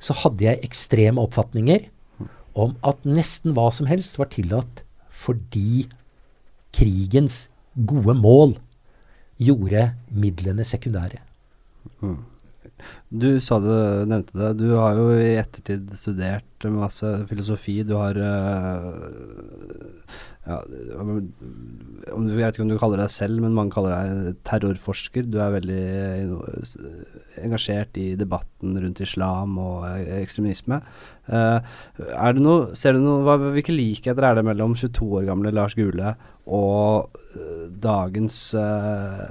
så 0.00 0.16
hadde 0.24 0.46
jeg 0.46 0.62
ekstreme 0.64 1.20
oppfatninger 1.20 1.88
om 2.60 2.74
at 2.86 3.04
nesten 3.04 3.54
hva 3.56 3.68
som 3.74 3.88
helst 3.90 4.18
var 4.18 4.30
tillatt 4.32 4.84
fordi 5.14 5.84
krigens 6.74 7.46
gode 7.74 8.14
mål 8.18 8.56
gjorde 9.40 9.88
midlene 10.14 10.66
sekundære. 10.66 11.22
Du 13.14 13.28
sa 13.40 13.60
du 13.62 13.70
nevnte 14.08 14.34
det. 14.36 14.50
Du 14.58 14.74
har 14.76 14.98
jo 14.98 15.08
i 15.14 15.36
ettertid 15.38 15.92
studert 15.98 16.66
masse 16.72 17.06
filosofi. 17.30 17.82
Du 17.86 17.94
har 18.00 18.16
øh, 18.16 18.88
ja, 20.44 20.58
Jeg 20.68 22.36
vet 22.36 22.56
ikke 22.56 22.64
om 22.64 22.72
du 22.72 22.78
kaller 22.80 23.00
deg 23.00 23.12
selv, 23.12 23.40
men 23.40 23.54
mange 23.56 23.72
kaller 23.72 23.94
deg 23.94 24.40
terrorforsker. 24.48 25.28
Du 25.30 25.38
er 25.40 25.54
veldig 25.54 25.80
eh, 25.80 27.44
engasjert 27.44 27.96
i 28.00 28.10
debatten 28.20 28.76
rundt 28.80 29.00
islam 29.04 29.56
og 29.60 29.86
eh, 29.88 30.20
ekstremisme. 30.20 30.82
Eh, 31.32 31.74
er 32.10 32.36
det 32.36 32.44
noe, 32.44 32.74
ser 32.76 32.96
du 32.96 33.04
noe, 33.04 33.22
hva, 33.24 33.38
Hvilke 33.54 33.74
likheter 33.76 34.28
er 34.28 34.40
det 34.40 34.46
mellom 34.50 34.76
22 34.76 35.10
år 35.20 35.28
gamle 35.30 35.54
Lars 35.54 35.76
Gule 35.78 36.16
og 36.44 37.14
eh, 37.38 37.68
dagens 37.80 38.38
uh, 38.58 39.28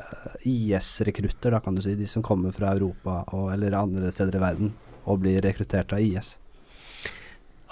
IS-rekrutter, 0.49 1.53
da 1.53 1.59
kan 1.61 1.75
du 1.77 1.83
si, 1.85 1.93
de 1.97 2.07
som 2.09 2.25
kommer 2.25 2.55
fra 2.55 2.73
Europa 2.73 3.21
og, 3.35 3.51
eller 3.53 3.77
andre 3.77 4.11
steder 4.13 4.39
i 4.39 4.41
verden 4.41 4.71
og 5.03 5.21
blir 5.21 5.43
rekruttert 5.45 5.93
av 5.93 6.01
IS? 6.01 6.37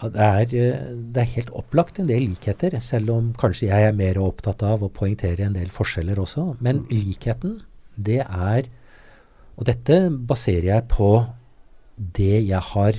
Det 0.02 0.18
er, 0.18 0.46
eh, 0.58 0.94
det 1.14 1.22
er 1.22 1.34
helt 1.36 1.52
opplagt 1.54 2.00
en 2.00 2.10
del 2.10 2.26
likheter, 2.26 2.74
selv 2.82 3.12
om 3.14 3.34
kanskje 3.38 3.70
jeg 3.70 3.90
er 3.90 3.98
mer 3.98 4.18
opptatt 4.22 4.64
av 4.66 4.82
å 4.82 4.90
poengtere 4.90 5.46
en 5.46 5.58
del 5.58 5.70
forskjeller 5.70 6.18
også. 6.22 6.58
Men 6.60 6.86
likheten, 6.90 7.62
det 7.98 8.22
er 8.26 8.70
Og 9.60 9.66
dette 9.68 10.10
baserer 10.10 10.64
jeg 10.64 10.88
på 10.90 11.28
det 12.18 12.48
jeg 12.48 12.62
har 12.72 12.96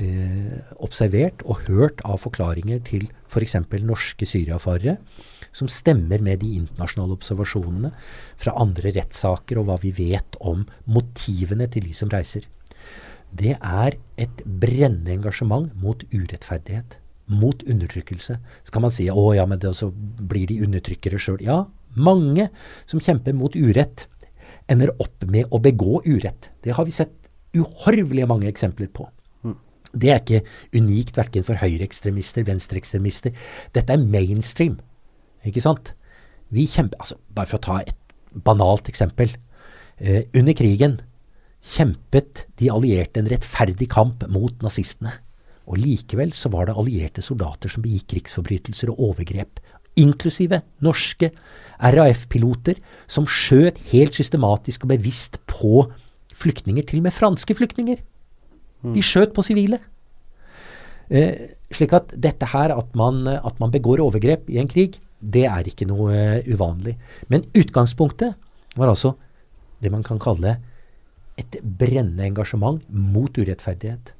eh, 0.00 0.56
observert 0.80 1.44
og 1.44 1.60
hørt 1.68 2.00
av 2.08 2.18
forklaringer 2.24 2.80
til 2.82 3.04
f.eks. 3.28 3.54
norske 3.84 4.26
syriafarere, 4.26 4.96
som 5.52 5.68
stemmer 5.70 6.22
med 6.22 6.40
de 6.44 6.54
internasjonale 6.60 7.16
observasjonene 7.18 7.90
fra 8.40 8.54
andre 8.60 8.94
rettssaker 8.94 9.60
og 9.60 9.68
hva 9.68 9.80
vi 9.82 9.92
vet 9.96 10.38
om 10.40 10.66
motivene 10.86 11.66
til 11.72 11.88
de 11.88 11.96
som 11.96 12.12
reiser 12.12 12.46
det 13.30 13.54
er 13.56 13.96
et 14.18 14.42
brennende 14.44 15.14
engasjement 15.14 15.70
mot 15.80 16.02
urettferdighet. 16.12 16.98
Mot 17.30 17.62
undertrykkelse. 17.62 18.38
Så 18.64 18.74
kan 18.74 18.82
man 18.82 18.94
si 18.94 19.06
å 19.10 19.30
ja, 19.36 19.46
men 19.46 19.60
det, 19.62 19.70
så 19.78 19.90
blir 19.92 20.50
de 20.50 20.60
undertrykkere 20.66 21.20
sjøl. 21.22 21.38
Ja, 21.46 21.64
mange 21.94 22.48
som 22.90 23.02
kjemper 23.02 23.36
mot 23.38 23.54
urett, 23.54 24.08
ender 24.70 24.92
opp 25.02 25.24
med 25.30 25.50
å 25.50 25.62
begå 25.62 26.02
urett. 26.06 26.50
Det 26.62 26.74
har 26.74 26.86
vi 26.86 26.94
sett 26.94 27.14
uhorvelige 27.54 28.28
mange 28.30 28.50
eksempler 28.50 28.90
på. 28.92 29.08
Det 29.90 30.10
er 30.12 30.20
ikke 30.20 30.44
unikt 30.78 31.16
verken 31.18 31.42
for 31.42 31.58
høyreekstremister, 31.58 32.44
venstreekstremister. 32.46 33.34
Dette 33.74 33.94
er 33.94 34.04
mainstream. 34.04 34.76
Ikke 35.46 35.62
sant? 35.64 35.94
Vi 36.50 36.66
kjemper, 36.68 36.98
altså 37.00 37.18
Bare 37.34 37.48
for 37.48 37.60
å 37.60 37.64
ta 37.64 37.78
et 37.84 37.96
banalt 38.30 38.90
eksempel. 38.90 39.32
Eh, 40.00 40.26
under 40.36 40.56
krigen 40.56 40.98
kjempet 41.60 42.46
de 42.60 42.70
allierte 42.72 43.20
en 43.20 43.28
rettferdig 43.28 43.90
kamp 43.92 44.24
mot 44.32 44.54
nazistene. 44.64 45.12
Og 45.68 45.78
likevel 45.78 46.32
så 46.34 46.50
var 46.52 46.66
det 46.66 46.76
allierte 46.78 47.22
soldater 47.22 47.70
som 47.70 47.84
begikk 47.84 48.08
krigsforbrytelser 48.14 48.90
og 48.92 49.02
overgrep, 49.10 49.60
inklusive 50.00 50.62
norske 50.80 51.30
RAF-piloter 51.82 52.78
som 53.10 53.26
skjøt 53.28 53.80
helt 53.90 54.16
systematisk 54.16 54.86
og 54.86 54.94
bevisst 54.94 55.40
på 55.50 55.84
flyktninger, 56.40 56.86
til 56.86 57.02
og 57.02 57.08
med 57.08 57.14
franske 57.14 57.54
flyktninger. 57.58 58.00
De 58.94 59.02
skjøt 59.04 59.34
på 59.36 59.44
sivile. 59.44 59.80
Eh, 61.10 61.52
slik 61.74 61.92
at 61.92 62.14
dette 62.16 62.48
her, 62.54 62.72
at 62.72 62.94
man, 62.96 63.26
at 63.28 63.58
man 63.60 63.72
begår 63.74 64.00
overgrep 64.00 64.48
i 64.48 64.60
en 64.62 64.70
krig, 64.70 64.96
det 65.20 65.44
er 65.48 65.68
ikke 65.68 65.88
noe 65.88 66.14
eh, 66.14 66.48
uvanlig. 66.48 66.96
Men 67.28 67.46
utgangspunktet 67.56 68.36
var 68.76 68.92
altså 68.92 69.14
det 69.80 69.92
man 69.92 70.04
kan 70.06 70.20
kalle 70.20 70.56
et 71.40 71.60
brennende 71.62 72.26
engasjement 72.26 72.82
mot 72.90 73.36
urettferdighet. 73.38 74.12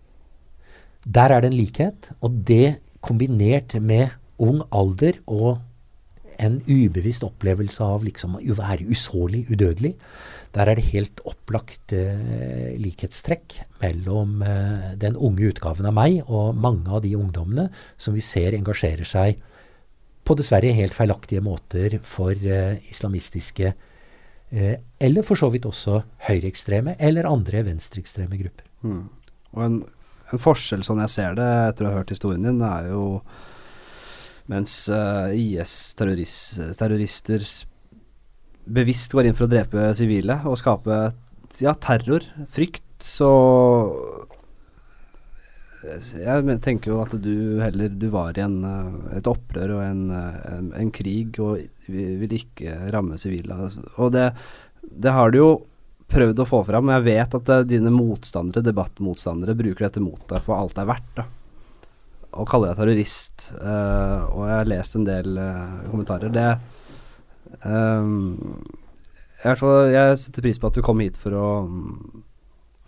Der 1.04 1.32
er 1.32 1.40
det 1.40 1.50
en 1.50 1.58
likhet, 1.58 2.12
og 2.20 2.42
det 2.48 2.80
kombinert 3.04 3.74
med 3.80 4.16
ung 4.40 4.62
alder 4.72 5.18
og 5.26 5.60
en 6.40 6.60
ubevisst 6.64 7.24
opplevelse 7.26 7.84
av 7.84 8.04
liksom 8.06 8.38
å 8.38 8.56
være 8.56 8.86
usårlig, 8.88 9.44
udødelig, 9.50 9.92
der 10.56 10.70
er 10.70 10.78
det 10.78 10.88
helt 10.90 11.20
opplagt 11.28 11.92
eh, 11.94 12.72
likhetstrekk 12.80 13.58
mellom 13.82 14.40
eh, 14.42 14.88
den 15.00 15.18
unge 15.20 15.50
utgaven 15.52 15.90
av 15.90 15.94
meg 15.96 16.22
og 16.26 16.56
mange 16.58 16.88
av 16.90 17.04
de 17.04 17.12
ungdommene 17.18 17.68
som 18.00 18.16
vi 18.16 18.24
ser 18.24 18.56
engasjerer 18.56 19.06
seg 19.06 19.38
på 20.24 20.34
dessverre 20.38 20.70
helt 20.76 20.94
feilaktige 20.94 21.40
måter 21.42 21.96
for 22.06 22.30
eh, 22.36 22.76
islamistiske 22.92 23.72
eh, 23.72 24.76
eller 25.00 25.22
for 25.26 25.36
så 25.40 25.48
vidt 25.52 25.66
også 25.66 26.02
høyreekstreme 26.28 26.94
eller 26.98 27.26
andre 27.30 27.62
venstreekstreme 27.66 28.36
grupper. 28.40 28.66
Mm. 28.84 29.06
Og 29.56 29.60
en, 29.64 29.76
en 30.30 30.38
forskjell, 30.42 30.82
sånn 30.86 31.00
jeg 31.02 31.10
ser 31.16 31.32
det 31.40 31.48
etter 31.70 31.86
å 31.86 31.90
ha 31.90 31.96
hørt 32.02 32.12
historien 32.14 32.44
din, 32.46 32.60
er 32.62 32.82
jo 32.92 33.04
mens 34.50 34.72
uh, 34.90 35.30
IS-terrorister 35.30 37.40
s- 37.44 37.64
bevisst 38.70 39.12
går 39.14 39.24
inn 39.28 39.36
for 39.38 39.46
å 39.46 39.50
drepe 39.52 39.80
sivile 39.98 40.36
og 40.46 40.56
skape 40.58 40.96
ja, 41.62 41.72
terror, 41.82 42.22
frykt, 42.54 42.82
så 43.02 43.30
Jeg 45.80 46.60
tenker 46.60 46.92
jo 46.92 46.98
at 47.00 47.14
du 47.24 47.60
heller 47.62 47.88
Du 47.88 48.10
var 48.12 48.36
i 48.36 48.42
en, 48.44 48.58
eh, 48.68 49.16
et 49.16 49.28
opprør 49.30 49.78
og 49.78 49.82
en, 49.86 50.02
eh, 50.12 50.38
en, 50.58 50.72
en 50.76 50.90
krig 50.92 51.38
og 51.40 51.58
vi- 51.88 52.16
vil 52.20 52.34
ikke 52.36 52.74
ramme 52.92 53.16
sivile. 53.18 53.56
Og 53.96 54.12
det, 54.12 54.26
det 54.84 55.12
har 55.16 55.32
du 55.32 55.38
jo 55.38 55.50
prøvd 56.10 56.42
å 56.42 56.48
få 56.48 56.60
fram, 56.66 56.84
men 56.84 56.98
jeg 56.98 57.08
vet 57.14 57.34
at 57.38 57.48
eh, 57.54 57.66
dine 57.70 57.92
motstandere, 57.94 58.64
debattmotstandere 58.66 59.56
bruker 59.56 59.86
dette 59.86 60.02
mot 60.04 60.20
deg 60.28 60.42
for 60.44 60.58
alt 60.58 60.74
det 60.76 60.82
er 60.84 60.90
verdt. 60.92 61.12
da. 61.16 61.24
og 62.32 62.46
kaller 62.46 62.70
deg 62.70 62.78
terrorist, 62.78 63.48
uh, 63.58 64.22
og 64.30 64.44
jeg 64.46 64.54
har 64.54 64.68
lest 64.70 64.94
en 64.94 65.04
del 65.08 65.38
uh, 65.40 65.80
kommentarer, 65.90 66.30
det 66.30 66.44
um, 67.66 68.36
jeg, 69.42 69.56
Jeg 69.90 70.18
setter 70.20 70.44
pris 70.44 70.60
på 70.62 70.68
at 70.70 70.76
du 70.78 70.82
kom 70.86 71.00
hit 71.02 71.18
for 71.18 71.34
å 71.34 71.46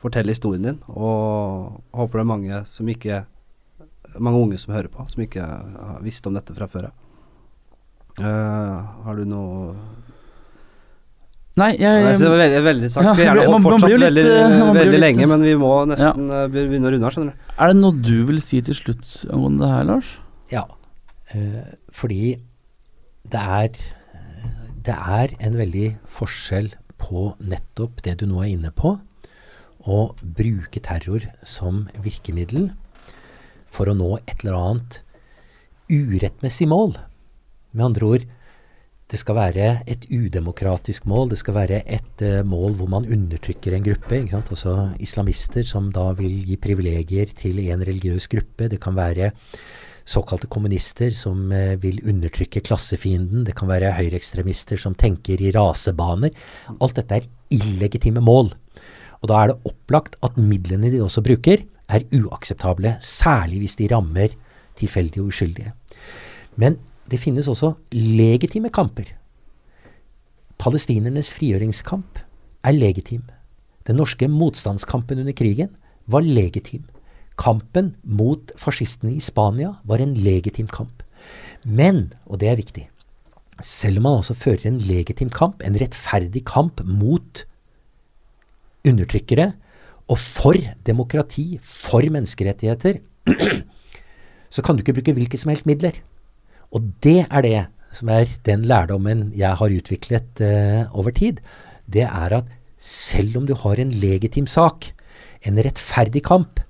fortelle 0.03 0.35
historien 0.35 0.67
din, 0.67 0.81
og 0.91 1.81
håper 1.95 2.19
det 2.21 2.25
er 2.25 2.33
mange 2.33 2.63
som 2.69 2.89
ikke 2.91 3.23
mange 4.21 4.41
unge 4.43 4.59
som 4.61 4.75
hører 4.75 4.91
på, 4.93 5.05
som 5.09 5.23
ikke 5.25 5.41
har 5.45 6.01
visst 6.05 6.27
om 6.29 6.35
dette 6.37 6.55
fra 6.57 6.69
før 6.69 6.91
av. 6.91 6.99
Uh, 8.21 9.05
har 9.07 9.17
du 9.17 9.25
noe 9.25 9.77
Nei, 11.57 11.75
jeg, 11.77 12.05
Nei, 12.05 12.13
det 12.17 12.29
var 12.33 12.39
veldig, 12.41 12.61
veldig 12.65 12.89
sagt. 12.89 13.05
Ja, 13.05 13.13
Skulle 13.13 13.25
gjerne 13.29 13.53
man- 13.53 13.65
fortsatt 13.65 13.91
litt, 13.93 14.01
veldig, 14.01 14.23
eh, 14.25 14.73
veldig 14.73 14.93
litt- 14.93 15.01
lenge, 15.03 15.27
men 15.29 15.43
vi 15.45 15.55
må 15.61 15.73
nesten 15.89 16.31
ja. 16.33 16.47
begynne 16.49 16.89
å 16.89 16.93
runde 16.95 17.05
her, 17.05 17.13
skjønner 17.13 17.33
du. 17.33 17.51
Er 17.59 17.73
det 17.73 17.77
noe 17.77 17.93
du 17.93 18.25
vil 18.31 18.41
si 18.41 18.61
til 18.65 18.75
slutt 18.75 19.11
angående 19.29 19.61
det 19.61 19.73
her, 19.75 19.85
Lars? 19.85 20.15
Ja, 20.53 20.65
Uh, 21.33 21.65
fordi 21.97 22.43
det 23.33 23.41
er, 23.41 23.69
det 24.85 24.97
er 24.97 25.31
en 25.41 25.55
veldig 25.57 25.87
forskjell 26.05 26.75
på 27.01 27.31
nettopp 27.41 28.03
det 28.05 28.19
du 28.21 28.27
nå 28.29 28.43
er 28.43 28.51
inne 28.53 28.73
på, 28.77 28.99
å 29.89 30.13
bruke 30.23 30.83
terror 30.85 31.27
som 31.47 31.87
virkemiddel 32.05 32.71
for 33.73 33.89
å 33.89 33.97
nå 33.97 34.15
et 34.27 34.43
eller 34.43 34.59
annet 34.59 35.01
urettmessig 35.93 36.69
mål. 36.71 36.97
Med 37.73 37.87
andre 37.89 38.09
ord, 38.15 38.25
det 39.13 39.21
skal 39.21 39.37
være 39.37 39.69
et 39.91 40.07
udemokratisk 40.09 41.05
mål. 41.11 41.33
Det 41.33 41.39
skal 41.43 41.57
være 41.59 41.83
et 41.85 42.25
uh, 42.25 42.41
mål 42.49 42.79
hvor 42.79 42.89
man 42.89 43.05
undertrykker 43.05 43.77
en 43.77 43.85
gruppe. 43.85 44.23
Altså 44.33 44.93
islamister 45.05 45.67
som 45.69 45.91
da 45.93 46.11
vil 46.17 46.39
gi 46.49 46.57
privilegier 46.61 47.35
til 47.37 47.61
en 47.67 47.85
religiøs 47.85 48.29
gruppe. 48.33 48.71
Det 48.73 48.81
kan 48.81 48.97
være 48.97 49.33
såkalte 50.09 50.49
kommunister 50.53 51.13
som 51.17 51.45
uh, 51.53 51.77
vil 51.83 52.01
undertrykke 52.09 52.65
klassefienden. 52.65 53.45
Det 53.45 53.57
kan 53.59 53.69
være 53.69 53.93
høyreekstremister 53.99 54.81
som 54.81 54.97
tenker 54.97 55.45
i 55.45 55.53
rasebaner. 55.53 56.33
Alt 56.81 56.97
dette 57.03 57.21
er 57.21 57.29
illegitime 57.53 58.25
mål. 58.25 58.55
Og 59.23 59.31
da 59.31 59.39
er 59.39 59.53
det 59.53 59.71
opplagt 59.71 60.17
at 60.27 60.39
midlene 60.39 60.91
de 60.93 61.03
også 61.03 61.23
bruker, 61.25 61.63
er 61.89 62.07
uakseptable. 62.15 62.97
Særlig 63.01 63.63
hvis 63.63 63.77
de 63.79 63.89
rammer 63.93 64.35
tilfeldige 64.79 65.23
og 65.23 65.31
uskyldige. 65.33 65.73
Men 66.57 66.79
det 67.11 67.21
finnes 67.21 67.49
også 67.49 67.75
legitime 67.93 68.71
kamper. 68.73 69.13
Palestinernes 70.59 71.33
frigjøringskamp 71.35 72.21
er 72.65 72.75
legitim. 72.77 73.25
Den 73.87 73.99
norske 73.99 74.29
motstandskampen 74.31 75.19
under 75.19 75.35
krigen 75.35 75.73
var 76.07 76.23
legitim. 76.23 76.85
Kampen 77.39 77.95
mot 78.05 78.53
fascistene 78.61 79.17
i 79.17 79.23
Spania 79.23 79.75
var 79.85 80.03
en 80.03 80.15
legitim 80.15 80.69
kamp. 80.71 81.03
Men, 81.65 82.13
og 82.27 82.41
det 82.41 82.51
er 82.51 82.59
viktig, 82.59 82.89
selv 83.63 84.01
om 84.01 84.07
man 84.07 84.19
altså 84.21 84.35
fører 84.35 84.67
en 84.69 84.79
legitim 84.83 85.31
kamp, 85.31 85.63
en 85.63 85.79
rettferdig 85.79 86.45
kamp 86.47 86.83
mot 86.87 87.45
undertrykkere 88.89 89.53
og 90.11 90.19
for 90.19 90.59
demokrati, 90.87 91.59
for 91.63 92.05
menneskerettigheter, 92.13 92.99
så 94.55 94.65
kan 94.65 94.77
du 94.77 94.83
ikke 94.83 94.99
bruke 94.99 95.15
hvilke 95.17 95.39
som 95.41 95.53
helst 95.53 95.69
midler. 95.69 95.97
Og 96.73 96.85
det 97.05 97.23
er 97.29 97.45
det 97.45 97.61
som 97.93 98.09
er 98.13 98.31
den 98.47 98.65
lærdommen 98.69 99.31
jeg 99.37 99.57
har 99.61 99.77
utviklet 99.77 100.41
uh, 100.41 100.89
over 100.97 101.13
tid. 101.15 101.41
Det 101.87 102.07
er 102.09 102.39
at 102.41 102.51
selv 102.83 103.37
om 103.39 103.47
du 103.47 103.55
har 103.55 103.79
en 103.79 103.93
legitim 104.03 104.49
sak, 104.49 104.91
en 105.47 105.61
rettferdig 105.61 106.25
kamp, 106.25 106.61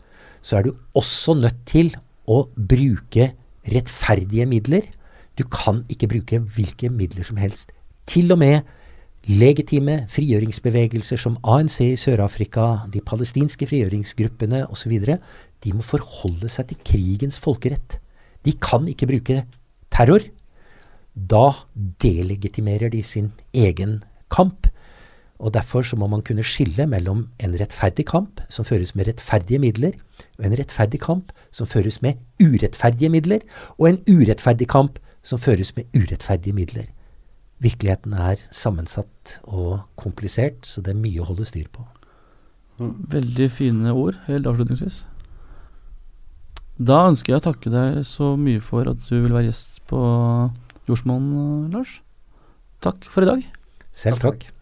så 0.43 0.59
er 0.59 0.67
du 0.67 0.73
også 0.99 1.37
nødt 1.39 1.63
til 1.67 1.93
å 2.27 2.45
bruke 2.57 3.31
rettferdige 3.73 4.47
midler. 4.51 4.89
Du 5.39 5.47
kan 5.49 5.85
ikke 5.89 6.11
bruke 6.11 6.43
hvilke 6.57 6.91
midler 6.91 7.25
som 7.25 7.39
helst. 7.41 7.71
Til 8.07 8.35
og 8.35 8.43
med 8.43 8.67
legitime 9.31 10.03
frigjøringsbevegelser 10.11 11.21
som 11.21 11.37
ANC 11.47 11.79
i 11.85 11.97
Sør-Afrika, 11.97 12.89
de 12.91 13.01
palestinske 13.01 13.69
frigjøringsgruppene 13.71 14.65
osv., 14.67 14.97
de 15.63 15.73
må 15.73 15.85
forholde 15.87 16.49
seg 16.51 16.73
til 16.73 16.81
krigens 16.83 17.39
folkerett. 17.39 18.01
De 18.43 18.55
kan 18.59 18.89
ikke 18.91 19.07
bruke 19.07 19.45
terror. 19.95 20.25
Da 21.15 21.53
delegitimerer 22.03 22.91
de 22.91 23.03
sin 23.03 23.31
egen 23.55 24.03
kamp. 24.31 24.67
Og 25.39 25.55
Derfor 25.55 25.83
så 25.83 25.97
må 25.97 26.07
man 26.07 26.23
kunne 26.23 26.43
skille 26.43 26.87
mellom 26.87 27.29
en 27.39 27.55
rettferdig 27.61 28.07
kamp 28.07 28.41
som 28.49 28.65
føres 28.65 28.95
med 28.95 29.07
rettferdige 29.07 29.59
midler, 29.59 29.93
og 30.39 30.47
en 30.47 30.59
rettferdig 30.59 31.01
kamp 31.01 31.31
som 31.51 31.67
føres 31.67 32.03
med 32.03 32.19
urettferdige 32.43 33.11
midler, 33.11 33.39
og 33.79 33.89
en 33.89 34.03
urettferdig 34.11 34.69
kamp 34.69 34.99
som 35.23 35.39
føres 35.39 35.77
med 35.77 35.85
urettferdige 35.95 36.55
midler. 36.55 36.91
Virkeligheten 37.63 38.15
er 38.19 38.41
sammensatt 38.51 39.39
og 39.45 39.85
komplisert, 40.01 40.67
så 40.67 40.83
det 40.83 40.95
er 40.95 41.03
mye 41.03 41.23
å 41.23 41.29
holde 41.31 41.47
styr 41.47 41.69
på. 41.71 41.85
Veldig 43.13 43.49
fine 43.55 43.93
ord 43.95 44.19
helt 44.27 44.49
avslutningsvis. 44.51 45.05
Da 46.83 47.05
ønsker 47.07 47.35
jeg 47.35 47.43
å 47.43 47.45
takke 47.45 47.71
deg 47.71 48.01
så 48.09 48.33
mye 48.41 48.63
for 48.65 48.89
at 48.91 49.05
du 49.07 49.21
vil 49.21 49.35
være 49.35 49.51
gjest 49.51 49.83
på 49.91 50.01
Jordsmonn, 50.89 51.71
Lars. 51.75 52.01
Takk 52.83 53.07
for 53.07 53.23
i 53.23 53.31
dag. 53.31 53.47
Selv 53.95 54.19
takk. 54.25 54.49
takk. 54.49 54.53